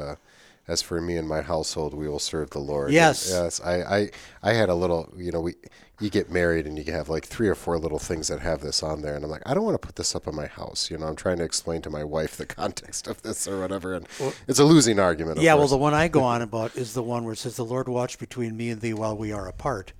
As 0.68 0.80
for 0.80 1.00
me 1.00 1.16
and 1.16 1.28
my 1.28 1.40
household, 1.42 1.92
we 1.92 2.08
will 2.08 2.20
serve 2.20 2.50
the 2.50 2.60
Lord. 2.60 2.92
Yes. 2.92 3.32
And, 3.32 3.44
yes. 3.44 3.60
I, 3.60 3.74
I, 3.82 4.10
I 4.42 4.52
had 4.52 4.68
a 4.68 4.74
little. 4.74 5.12
You 5.16 5.32
know, 5.32 5.40
we 5.40 5.54
you 6.00 6.08
get 6.10 6.30
married 6.30 6.66
and 6.66 6.76
you 6.78 6.92
have 6.92 7.08
like 7.08 7.24
three 7.26 7.48
or 7.48 7.54
four 7.54 7.78
little 7.78 7.98
things 7.98 8.28
that 8.28 8.40
have 8.40 8.60
this 8.60 8.82
on 8.82 9.02
there, 9.02 9.14
and 9.14 9.24
I'm 9.24 9.30
like, 9.30 9.42
I 9.44 9.54
don't 9.54 9.64
want 9.64 9.74
to 9.80 9.84
put 9.86 9.96
this 9.96 10.14
up 10.14 10.26
in 10.28 10.34
my 10.36 10.46
house. 10.46 10.88
You 10.90 10.98
know, 10.98 11.06
I'm 11.06 11.16
trying 11.16 11.38
to 11.38 11.44
explain 11.44 11.82
to 11.82 11.90
my 11.90 12.04
wife 12.04 12.36
the 12.36 12.46
context 12.62 13.06
of 13.08 13.22
this 13.22 13.46
or 13.48 13.60
whatever, 13.60 13.94
and 13.94 14.06
it's 14.46 14.58
a 14.60 14.64
losing 14.64 14.98
argument. 15.00 15.38
of 15.38 15.44
yeah, 15.44 15.54
well, 15.54 15.66
the 15.68 15.76
one 15.76 15.94
I 15.94 16.06
go 16.08 16.22
on 16.34 16.42
about 16.42 16.76
is 16.76 16.94
the 16.94 17.02
one 17.02 17.24
where 17.24 17.32
it 17.34 17.38
says, 17.38 17.56
"The 17.56 17.64
Lord 17.64 17.88
watch 17.88 18.18
between 18.20 18.56
me 18.56 18.70
and 18.70 18.80
thee 18.80 18.94
while 18.94 19.16
we 19.16 19.32
are 19.32 19.48
apart," 19.48 19.92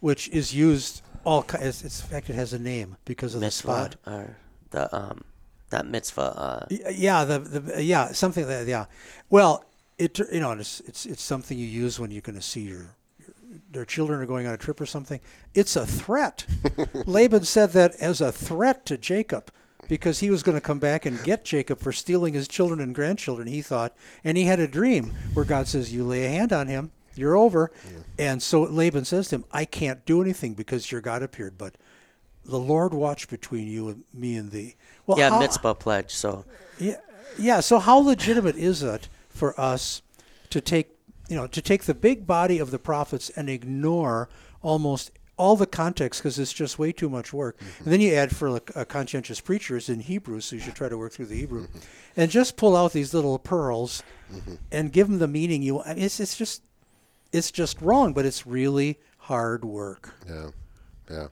which 0.00 0.28
is 0.30 0.54
used 0.54 1.02
all. 1.24 1.42
ki- 1.42 1.58
It's, 1.60 1.84
it's 1.84 2.00
in 2.00 2.06
fact, 2.08 2.30
it 2.30 2.34
has 2.36 2.52
a 2.54 2.58
name 2.58 2.96
because 3.04 3.34
of 3.34 3.42
the 3.42 3.50
spot. 3.50 3.96
or 4.06 4.36
the 4.70 4.94
um, 4.96 5.22
not 5.72 5.86
mitzvah. 5.86 6.66
Uh, 6.70 6.90
Yeah, 6.90 7.24
the, 7.24 7.38
the 7.38 7.82
yeah 7.82 8.12
something 8.12 8.46
that 8.46 8.66
yeah. 8.66 8.86
Well, 9.30 9.64
it 9.98 10.18
you 10.18 10.40
know 10.40 10.52
it's 10.52 10.80
it's 10.80 11.06
it's 11.06 11.22
something 11.22 11.58
you 11.58 11.66
use 11.66 11.98
when 11.98 12.10
you're 12.10 12.20
going 12.22 12.36
to 12.36 12.42
see 12.42 12.62
your, 12.62 12.94
your 13.18 13.34
their 13.70 13.84
children 13.84 14.20
are 14.20 14.26
going 14.26 14.46
on 14.46 14.54
a 14.54 14.58
trip 14.58 14.80
or 14.80 14.86
something. 14.86 15.20
It's 15.54 15.76
a 15.76 15.86
threat. 15.86 16.46
Laban 17.06 17.44
said 17.44 17.72
that 17.72 17.94
as 17.96 18.20
a 18.20 18.32
threat 18.32 18.84
to 18.86 18.98
Jacob 18.98 19.50
because 19.88 20.20
he 20.20 20.30
was 20.30 20.42
going 20.42 20.56
to 20.56 20.60
come 20.60 20.78
back 20.78 21.06
and 21.06 21.22
get 21.22 21.44
Jacob 21.44 21.78
for 21.78 21.92
stealing 21.92 22.34
his 22.34 22.48
children 22.48 22.80
and 22.80 22.94
grandchildren. 22.94 23.46
He 23.48 23.62
thought, 23.62 23.94
and 24.24 24.36
he 24.36 24.44
had 24.44 24.60
a 24.60 24.68
dream 24.68 25.12
where 25.34 25.44
God 25.44 25.68
says, 25.68 25.92
"You 25.92 26.04
lay 26.04 26.24
a 26.24 26.30
hand 26.30 26.52
on 26.52 26.66
him, 26.66 26.90
you're 27.14 27.36
over." 27.36 27.70
And 28.18 28.42
so 28.42 28.62
Laban 28.62 29.04
says 29.04 29.28
to 29.28 29.36
him, 29.36 29.44
"I 29.52 29.64
can't 29.64 30.04
do 30.04 30.20
anything 30.22 30.54
because 30.54 30.90
your 30.92 31.00
God 31.00 31.22
appeared, 31.22 31.56
but." 31.58 31.76
The 32.48 32.60
Lord 32.60 32.94
watch 32.94 33.28
between 33.28 33.66
you 33.66 33.88
and 33.88 34.04
me 34.14 34.36
and 34.36 34.52
thee. 34.52 34.76
Well, 35.04 35.18
yeah, 35.18 35.30
how- 35.30 35.40
Mizpah 35.40 35.74
pledge. 35.74 36.14
So 36.14 36.44
yeah, 36.78 36.98
yeah. 37.36 37.58
So 37.58 37.80
how 37.80 37.98
legitimate 37.98 38.54
is 38.54 38.84
it 38.84 39.08
for 39.36 39.58
us 39.60 40.02
to 40.50 40.60
take, 40.60 40.96
you 41.28 41.36
know, 41.36 41.46
to 41.46 41.60
take 41.62 41.84
the 41.84 41.94
big 41.94 42.26
body 42.26 42.58
of 42.58 42.70
the 42.70 42.78
prophets 42.78 43.30
and 43.30 43.48
ignore 43.48 44.28
almost 44.62 45.10
all 45.36 45.54
the 45.54 45.66
context 45.66 46.22
because 46.22 46.38
it's 46.38 46.52
just 46.52 46.78
way 46.78 46.92
too 46.92 47.10
much 47.10 47.32
work. 47.32 47.58
And 47.84 47.92
then 47.92 48.00
you 48.00 48.14
add 48.14 48.34
for 48.34 48.50
like, 48.50 48.74
uh, 48.74 48.84
conscientious 48.86 49.40
preachers 49.40 49.88
in 49.88 50.00
Hebrew, 50.00 50.40
so 50.40 50.56
you 50.56 50.62
should 50.62 50.74
try 50.80 50.88
to 50.88 50.96
work 50.96 51.12
through 51.12 51.26
the 51.26 51.36
Hebrew, 51.36 51.68
and 52.16 52.30
just 52.30 52.56
pull 52.56 52.74
out 52.74 52.92
these 52.92 53.12
little 53.12 53.38
pearls 53.38 54.02
and 54.72 54.92
give 54.92 55.08
them 55.08 55.18
the 55.18 55.28
meaning 55.28 55.62
you. 55.62 55.82
I 55.82 55.94
mean, 55.94 56.04
it's 56.04 56.18
it's 56.20 56.36
just 56.36 56.62
it's 57.32 57.50
just 57.50 57.80
wrong, 57.82 58.14
but 58.14 58.24
it's 58.24 58.46
really 58.46 58.98
hard 59.18 59.64
work. 59.64 60.14
yeah, 60.26 60.50
yeah. 61.10 61.26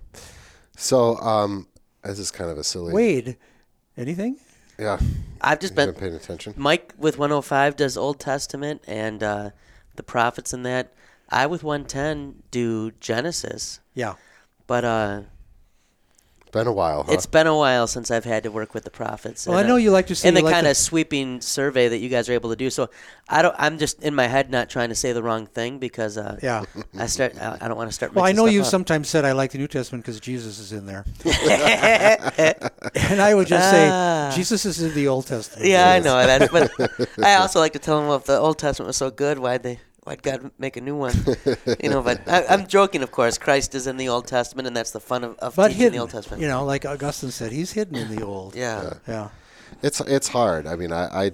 So, 0.77 1.17
um, 1.19 1.69
this 2.03 2.19
is 2.19 2.31
kind 2.31 2.51
of 2.51 2.59
a 2.59 2.65
silly. 2.65 2.93
Wade, 2.93 3.37
anything? 3.97 4.39
Yeah, 4.79 4.99
I've 5.41 5.61
just 5.61 5.75
been 5.75 5.91
been 5.93 6.01
paying 6.01 6.15
attention. 6.15 6.55
Mike 6.57 6.95
with 6.99 7.17
105 7.19 7.77
does 7.77 7.97
Old 7.97 8.19
Testament 8.21 8.83
and 8.87 9.23
uh, 9.23 9.51
the 9.97 10.03
prophets 10.03 10.53
and 10.53 10.65
that. 10.67 10.93
I 11.31 11.47
with 11.47 11.63
110 11.63 12.43
do 12.51 12.91
Genesis, 13.01 13.81
Yeah. 13.95 14.15
but 14.67 14.85
uh, 14.85 15.23
Been 16.55 16.69
a 16.69 16.73
while, 16.73 17.03
huh? 17.03 17.13
it's 17.13 17.27
been 17.27 17.49
a 17.49 17.57
while 17.57 17.89
since 17.89 18.13
I've 18.13 18.25
had 18.25 18.45
to 18.45 18.51
work 18.53 18.75
with 18.75 18.85
the 18.85 18.91
prophets. 18.91 19.45
Well, 19.45 19.59
I 19.59 19.65
know 19.65 19.75
uh, 19.75 19.79
you 19.79 19.91
like 19.91 20.07
to 20.07 20.15
see 20.15 20.29
and 20.29 20.37
the 20.37 20.43
like 20.43 20.55
kind 20.55 20.67
to- 20.67 20.71
of 20.71 20.77
sweeping 20.77 21.41
survey 21.41 21.89
that 21.89 21.99
you 21.99 22.09
guys 22.09 22.29
are 22.29 22.33
able 22.33 22.51
to 22.51 22.57
do. 22.57 22.71
So 22.71 22.91
I 23.29 23.43
don't. 23.43 23.57
I'm 23.59 23.77
just 23.77 24.01
in 24.05 24.15
my 24.15 24.29
head 24.29 24.51
not 24.51 24.71
trying 24.71 24.91
to 24.91 24.95
say 24.95 25.13
the 25.13 25.21
wrong 25.23 25.47
thing 25.47 25.79
because 25.81 26.17
uh, 26.17 26.39
Yeah. 26.41 26.63
I 26.97 27.07
start. 27.07 27.37
I, 27.43 27.59
I 27.61 27.67
don't 27.67 27.77
want 27.77 27.91
to 27.91 27.93
start. 27.95 28.15
Well, 28.15 28.25
I 28.25 28.31
know 28.31 28.45
stuff 28.45 28.55
you 28.55 28.61
up. 28.61 28.67
sometimes 28.67 29.09
said 29.09 29.25
I 29.25 29.33
like 29.33 29.51
the 29.51 29.59
New 29.59 29.67
Testament 29.67 30.05
because 30.05 30.21
Jesus 30.21 30.61
is 30.61 30.73
in 30.73 30.87
there, 30.87 31.05
and 32.95 33.21
I 33.21 33.35
would 33.35 33.49
just 33.49 33.71
say 33.71 33.89
Ah. 33.91 34.33
Jesus 34.35 34.65
is 34.65 34.81
in 34.81 34.95
the 34.95 35.09
Old 35.09 35.27
Testament. 35.27 35.67
Yeah, 35.69 35.91
I 35.91 35.99
know 35.99 36.25
that. 36.25 36.51
But 36.53 37.19
I 37.25 37.35
also 37.37 37.59
like 37.59 37.73
to 37.73 37.79
tell 37.81 37.99
them, 37.99 38.07
well, 38.09 38.19
if 38.19 38.25
the 38.25 38.39
Old 38.39 38.59
Testament 38.59 38.87
was 38.89 38.97
so 38.97 39.11
good, 39.11 39.39
why'd 39.39 39.63
they? 39.65 39.81
Why'd 40.05 40.23
God 40.23 40.51
make 40.59 40.77
a 40.77 40.81
new 40.81 40.97
one? 40.97 41.15
You 41.83 41.91
know, 41.91 42.03
but 42.03 42.29
I, 42.29 42.45
I'm 42.47 42.67
joking, 42.67 43.03
of 43.03 43.11
course. 43.11 43.39
Christ 43.39 43.75
is 43.75 43.87
in 43.87 43.97
the 43.97 44.09
Old 44.09 44.27
Testament, 44.27 44.67
and 44.67 44.77
that's 44.77 44.91
the 44.93 45.01
fun 45.01 45.25
of, 45.25 45.39
of 45.39 45.57
but 45.57 45.69
teaching 45.69 45.81
hidden. 45.81 45.93
the 45.95 45.99
Old 46.01 46.11
Testament. 46.11 46.43
You 46.43 46.49
know, 46.49 46.65
like 46.65 46.85
Augustine 46.85 47.31
said, 47.31 47.53
he's 47.53 47.73
hidden 47.73 47.97
in 47.97 48.15
the 48.15 48.25
Old. 48.25 48.55
yeah. 48.55 48.95
Yeah. 49.09 49.29
it's 49.83 50.01
it's 50.01 50.29
hard. 50.29 50.67
I 50.67 50.77
mean, 50.77 50.93
I, 50.93 51.27
I 51.27 51.33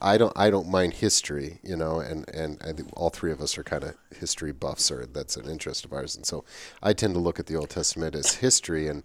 I 0.00 0.18
don't 0.18 0.32
I 0.36 0.50
don't 0.50 0.68
mind 0.68 0.94
history, 0.94 1.58
you 1.62 1.76
know, 1.76 2.00
and 2.00 2.28
and 2.28 2.58
I 2.62 2.72
think 2.72 2.88
all 2.96 3.10
three 3.10 3.30
of 3.30 3.40
us 3.40 3.56
are 3.56 3.62
kind 3.62 3.84
of 3.84 3.94
history 4.18 4.52
buffs, 4.52 4.90
or 4.90 5.06
that's 5.06 5.36
an 5.36 5.48
interest 5.48 5.84
of 5.84 5.92
ours, 5.92 6.16
and 6.16 6.26
so 6.26 6.44
I 6.82 6.92
tend 6.92 7.14
to 7.14 7.20
look 7.20 7.38
at 7.38 7.46
the 7.46 7.56
Old 7.56 7.70
Testament 7.70 8.14
as 8.16 8.34
history, 8.36 8.88
and 8.88 9.04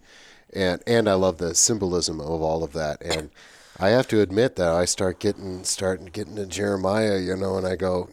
and 0.52 0.82
and 0.86 1.08
I 1.08 1.14
love 1.14 1.38
the 1.38 1.54
symbolism 1.54 2.20
of 2.20 2.42
all 2.42 2.64
of 2.64 2.72
that, 2.72 3.00
and 3.02 3.30
I 3.78 3.90
have 3.90 4.08
to 4.08 4.20
admit 4.20 4.56
that 4.56 4.72
I 4.72 4.84
start 4.86 5.20
getting 5.20 5.62
starting 5.62 6.06
getting 6.06 6.34
to 6.34 6.46
Jeremiah, 6.46 7.18
you 7.18 7.36
know, 7.36 7.56
and 7.56 7.66
I 7.66 7.76
go. 7.76 8.08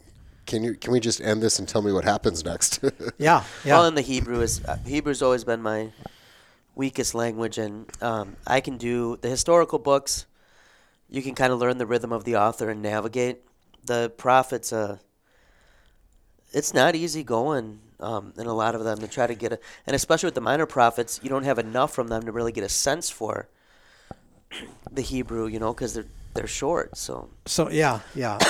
Can 0.46 0.64
you 0.64 0.76
can 0.76 0.92
we 0.92 1.00
just 1.00 1.22
end 1.22 1.42
this 1.42 1.60
and 1.60 1.68
tell 1.68 1.82
me 1.82 1.92
what 1.92 2.04
happens 2.04 2.44
next? 2.44 2.80
Yeah. 3.18 3.44
Yeah. 3.64 3.78
Well, 3.78 3.86
in 3.86 3.96
the 3.96 4.02
Hebrew 4.02 4.42
is 4.42 4.64
uh, 4.66 4.78
Hebrew's 4.86 5.22
always 5.22 5.44
been 5.44 5.62
my 5.62 5.92
weakest 6.76 7.16
language, 7.16 7.58
and 7.58 7.90
um, 8.02 8.36
I 8.46 8.60
can 8.62 8.78
do 8.78 9.18
the 9.22 9.30
historical 9.30 9.80
books. 9.80 10.26
You 11.10 11.22
can 11.22 11.36
kind 11.36 11.54
of 11.54 11.60
learn 11.60 11.78
the 11.78 11.86
rhythm 11.86 12.12
of 12.12 12.26
the 12.26 12.36
author 12.36 12.70
and 12.70 12.82
navigate 12.82 13.42
the 13.86 14.12
prophets. 14.18 14.74
Uh, 14.74 14.98
it's 16.52 16.74
not 16.74 16.96
easy 16.96 17.24
going 17.24 17.80
um, 18.00 18.34
in 18.38 18.48
a 18.48 18.54
lot 18.54 18.76
of 18.76 18.84
them 18.84 19.00
to 19.00 19.08
try 19.08 19.28
to 19.28 19.36
get 19.36 19.54
a, 19.54 19.60
and 19.88 19.96
especially 19.96 20.28
with 20.28 20.36
the 20.36 20.42
minor 20.42 20.66
prophets, 20.66 21.20
you 21.24 21.30
don't 21.30 21.44
have 21.44 21.60
enough 21.60 21.94
from 21.94 22.08
them 22.08 22.24
to 22.24 22.32
really 22.32 22.52
get 22.52 22.64
a 22.64 22.70
sense 22.70 23.10
for 23.10 23.48
the 24.92 25.02
Hebrew, 25.02 25.48
you 25.48 25.60
know, 25.60 25.74
because 25.74 25.94
they're 25.94 26.06
they're 26.36 26.48
short. 26.48 26.96
So 26.96 27.30
so 27.46 27.70
yeah, 27.70 28.02
yeah. 28.14 28.38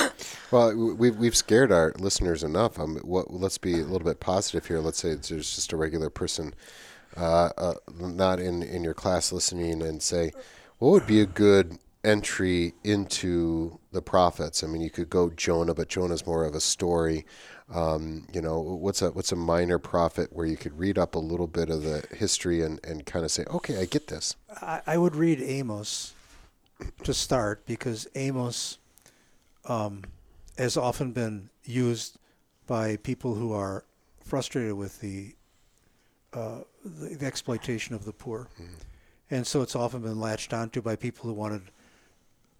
Well, 0.52 0.94
we've 0.94 1.16
we've 1.16 1.36
scared 1.36 1.72
our 1.72 1.92
listeners 1.98 2.44
enough. 2.44 2.78
Um, 2.78 2.96
what, 2.98 3.32
let's 3.34 3.58
be 3.58 3.80
a 3.80 3.84
little 3.84 4.06
bit 4.06 4.20
positive 4.20 4.64
here. 4.64 4.78
Let's 4.78 4.98
say 4.98 5.14
there's 5.14 5.56
just 5.56 5.72
a 5.72 5.76
regular 5.76 6.08
person, 6.08 6.54
uh, 7.16 7.50
uh, 7.58 7.74
not 7.98 8.38
in 8.38 8.62
in 8.62 8.84
your 8.84 8.94
class 8.94 9.32
listening, 9.32 9.82
and 9.82 10.00
say, 10.00 10.30
what 10.78 10.90
would 10.90 11.06
be 11.06 11.20
a 11.20 11.26
good 11.26 11.78
entry 12.04 12.74
into 12.84 13.80
the 13.90 14.00
prophets? 14.00 14.62
I 14.62 14.68
mean, 14.68 14.82
you 14.82 14.90
could 14.90 15.10
go 15.10 15.30
Jonah, 15.30 15.74
but 15.74 15.88
Jonah's 15.88 16.24
more 16.24 16.44
of 16.44 16.54
a 16.54 16.60
story. 16.60 17.26
Um, 17.74 18.28
you 18.32 18.40
know, 18.40 18.60
what's 18.60 19.02
a 19.02 19.10
what's 19.10 19.32
a 19.32 19.36
minor 19.36 19.80
prophet 19.80 20.32
where 20.32 20.46
you 20.46 20.56
could 20.56 20.78
read 20.78 20.96
up 20.96 21.16
a 21.16 21.18
little 21.18 21.48
bit 21.48 21.70
of 21.70 21.82
the 21.82 22.06
history 22.16 22.62
and 22.62 22.78
and 22.84 23.04
kind 23.04 23.24
of 23.24 23.32
say, 23.32 23.44
okay, 23.50 23.80
I 23.80 23.84
get 23.84 24.06
this. 24.06 24.36
I, 24.62 24.80
I 24.86 24.96
would 24.96 25.16
read 25.16 25.40
Amos 25.42 26.14
to 27.04 27.14
start 27.14 27.66
because 27.66 28.06
Amos 28.14 28.78
um, 29.64 30.02
has 30.58 30.76
often 30.76 31.12
been 31.12 31.50
used 31.64 32.18
by 32.66 32.96
people 32.96 33.34
who 33.34 33.52
are 33.52 33.84
frustrated 34.24 34.74
with 34.74 35.00
the, 35.00 35.34
uh, 36.32 36.60
the, 36.84 37.16
the 37.16 37.26
exploitation 37.26 37.94
of 37.94 38.04
the 38.04 38.12
poor. 38.12 38.48
And 39.30 39.46
so 39.46 39.62
it's 39.62 39.76
often 39.76 40.02
been 40.02 40.20
latched 40.20 40.52
onto 40.52 40.80
by 40.80 40.96
people 40.96 41.28
who 41.28 41.34
wanted 41.34 41.62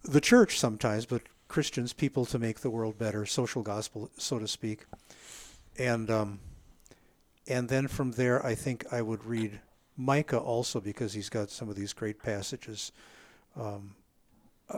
the 0.03 0.21
church 0.21 0.59
sometimes, 0.59 1.07
but 1.07 1.23
Christians, 1.49 1.93
people 1.93 2.25
to 2.27 2.39
make 2.39 2.61
the 2.61 2.71
world 2.71 2.99
better, 2.99 3.25
social 3.27 3.63
gospel, 3.63 4.11
so 4.17 4.39
to 4.39 4.49
speak. 4.49 4.85
And 5.79 6.11
um, 6.11 6.41
and 7.49 7.69
then 7.69 7.87
from 7.87 8.13
there, 8.13 8.45
I 8.45 8.55
think 8.55 8.85
I 8.93 9.03
would 9.03 9.25
read 9.25 9.61
Micah 9.97 10.39
also 10.39 10.81
because 10.81 11.13
he's 11.13 11.29
got 11.29 11.51
some 11.51 11.69
of 11.69 11.77
these 11.77 11.93
great 11.93 12.21
passages. 12.21 12.91
Um, 13.57 13.95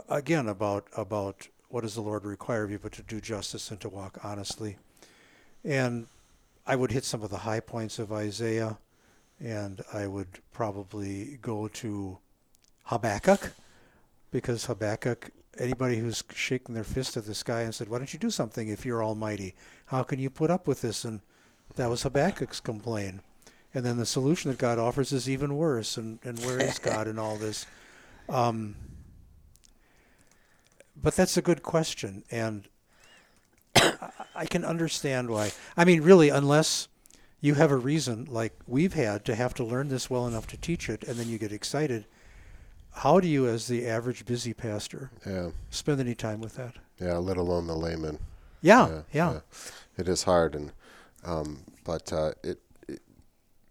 again, 0.08 0.48
about 0.48 0.86
about 0.96 1.48
what 1.68 1.82
does 1.82 1.94
the 1.94 2.00
Lord 2.00 2.24
require 2.24 2.64
of 2.64 2.70
you, 2.70 2.78
but 2.78 2.92
to 2.92 3.02
do 3.02 3.20
justice 3.20 3.70
and 3.70 3.80
to 3.80 3.88
walk 3.88 4.18
honestly. 4.24 4.76
And 5.64 6.06
I 6.66 6.76
would 6.76 6.92
hit 6.92 7.04
some 7.04 7.22
of 7.22 7.30
the 7.30 7.38
high 7.38 7.60
points 7.60 7.98
of 7.98 8.12
Isaiah, 8.12 8.78
and 9.40 9.82
I 9.92 10.06
would 10.06 10.40
probably 10.52 11.38
go 11.42 11.68
to 11.68 12.18
Habakkuk, 12.84 13.52
because 14.30 14.64
Habakkuk, 14.64 15.30
anybody 15.58 15.98
who's 15.98 16.24
shaking 16.34 16.74
their 16.74 16.84
fist 16.84 17.16
at 17.16 17.26
the 17.26 17.34
sky 17.34 17.62
and 17.62 17.74
said, 17.74 17.88
"Why 17.88 17.98
don't 17.98 18.12
you 18.12 18.18
do 18.18 18.30
something 18.30 18.68
if 18.68 18.86
you're 18.86 19.04
Almighty? 19.04 19.54
How 19.86 20.02
can 20.02 20.18
you 20.18 20.30
put 20.30 20.50
up 20.50 20.66
with 20.66 20.80
this?" 20.80 21.04
and 21.04 21.20
that 21.76 21.90
was 21.90 22.02
Habakkuk's 22.02 22.60
complaint. 22.60 23.20
And 23.74 23.84
then 23.84 23.98
the 23.98 24.06
solution 24.06 24.50
that 24.50 24.58
God 24.58 24.78
offers 24.78 25.12
is 25.12 25.28
even 25.28 25.56
worse. 25.56 25.96
And, 25.96 26.18
and 26.24 26.38
where 26.40 26.60
is 26.60 26.78
God 26.80 27.06
in 27.06 27.18
all 27.18 27.36
this? 27.36 27.66
Um, 28.28 28.74
but 31.00 31.14
that's 31.16 31.36
a 31.36 31.42
good 31.42 31.62
question. 31.62 32.24
And 32.30 32.68
I, 34.34 34.46
can 34.46 34.64
understand 34.64 35.30
why. 35.30 35.52
I 35.76 35.84
mean, 35.84 36.02
really, 36.02 36.28
unless 36.30 36.88
you 37.40 37.54
have 37.54 37.70
a 37.70 37.76
reason 37.76 38.26
like 38.28 38.52
we've 38.66 38.94
had 38.94 39.24
to 39.26 39.34
have 39.34 39.54
to 39.54 39.64
learn 39.64 39.88
this 39.88 40.10
well 40.10 40.26
enough 40.26 40.46
to 40.48 40.56
teach 40.56 40.88
it, 40.88 41.04
and 41.04 41.16
then 41.18 41.28
you 41.28 41.38
get 41.38 41.52
excited. 41.52 42.06
How 42.92 43.20
do 43.20 43.28
you, 43.28 43.46
as 43.46 43.68
the 43.68 43.86
average 43.86 44.24
busy 44.24 44.52
pastor, 44.52 45.10
Yeah. 45.24 45.50
spend 45.70 46.00
any 46.00 46.14
time 46.16 46.40
with 46.40 46.56
that? 46.56 46.74
Yeah. 47.00 47.18
Let 47.18 47.36
alone 47.36 47.66
the 47.68 47.76
layman. 47.76 48.18
Yeah, 48.60 49.02
yeah. 49.12 49.40
It 49.96 50.08
is 50.08 50.24
hard, 50.24 50.56
and 50.56 50.72
um, 51.24 51.60
but 51.84 52.12
uh, 52.12 52.32
it, 52.42 52.60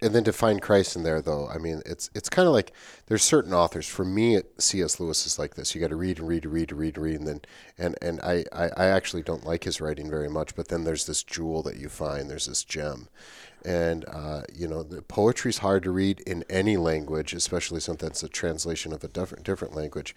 and 0.01 0.13
then 0.13 0.23
to 0.25 0.33
find 0.33 0.61
Christ 0.61 0.95
in 0.95 1.03
there, 1.03 1.21
though. 1.21 1.47
I 1.47 1.57
mean, 1.57 1.81
it's 1.85 2.09
it's 2.13 2.29
kind 2.29 2.47
of 2.47 2.53
like 2.53 2.71
there's 3.07 3.23
certain 3.23 3.53
authors. 3.53 3.87
For 3.87 4.05
me, 4.05 4.39
C.S. 4.59 4.99
Lewis 4.99 5.25
is 5.25 5.39
like 5.39 5.55
this. 5.55 5.73
You 5.73 5.81
got 5.81 5.89
to 5.89 5.95
read 5.95 6.19
and 6.19 6.27
read 6.27 6.45
and 6.45 6.53
read 6.53 6.71
and 6.71 6.79
read 6.79 6.97
and 6.97 7.03
read, 7.05 7.19
and 7.19 7.27
then 7.27 7.41
and 7.77 7.95
and 8.01 8.21
I, 8.21 8.45
I 8.53 8.69
I 8.77 8.85
actually 8.87 9.23
don't 9.23 9.45
like 9.45 9.63
his 9.63 9.81
writing 9.81 10.09
very 10.09 10.29
much. 10.29 10.55
But 10.55 10.67
then 10.67 10.83
there's 10.83 11.05
this 11.07 11.23
jewel 11.23 11.63
that 11.63 11.77
you 11.77 11.89
find. 11.89 12.29
There's 12.29 12.45
this 12.45 12.63
gem. 12.63 13.07
And 13.65 14.05
uh, 14.07 14.43
you 14.53 14.67
know, 14.67 14.83
the 14.83 15.01
poetry's 15.01 15.59
hard 15.59 15.83
to 15.83 15.91
read 15.91 16.19
in 16.21 16.43
any 16.49 16.77
language, 16.77 17.33
especially 17.33 17.79
something 17.79 18.09
that's 18.09 18.23
a 18.23 18.29
translation 18.29 18.93
of 18.93 19.03
a 19.03 19.07
different 19.07 19.43
different 19.43 19.75
language. 19.75 20.15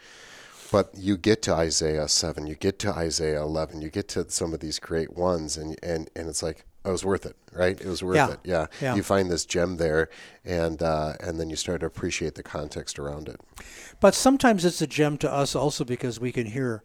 But 0.70 0.90
you 0.94 1.16
get 1.16 1.42
to 1.42 1.54
Isaiah 1.54 2.06
seven, 2.06 2.46
you 2.46 2.54
get 2.54 2.78
to 2.80 2.92
Isaiah 2.92 3.42
eleven, 3.42 3.80
you 3.80 3.88
get 3.88 4.08
to 4.08 4.30
some 4.30 4.52
of 4.52 4.60
these 4.60 4.78
great 4.78 5.16
ones, 5.16 5.56
and 5.56 5.76
and 5.82 6.10
and 6.14 6.28
it's 6.28 6.42
like 6.42 6.66
it 6.84 6.90
was 6.90 7.04
worth 7.04 7.26
it, 7.26 7.36
right? 7.52 7.78
It 7.80 7.86
was 7.86 8.02
worth 8.02 8.16
Yeah. 8.16 8.30
it. 8.32 8.40
Yeah. 8.44 8.66
Yeah. 8.80 8.94
You 8.94 9.02
find 9.02 9.30
this 9.30 9.44
gem 9.44 9.76
there, 9.76 10.08
and 10.44 10.82
uh, 10.82 11.14
and 11.20 11.38
then 11.38 11.50
you 11.50 11.56
start 11.56 11.80
to 11.80 11.86
appreciate 11.86 12.34
the 12.36 12.42
context 12.42 12.98
around 12.98 13.28
it. 13.28 13.40
But 14.00 14.14
sometimes 14.14 14.64
it's 14.64 14.80
a 14.80 14.86
gem 14.86 15.18
to 15.18 15.30
us 15.30 15.54
also 15.54 15.84
because 15.84 16.18
we 16.18 16.32
can 16.32 16.46
hear 16.46 16.82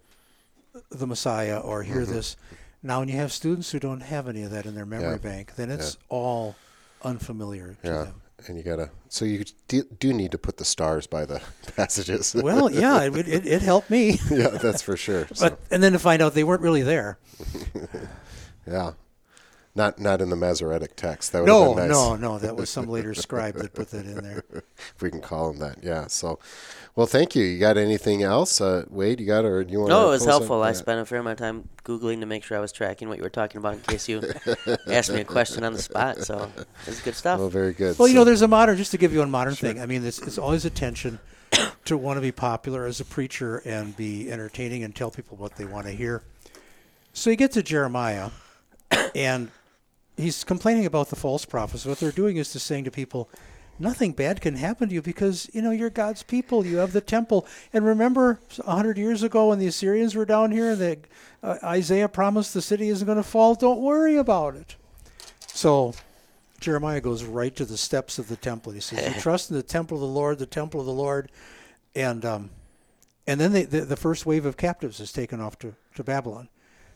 the 0.91 1.07
Messiah 1.07 1.57
or 1.59 1.83
hear 1.83 2.01
Mm-hmm. 2.01 2.13
this. 2.13 2.35
Now, 2.83 2.99
when 2.99 3.07
you 3.09 3.15
have 3.15 3.31
students 3.31 3.71
who 3.71 3.79
don't 3.79 4.01
have 4.01 4.27
any 4.27 4.43
of 4.43 4.51
that 4.51 4.65
in 4.65 4.75
their 4.75 4.85
memory 4.85 5.11
Yeah. 5.11 5.17
bank, 5.17 5.55
then 5.55 5.71
it's 5.71 5.97
all 6.09 6.55
unfamiliar 7.01 7.77
to 7.83 7.87
Yeah. 7.87 8.03
them. 8.03 8.21
And 8.47 8.57
you 8.57 8.63
gotta. 8.63 8.91
So 9.09 9.23
you 9.25 9.43
do, 9.69 9.83
do 9.97 10.13
need 10.13 10.31
to 10.33 10.37
put 10.37 10.57
the 10.57 10.65
stars 10.65 11.07
by 11.07 11.25
the 11.25 11.41
passages. 11.77 12.35
Well, 12.35 12.69
yeah, 12.69 13.01
it, 13.03 13.15
it, 13.27 13.45
it 13.47 13.61
helped 13.61 13.89
me. 13.89 14.19
yeah, 14.29 14.49
that's 14.49 14.81
for 14.83 14.97
sure. 14.97 15.27
So, 15.33 15.49
But 15.49 15.59
and 15.71 15.81
then 15.81 15.93
to 15.93 15.99
find 15.99 16.21
out 16.21 16.33
they 16.35 16.43
weren't 16.43 16.61
really 16.61 16.83
there. 16.83 17.17
yeah. 18.67 18.91
Not 19.77 19.99
not 19.99 20.21
in 20.21 20.29
the 20.29 20.37
Masoretic 20.37 20.95
text. 20.95 21.33
That 21.33 21.39
would 21.41 21.47
No, 21.47 21.67
have 21.67 21.75
been 21.75 21.87
nice. 21.89 21.95
no, 21.97 22.15
no. 22.15 22.39
That 22.39 22.55
was 22.55 22.69
some 22.69 22.87
later 22.87 23.13
scribe 23.13 23.55
that 23.55 23.73
put 23.73 23.91
that 23.91 24.05
in 24.05 24.23
there. 24.23 24.43
if 24.53 25.01
we 25.01 25.11
can 25.11 25.19
call 25.19 25.49
him 25.49 25.59
that. 25.59 25.83
Yeah. 25.83 26.07
So, 26.07 26.39
well, 26.95 27.07
thank 27.07 27.35
you. 27.35 27.43
You 27.43 27.59
got 27.59 27.75
anything 27.77 28.23
else, 28.23 28.61
uh, 28.61 28.85
Wade? 28.89 29.19
You 29.19 29.25
got 29.27 29.43
or 29.43 29.61
you 29.63 29.79
want? 29.79 29.89
No, 29.89 30.07
it 30.07 30.11
was 30.11 30.25
helpful. 30.25 30.63
I 30.63 30.71
spent 30.71 31.01
a 31.01 31.05
fair 31.05 31.19
amount 31.19 31.41
of 31.41 31.45
time 31.45 31.67
googling 31.83 32.21
to 32.21 32.25
make 32.25 32.45
sure 32.45 32.57
I 32.57 32.61
was 32.61 32.71
tracking 32.71 33.09
what 33.09 33.17
you 33.17 33.23
were 33.23 33.29
talking 33.29 33.57
about 33.59 33.73
in 33.73 33.81
case 33.81 34.07
you 34.07 34.21
asked 34.87 35.11
me 35.11 35.19
a 35.19 35.25
question 35.25 35.65
on 35.65 35.73
the 35.73 35.81
spot. 35.81 36.19
So 36.21 36.49
it's 36.87 37.01
good 37.01 37.15
stuff. 37.15 37.39
Well, 37.39 37.49
very 37.49 37.73
good. 37.73 37.99
Well, 37.99 38.07
you 38.07 38.15
know, 38.15 38.23
there's 38.23 38.43
a 38.43 38.47
modern. 38.47 38.77
Just 38.77 38.91
to 38.91 38.97
give 38.97 39.11
you 39.11 39.21
a 39.21 39.27
modern 39.27 39.55
thing. 39.55 39.81
I 39.81 39.85
mean, 39.85 40.05
it's, 40.05 40.19
it's 40.19 40.37
always 40.37 40.63
a 40.63 40.69
tension 40.69 41.19
to 41.83 41.97
want 41.97 42.15
to 42.15 42.21
be 42.21 42.31
popular 42.31 42.85
as 42.85 43.01
a 43.01 43.05
preacher 43.05 43.57
and 43.65 43.95
be 43.97 44.31
entertaining 44.31 44.83
and 44.85 44.95
tell 44.95 45.11
people 45.11 45.35
what 45.35 45.57
they 45.57 45.65
want 45.65 45.85
to 45.87 45.91
hear. 45.91 46.23
So 47.11 47.29
you 47.29 47.35
get 47.35 47.51
to 47.53 47.63
Jeremiah, 47.63 48.29
and 49.13 49.49
he's 50.17 50.43
complaining 50.43 50.85
about 50.85 51.09
the 51.09 51.15
false 51.15 51.45
prophets. 51.45 51.85
What 51.85 51.99
they're 51.99 52.11
doing 52.11 52.37
is 52.37 52.51
to 52.51 52.59
saying 52.59 52.85
to 52.85 52.91
people, 52.91 53.29
nothing 53.79 54.13
bad 54.13 54.41
can 54.41 54.55
happen 54.55 54.89
to 54.89 54.95
you 54.95 55.01
because 55.01 55.49
you 55.53 55.61
know 55.61 55.71
you're 55.71 55.89
God's 55.89 56.23
people. 56.23 56.65
You 56.65 56.77
have 56.77 56.93
the 56.93 57.01
temple. 57.01 57.45
And 57.73 57.85
remember, 57.85 58.39
a 58.65 58.75
hundred 58.75 58.97
years 58.97 59.23
ago 59.23 59.49
when 59.49 59.59
the 59.59 59.67
Assyrians 59.67 60.15
were 60.15 60.25
down 60.25 60.51
here, 60.51 60.71
and 60.71 60.79
the, 60.79 60.99
uh, 61.43 61.57
Isaiah 61.63 62.07
promised 62.07 62.53
the 62.53 62.61
city 62.61 62.89
isn't 62.89 63.05
going 63.05 63.17
to 63.17 63.23
fall. 63.23 63.55
Don't 63.55 63.81
worry 63.81 64.15
about 64.15 64.55
it. 64.55 64.75
So 65.47 65.93
Jeremiah 66.59 67.01
goes 67.01 67.23
right 67.23 67.55
to 67.55 67.65
the 67.65 67.77
steps 67.77 68.17
of 68.19 68.27
the 68.27 68.37
temple. 68.37 68.71
He 68.71 68.79
says, 68.79 69.15
"You 69.15 69.21
trust 69.21 69.49
in 69.49 69.57
the 69.57 69.63
temple 69.63 69.97
of 69.97 70.01
the 70.01 70.07
Lord, 70.07 70.39
the 70.39 70.45
temple 70.45 70.79
of 70.79 70.85
the 70.85 70.93
Lord," 70.93 71.31
and 71.95 72.23
um, 72.25 72.49
and 73.27 73.39
then 73.39 73.51
they, 73.51 73.63
the 73.63 73.81
the 73.81 73.97
first 73.97 74.25
wave 74.25 74.45
of 74.45 74.57
captives 74.57 74.99
is 74.99 75.11
taken 75.11 75.41
off 75.41 75.59
to, 75.59 75.75
to 75.95 76.03
Babylon. 76.03 76.49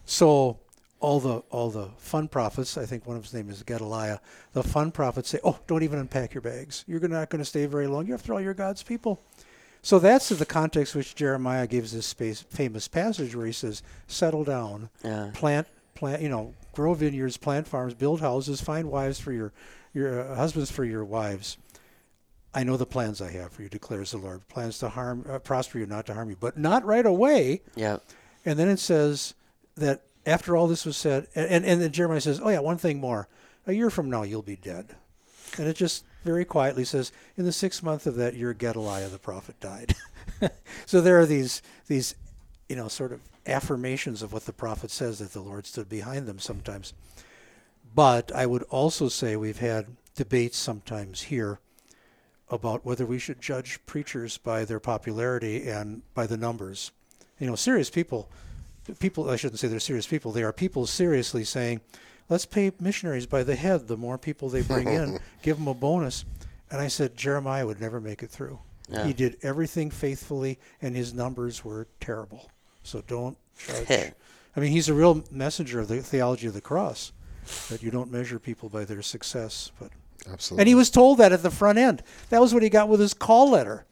So 0.05 0.59
all 0.99 1.19
the 1.19 1.37
all 1.49 1.69
the 1.69 1.89
fun 1.97 2.27
prophets, 2.27 2.77
I 2.77 2.85
think 2.85 3.05
one 3.07 3.15
of 3.17 3.23
his 3.23 3.33
name 3.33 3.49
is 3.49 3.63
Gedaliah. 3.63 4.19
The 4.53 4.63
fun 4.63 4.91
prophets 4.91 5.29
say, 5.29 5.39
"Oh, 5.43 5.59
don't 5.67 5.83
even 5.83 5.99
unpack 5.99 6.33
your 6.33 6.41
bags. 6.41 6.83
You're 6.87 6.99
not 7.07 7.29
going 7.29 7.39
to 7.39 7.45
stay 7.45 7.65
very 7.65 7.87
long. 7.87 8.05
You're 8.05 8.15
after 8.15 8.33
all, 8.33 8.41
you're 8.41 8.53
God's 8.53 8.83
people." 8.83 9.19
So 9.81 9.97
that's 9.97 10.27
the 10.27 10.45
context 10.45 10.93
which 10.93 11.15
Jeremiah 11.15 11.65
gives 11.65 11.93
this 11.93 12.05
space, 12.05 12.41
famous 12.41 12.87
passage 12.89 13.33
where 13.35 13.45
he 13.45 13.53
says, 13.53 13.81
"Settle 14.07 14.43
down, 14.43 14.89
Yeah. 15.03 15.31
plant, 15.33 15.67
plant, 15.95 16.21
you 16.21 16.27
know, 16.29 16.53
grow 16.73 16.93
vineyards, 16.93 17.37
plant 17.37 17.65
farms, 17.67 17.93
build 17.93 18.19
houses, 18.19 18.59
find 18.59 18.91
wives 18.91 19.19
for 19.19 19.31
your, 19.31 19.53
your 19.93 20.19
uh, 20.31 20.35
husbands 20.35 20.69
for 20.69 20.83
your 20.83 21.05
wives. 21.05 21.57
I 22.53 22.63
know 22.63 22.75
the 22.77 22.85
plans 22.85 23.21
I 23.21 23.31
have 23.31 23.51
for 23.53 23.61
you, 23.61 23.69
declares 23.69 24.11
the 24.11 24.17
Lord. 24.17 24.45
Plans 24.49 24.79
to 24.79 24.89
harm, 24.89 25.23
uh, 25.29 25.39
prosper 25.39 25.79
you, 25.79 25.85
not 25.85 26.05
to 26.07 26.13
harm 26.13 26.29
you, 26.29 26.35
but 26.37 26.57
not 26.57 26.83
right 26.83 27.05
away. 27.05 27.61
Yeah. 27.75 27.97
And 28.45 28.57
then 28.59 28.67
it 28.67 28.79
says 28.79 29.33
that 29.75 30.01
after 30.25 30.55
all 30.55 30.67
this 30.67 30.85
was 30.85 30.97
said, 30.97 31.27
and, 31.35 31.65
and, 31.65 31.81
then 31.81 31.91
Jeremiah 31.91 32.21
says, 32.21 32.39
oh 32.43 32.49
yeah, 32.49 32.59
one 32.59 32.77
thing 32.77 32.99
more. 32.99 33.27
A 33.65 33.73
year 33.73 33.89
from 33.89 34.09
now, 34.09 34.23
you'll 34.23 34.41
be 34.41 34.55
dead. 34.55 34.95
And 35.57 35.67
it 35.67 35.75
just 35.75 36.03
very 36.23 36.45
quietly 36.45 36.85
says, 36.85 37.11
in 37.37 37.45
the 37.45 37.51
sixth 37.51 37.81
month 37.81 38.05
of 38.05 38.15
that 38.15 38.35
year, 38.35 38.53
Gedaliah 38.53 39.09
the 39.09 39.17
prophet 39.17 39.59
died. 39.59 39.95
so 40.85 41.01
there 41.01 41.19
are 41.19 41.25
these, 41.25 41.61
these, 41.87 42.15
you 42.67 42.75
know, 42.75 42.87
sort 42.87 43.11
of 43.11 43.21
affirmations 43.47 44.21
of 44.21 44.33
what 44.33 44.45
the 44.45 44.53
prophet 44.53 44.91
says 44.91 45.19
that 45.19 45.33
the 45.33 45.41
Lord 45.41 45.65
stood 45.65 45.89
behind 45.89 46.27
them 46.27 46.39
sometimes. 46.39 46.93
But 47.95 48.31
I 48.33 48.45
would 48.45 48.63
also 48.63 49.09
say 49.09 49.35
we've 49.35 49.59
had 49.59 49.87
debates 50.15 50.57
sometimes 50.57 51.23
here 51.23 51.59
about 52.49 52.85
whether 52.85 53.05
we 53.05 53.19
should 53.19 53.41
judge 53.41 53.79
preachers 53.85 54.37
by 54.37 54.65
their 54.65 54.79
popularity 54.79 55.67
and 55.67 56.01
by 56.13 56.27
the 56.27 56.37
numbers. 56.37 56.91
You 57.39 57.47
know, 57.47 57.55
serious 57.55 57.89
people, 57.89 58.29
people, 58.95 59.29
I 59.29 59.35
shouldn't 59.35 59.59
say 59.59 59.67
they're 59.67 59.79
serious 59.79 60.07
people, 60.07 60.31
they 60.31 60.43
are 60.43 60.53
people 60.53 60.85
seriously 60.85 61.43
saying, 61.43 61.81
let's 62.29 62.45
pay 62.45 62.71
missionaries 62.79 63.25
by 63.25 63.43
the 63.43 63.55
head. 63.55 63.87
The 63.87 63.97
more 63.97 64.17
people 64.17 64.49
they 64.49 64.61
bring 64.61 64.87
in, 64.87 65.19
give 65.41 65.57
them 65.57 65.67
a 65.67 65.73
bonus. 65.73 66.25
And 66.71 66.79
I 66.79 66.87
said, 66.87 67.17
Jeremiah 67.17 67.65
would 67.65 67.81
never 67.81 67.99
make 67.99 68.23
it 68.23 68.29
through. 68.29 68.59
Yeah. 68.89 69.05
He 69.05 69.13
did 69.13 69.37
everything 69.43 69.91
faithfully, 69.91 70.59
and 70.81 70.95
his 70.95 71.13
numbers 71.13 71.63
were 71.63 71.87
terrible. 71.99 72.49
So 72.83 73.03
don't 73.07 73.37
judge. 73.57 74.13
I 74.55 74.59
mean, 74.59 74.71
he's 74.71 74.89
a 74.89 74.93
real 74.93 75.23
messenger 75.31 75.79
of 75.79 75.87
the 75.87 76.01
theology 76.01 76.47
of 76.47 76.53
the 76.53 76.61
cross, 76.61 77.11
that 77.69 77.83
you 77.83 77.91
don't 77.91 78.11
measure 78.11 78.39
people 78.39 78.69
by 78.69 78.85
their 78.85 79.01
success. 79.01 79.71
But 79.79 79.91
Absolutely. 80.31 80.61
and 80.61 80.67
he 80.67 80.75
was 80.75 80.89
told 80.89 81.19
that 81.19 81.31
at 81.31 81.43
the 81.43 81.51
front 81.51 81.77
end. 81.77 82.03
That 82.29 82.41
was 82.41 82.53
what 82.53 82.63
he 82.63 82.69
got 82.69 82.89
with 82.89 82.99
his 82.99 83.13
call 83.13 83.51
letter. 83.51 83.85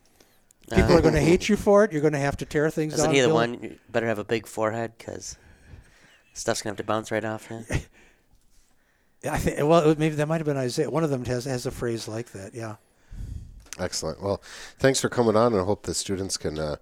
People 0.69 0.97
are 0.97 1.01
going 1.01 1.13
to 1.13 1.21
hate 1.21 1.47
you 1.49 1.55
for 1.55 1.83
it. 1.85 1.91
You're 1.91 2.01
going 2.01 2.13
to 2.13 2.19
have 2.19 2.37
to 2.37 2.45
tear 2.45 2.69
things 2.69 2.93
Isn't 2.95 3.05
down. 3.05 3.15
he 3.15 3.21
the 3.21 3.27
build- 3.27 3.35
one? 3.35 3.53
You 3.63 3.79
better 3.89 4.07
have 4.07 4.19
a 4.19 4.23
big 4.25 4.45
forehead 4.47 4.93
because 4.97 5.37
stuff's 6.33 6.61
gonna 6.61 6.71
have 6.71 6.77
to 6.77 6.83
bounce 6.83 7.09
right 7.11 7.23
off. 7.25 7.47
Yeah. 7.49 7.61
Yeah, 9.23 9.33
I 9.33 9.37
think. 9.39 9.67
Well, 9.67 9.95
maybe 9.97 10.13
that 10.15 10.27
might 10.27 10.37
have 10.37 10.45
been 10.45 10.57
Isaiah. 10.57 10.91
One 10.91 11.03
of 11.03 11.09
them 11.09 11.25
has 11.25 11.45
has 11.45 11.65
a 11.65 11.71
phrase 11.71 12.07
like 12.07 12.33
that. 12.33 12.53
Yeah. 12.53 12.75
Excellent. 13.79 14.21
Well, 14.21 14.43
thanks 14.77 15.01
for 15.01 15.09
coming 15.09 15.35
on, 15.35 15.53
and 15.53 15.61
I 15.61 15.65
hope 15.65 15.83
the 15.87 15.95
students 15.95 16.37
can 16.37 16.59
uh, 16.59 16.75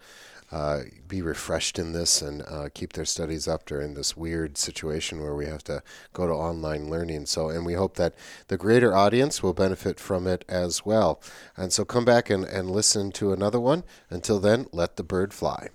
uh, 0.56 0.84
be 1.06 1.22
refreshed 1.22 1.78
in 1.78 1.92
this 1.92 2.22
and 2.22 2.42
uh, 2.44 2.70
keep 2.74 2.94
their 2.94 3.04
studies 3.04 3.46
up 3.46 3.66
during 3.66 3.94
this 3.94 4.16
weird 4.16 4.58
situation 4.58 5.20
where 5.20 5.36
we 5.36 5.48
have 5.48 5.66
to 5.66 5.84
go 6.14 6.26
to 6.26 6.32
online 6.32 6.90
learning. 6.90 7.26
So, 7.26 7.50
and 7.50 7.66
we 7.66 7.74
hope 7.74 7.96
that 7.98 8.16
the 8.48 8.56
greater 8.56 8.96
audience 8.96 9.44
will 9.44 9.54
benefit 9.54 10.00
from 10.00 10.26
it 10.28 10.46
as 10.48 10.86
well. 10.86 11.22
And 11.58 11.74
so, 11.74 11.84
come 11.84 12.06
back 12.06 12.30
and, 12.30 12.46
and 12.46 12.72
listen 12.72 13.12
to 13.14 13.34
another 13.34 13.60
one. 13.60 13.84
Until 14.10 14.40
then, 14.40 14.68
let 14.72 14.96
the 14.96 15.04
bird 15.04 15.34
fly. 15.34 15.72